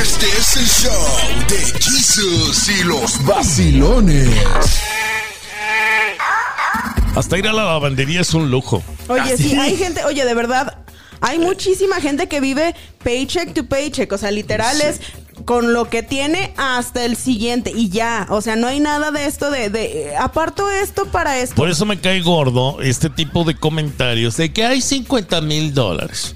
Este 0.00 0.26
es 0.26 0.56
el 0.56 0.66
show 0.66 1.06
de 1.48 1.80
Jesus 1.80 2.68
y 2.68 2.84
los 2.84 3.24
vacilones. 3.26 4.28
Hasta 7.14 7.38
ir 7.38 7.48
a 7.48 7.52
la 7.52 7.64
lavandería 7.64 8.20
es 8.20 8.34
un 8.34 8.50
lujo. 8.50 8.82
Oye, 9.08 9.36
sí, 9.36 9.54
hay 9.56 9.76
gente, 9.76 10.04
oye, 10.04 10.24
de 10.24 10.34
verdad, 10.34 10.78
hay 11.20 11.38
muchísima 11.38 12.00
gente 12.00 12.28
que 12.28 12.40
vive 12.40 12.74
paycheck 13.02 13.54
to 13.54 13.64
paycheck, 13.64 14.12
o 14.12 14.18
sea, 14.18 14.30
literal 14.30 14.80
es 14.82 15.00
con 15.44 15.72
lo 15.72 15.88
que 15.88 16.02
tiene 16.02 16.52
hasta 16.56 17.04
el 17.04 17.16
siguiente 17.16 17.72
y 17.74 17.88
ya, 17.88 18.26
o 18.30 18.40
sea, 18.40 18.56
no 18.56 18.66
hay 18.66 18.80
nada 18.80 19.10
de 19.10 19.26
esto 19.26 19.50
de, 19.50 19.70
de 19.70 20.16
aparto 20.16 20.70
esto 20.70 21.06
para 21.06 21.38
esto. 21.38 21.54
Por 21.54 21.68
eso 21.68 21.84
me 21.86 21.98
cae 22.00 22.20
gordo 22.22 22.80
este 22.80 23.10
tipo 23.10 23.44
de 23.44 23.54
comentarios 23.54 24.36
de 24.36 24.52
que 24.52 24.64
hay 24.64 24.80
50 24.80 25.40
mil 25.42 25.74
dólares. 25.74 26.34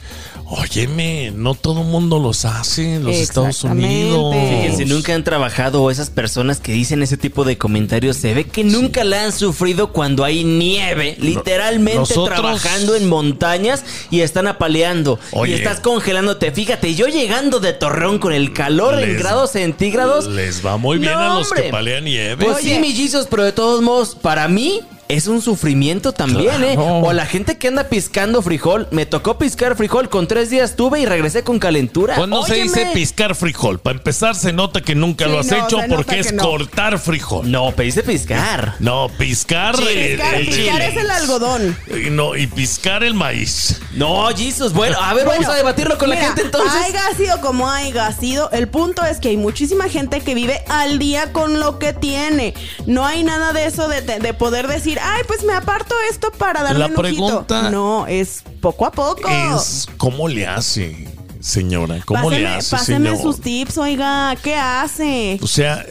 Óyeme, 0.52 1.30
no 1.32 1.54
todo 1.54 1.84
mundo 1.84 2.18
los 2.18 2.44
hace 2.44 2.96
en 2.96 3.04
los 3.04 3.14
Estados. 3.14 3.62
Unidos. 3.62 4.34
Fíjense, 4.34 4.84
nunca 4.84 5.14
han 5.14 5.22
trabajado 5.22 5.80
o 5.80 5.92
esas 5.92 6.10
personas 6.10 6.58
que 6.58 6.72
dicen 6.72 7.04
ese 7.04 7.16
tipo 7.16 7.44
de 7.44 7.56
comentarios 7.56 8.16
se 8.16 8.34
ve 8.34 8.44
que 8.44 8.64
nunca 8.64 9.04
la 9.04 9.24
han 9.26 9.32
sufrido 9.32 9.92
cuando 9.92 10.24
hay 10.24 10.42
nieve, 10.42 11.16
literalmente 11.20 12.00
nosotros- 12.00 12.28
trabajando 12.40 12.96
en 12.96 13.08
montañas 13.08 13.84
y 14.10 14.22
están 14.22 14.48
apaleando 14.48 15.20
Oye. 15.30 15.52
y 15.52 15.54
estás 15.54 15.78
congelándote. 15.78 16.50
Fíjate, 16.50 16.96
yo 16.96 17.06
llegando 17.06 17.60
de 17.60 17.72
Torreón 17.72 18.18
con 18.18 18.32
el 18.32 18.52
calor 18.52 18.94
en 19.00 19.10
Les- 19.10 19.18
grados 19.20 19.52
centígrados. 19.52 20.26
Les 20.26 20.66
va 20.66 20.76
muy 20.78 20.98
bien 20.98 21.12
No, 21.12 21.18
a 21.20 21.38
los 21.38 21.50
que 21.52 21.62
palean 21.70 22.04
nieve. 22.04 22.44
Pues 22.44 22.56
Oye. 22.58 22.74
sí, 22.74 22.80
millizos, 22.80 23.28
pero 23.30 23.44
de 23.44 23.52
todos 23.52 23.82
modos, 23.82 24.16
para 24.20 24.48
mí 24.48 24.80
es 25.10 25.26
un 25.26 25.42
sufrimiento 25.42 26.12
también, 26.12 26.62
¿eh? 26.64 26.76
O 26.78 27.12
la 27.12 27.26
gente 27.26 27.58
que 27.58 27.68
anda 27.68 27.84
piscando 27.84 28.42
frijol. 28.42 28.88
Me 28.90 29.06
tocó 29.06 29.38
piscar 29.38 29.76
frijol, 29.76 30.08
con 30.08 30.26
tres 30.28 30.50
días 30.50 30.76
tuve 30.76 31.00
y 31.00 31.06
regresé 31.06 31.42
con 31.42 31.58
calentura. 31.58 32.14
Cuando 32.16 32.42
se 32.44 32.52
Óyeme. 32.52 32.68
dice 32.68 32.86
piscar 32.94 33.34
frijol, 33.34 33.78
para 33.80 33.98
empezar 33.98 34.34
se 34.34 34.52
nota 34.52 34.80
que 34.80 34.94
nunca 34.94 35.24
Sí, 35.26 35.30
lo 35.32 35.38
has 35.40 35.46
no, 35.46 35.56
hecho 35.66 35.80
se 35.80 35.88
porque 35.88 36.14
que 36.14 36.20
es 36.20 36.32
no. 36.32 36.42
cortar 36.42 36.98
frijol. 36.98 37.50
No, 37.50 37.72
pediste 37.72 38.02
piscar. 38.02 38.74
No, 38.78 39.08
piscar, 39.18 39.76
Sí, 39.76 39.82
el, 39.88 40.10
Piscar, 40.16 40.34
el 40.34 40.46
piscar 40.46 40.82
es 40.82 40.96
el 40.96 41.10
algodón. 41.10 41.76
Y 42.06 42.10
No, 42.10 42.36
y 42.36 42.46
piscar 42.46 43.02
el 43.02 43.14
maíz. 43.14 43.80
No, 43.94 44.28
Jesus. 44.36 44.72
Bueno, 44.72 44.96
a 45.00 45.12
ver, 45.14 45.26
vamos 45.26 45.46
a 45.46 45.54
debatirlo 45.54 45.98
con 45.98 46.08
la 46.10 46.16
gente 46.16 46.42
entonces. 46.42 46.72
Haya 46.84 47.02
sido 47.16 47.40
como 47.40 47.68
haya 47.70 48.10
sido, 48.12 48.50
el 48.52 48.68
punto 48.68 49.04
es 49.04 49.18
que 49.18 49.30
hay 49.30 49.36
muchísima 49.36 49.88
gente 49.88 50.20
que 50.20 50.34
vive 50.34 50.62
al 50.68 50.98
día 50.98 51.32
con 51.32 51.58
lo 51.60 51.78
que 51.78 51.92
tiene. 51.92 52.54
No 52.86 53.04
hay 53.06 53.22
nada 53.24 53.52
de 53.52 53.66
eso 53.66 53.88
de 53.88 54.34
poder 54.34 54.68
decir, 54.68 54.99
ay, 55.02 55.22
pues 55.26 55.42
me 55.44 55.52
aparto 55.54 55.94
esto 56.10 56.30
para 56.32 56.62
darle 56.62 56.78
La 56.80 56.86
un 56.86 56.92
ojito". 56.98 57.02
pregunta 57.02 57.70
No, 57.70 58.06
es 58.06 58.42
poco 58.60 58.86
a 58.86 58.92
poco. 58.92 59.28
Es 59.28 59.86
cómo 59.96 60.28
le 60.28 60.46
hace, 60.46 61.08
señora. 61.40 62.00
¿Cómo 62.04 62.30
le 62.30 62.46
hace, 62.46 62.76
páseme 62.76 63.10
señor? 63.10 63.22
sus 63.22 63.40
tips, 63.40 63.78
oiga, 63.78 64.36
¿qué 64.42 64.54
hace? 64.56 65.38
O 65.42 65.46
sea, 65.46 65.84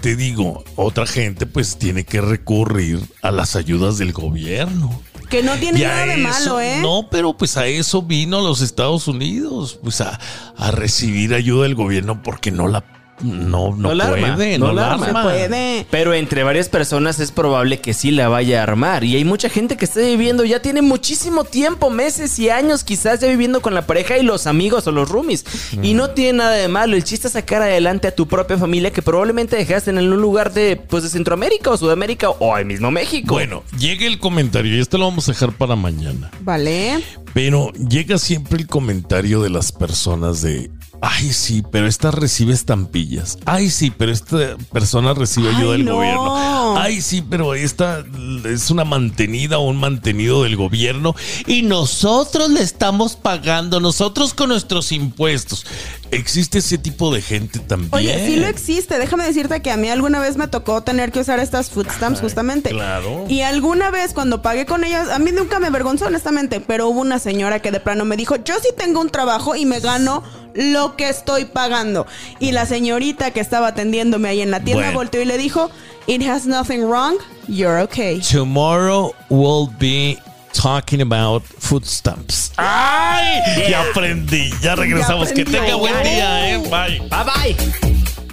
te 0.00 0.16
digo, 0.16 0.64
otra 0.76 1.06
gente 1.06 1.46
pues 1.46 1.76
tiene 1.78 2.04
que 2.04 2.20
recurrir 2.20 3.00
a 3.22 3.30
las 3.30 3.56
ayudas 3.56 3.98
del 3.98 4.12
gobierno. 4.12 5.02
Que 5.28 5.42
no 5.42 5.54
tiene 5.56 5.80
nada 5.82 6.06
de 6.06 6.18
malo, 6.18 6.60
¿eh? 6.60 6.78
No, 6.80 7.08
pero 7.10 7.36
pues 7.36 7.56
a 7.56 7.66
eso 7.66 8.00
vino 8.02 8.38
a 8.38 8.42
los 8.42 8.60
Estados 8.60 9.08
Unidos, 9.08 9.80
pues 9.82 10.00
a, 10.00 10.20
a 10.56 10.70
recibir 10.70 11.34
ayuda 11.34 11.64
del 11.64 11.74
gobierno 11.74 12.22
porque 12.22 12.52
no 12.52 12.68
la 12.68 12.84
no, 13.22 13.70
no, 13.70 13.76
No 13.76 13.94
la 13.94 14.08
arma, 14.08 14.36
puede, 14.36 14.58
no 14.58 14.66
no, 14.68 14.72
la 14.74 14.92
arma. 14.92 15.06
Arma. 15.06 15.22
puede. 15.22 15.86
Pero 15.90 16.14
entre 16.14 16.42
varias 16.42 16.68
personas 16.68 17.18
es 17.20 17.32
probable 17.32 17.80
que 17.80 17.94
sí 17.94 18.10
la 18.10 18.28
vaya 18.28 18.60
a 18.60 18.62
armar. 18.62 19.04
Y 19.04 19.16
hay 19.16 19.24
mucha 19.24 19.48
gente 19.48 19.76
que 19.76 19.84
está 19.84 20.00
viviendo, 20.00 20.44
ya 20.44 20.60
tiene 20.60 20.82
muchísimo 20.82 21.44
tiempo, 21.44 21.90
meses 21.90 22.38
y 22.38 22.50
años 22.50 22.84
quizás 22.84 23.20
ya 23.20 23.28
viviendo 23.28 23.60
con 23.60 23.74
la 23.74 23.86
pareja 23.86 24.18
y 24.18 24.22
los 24.22 24.46
amigos 24.46 24.86
o 24.86 24.92
los 24.92 25.08
roomies. 25.08 25.44
Y 25.82 25.94
no 25.94 26.10
tiene 26.10 26.38
nada 26.38 26.52
de 26.52 26.68
malo. 26.68 26.96
El 26.96 27.04
chiste 27.04 27.28
es 27.28 27.32
sacar 27.32 27.62
adelante 27.62 28.08
a 28.08 28.14
tu 28.14 28.26
propia 28.26 28.58
familia 28.58 28.90
que 28.90 29.02
probablemente 29.02 29.56
dejaste 29.56 29.90
en 29.90 29.98
un 29.98 30.20
lugar 30.20 30.52
de, 30.52 30.76
pues, 30.76 31.02
de 31.02 31.08
Centroamérica 31.08 31.70
o 31.70 31.76
Sudamérica 31.76 32.30
o 32.30 32.54
al 32.54 32.66
mismo 32.66 32.90
México. 32.90 33.34
Bueno, 33.34 33.62
llega 33.78 34.06
el 34.06 34.18
comentario 34.18 34.76
y 34.76 34.80
este 34.80 34.98
lo 34.98 35.06
vamos 35.06 35.28
a 35.28 35.32
dejar 35.32 35.52
para 35.52 35.76
mañana. 35.76 36.30
Vale. 36.40 37.02
Pero 37.32 37.70
llega 37.72 38.18
siempre 38.18 38.58
el 38.58 38.66
comentario 38.66 39.42
de 39.42 39.50
las 39.50 39.72
personas 39.72 40.40
de, 40.42 40.70
ay 41.00 41.32
sí, 41.32 41.62
pero 41.70 41.86
esta 41.86 42.10
recibe 42.10 42.52
estampillas. 42.52 43.38
Ay 43.44 43.70
sí, 43.70 43.90
pero 43.96 44.12
esta 44.12 44.56
persona 44.72 45.14
recibe 45.14 45.48
Ay, 45.50 45.56
ayuda 45.56 45.72
del 45.72 45.84
no. 45.84 45.94
gobierno. 45.96 46.76
Ay 46.78 47.00
sí, 47.00 47.22
pero 47.28 47.54
esta 47.54 48.04
es 48.44 48.70
una 48.70 48.84
mantenida 48.84 49.58
o 49.58 49.62
un 49.68 49.76
mantenido 49.76 50.42
del 50.42 50.56
gobierno 50.56 51.14
y 51.46 51.62
nosotros 51.62 52.50
le 52.50 52.62
estamos 52.62 53.16
pagando, 53.16 53.80
nosotros 53.80 54.34
con 54.34 54.48
nuestros 54.50 54.92
impuestos. 54.92 55.66
Existe 56.10 56.58
ese 56.58 56.78
tipo 56.78 57.12
de 57.12 57.20
gente 57.20 57.58
también. 57.58 57.90
Oye, 57.92 58.26
sí 58.26 58.36
lo 58.36 58.46
existe. 58.46 58.98
Déjame 58.98 59.24
decirte 59.24 59.60
que 59.60 59.70
a 59.70 59.76
mí 59.76 59.88
alguna 59.88 60.20
vez 60.20 60.36
me 60.36 60.48
tocó 60.48 60.82
tener 60.82 61.10
que 61.12 61.20
usar 61.20 61.40
estas 61.40 61.70
food 61.70 61.88
stamps 61.90 62.20
justamente. 62.20 62.70
claro. 62.70 63.24
Y 63.28 63.40
alguna 63.42 63.90
vez 63.90 64.12
cuando 64.14 64.40
pagué 64.42 64.66
con 64.66 64.84
ellas, 64.84 65.08
a 65.10 65.18
mí 65.18 65.32
nunca 65.32 65.58
me 65.58 65.66
avergonzó 65.66 66.06
honestamente, 66.06 66.60
pero 66.60 66.88
hubo 66.88 67.00
una 67.00 67.18
señora 67.18 67.60
que 67.60 67.70
de 67.72 67.80
plano 67.80 68.04
me 68.04 68.16
dijo, 68.16 68.36
yo 68.36 68.54
sí 68.62 68.68
tengo 68.76 69.00
un 69.00 69.10
trabajo 69.10 69.56
y 69.56 69.66
me 69.66 69.80
gano 69.80 70.22
lo 70.54 70.96
que 70.96 71.08
estoy 71.08 71.44
pagando. 71.44 72.06
Y 72.40 72.52
la 72.52 72.66
señorita 72.66 73.30
que 73.32 73.40
estaba 73.40 73.68
atendiéndome 73.68 74.28
ahí 74.28 74.40
en 74.40 74.50
la 74.50 74.60
tienda 74.60 74.84
Bueno. 74.84 74.98
volteó 74.98 75.20
y 75.20 75.24
le 75.26 75.36
dijo, 75.38 75.70
it 76.06 76.22
has 76.26 76.46
nothing 76.46 76.82
wrong, 76.84 77.16
you're 77.48 77.82
okay. 77.82 78.20
Tomorrow 78.20 79.12
will 79.28 79.68
be 79.78 80.18
talking 80.56 81.00
about 81.02 81.42
food 81.44 81.84
stamps. 81.84 82.52
¡Ay! 82.56 83.68
Ya 83.68 83.82
aprendí. 83.82 84.50
Ya 84.62 84.74
regresamos. 84.74 85.28
Ya 85.28 85.34
que 85.34 85.44
tenga 85.44 85.76
buen 85.76 86.02
día, 86.02 86.54
¿eh? 86.54 86.58
Bye. 86.58 87.00
Bye 87.08 87.24
bye. 87.24 88.25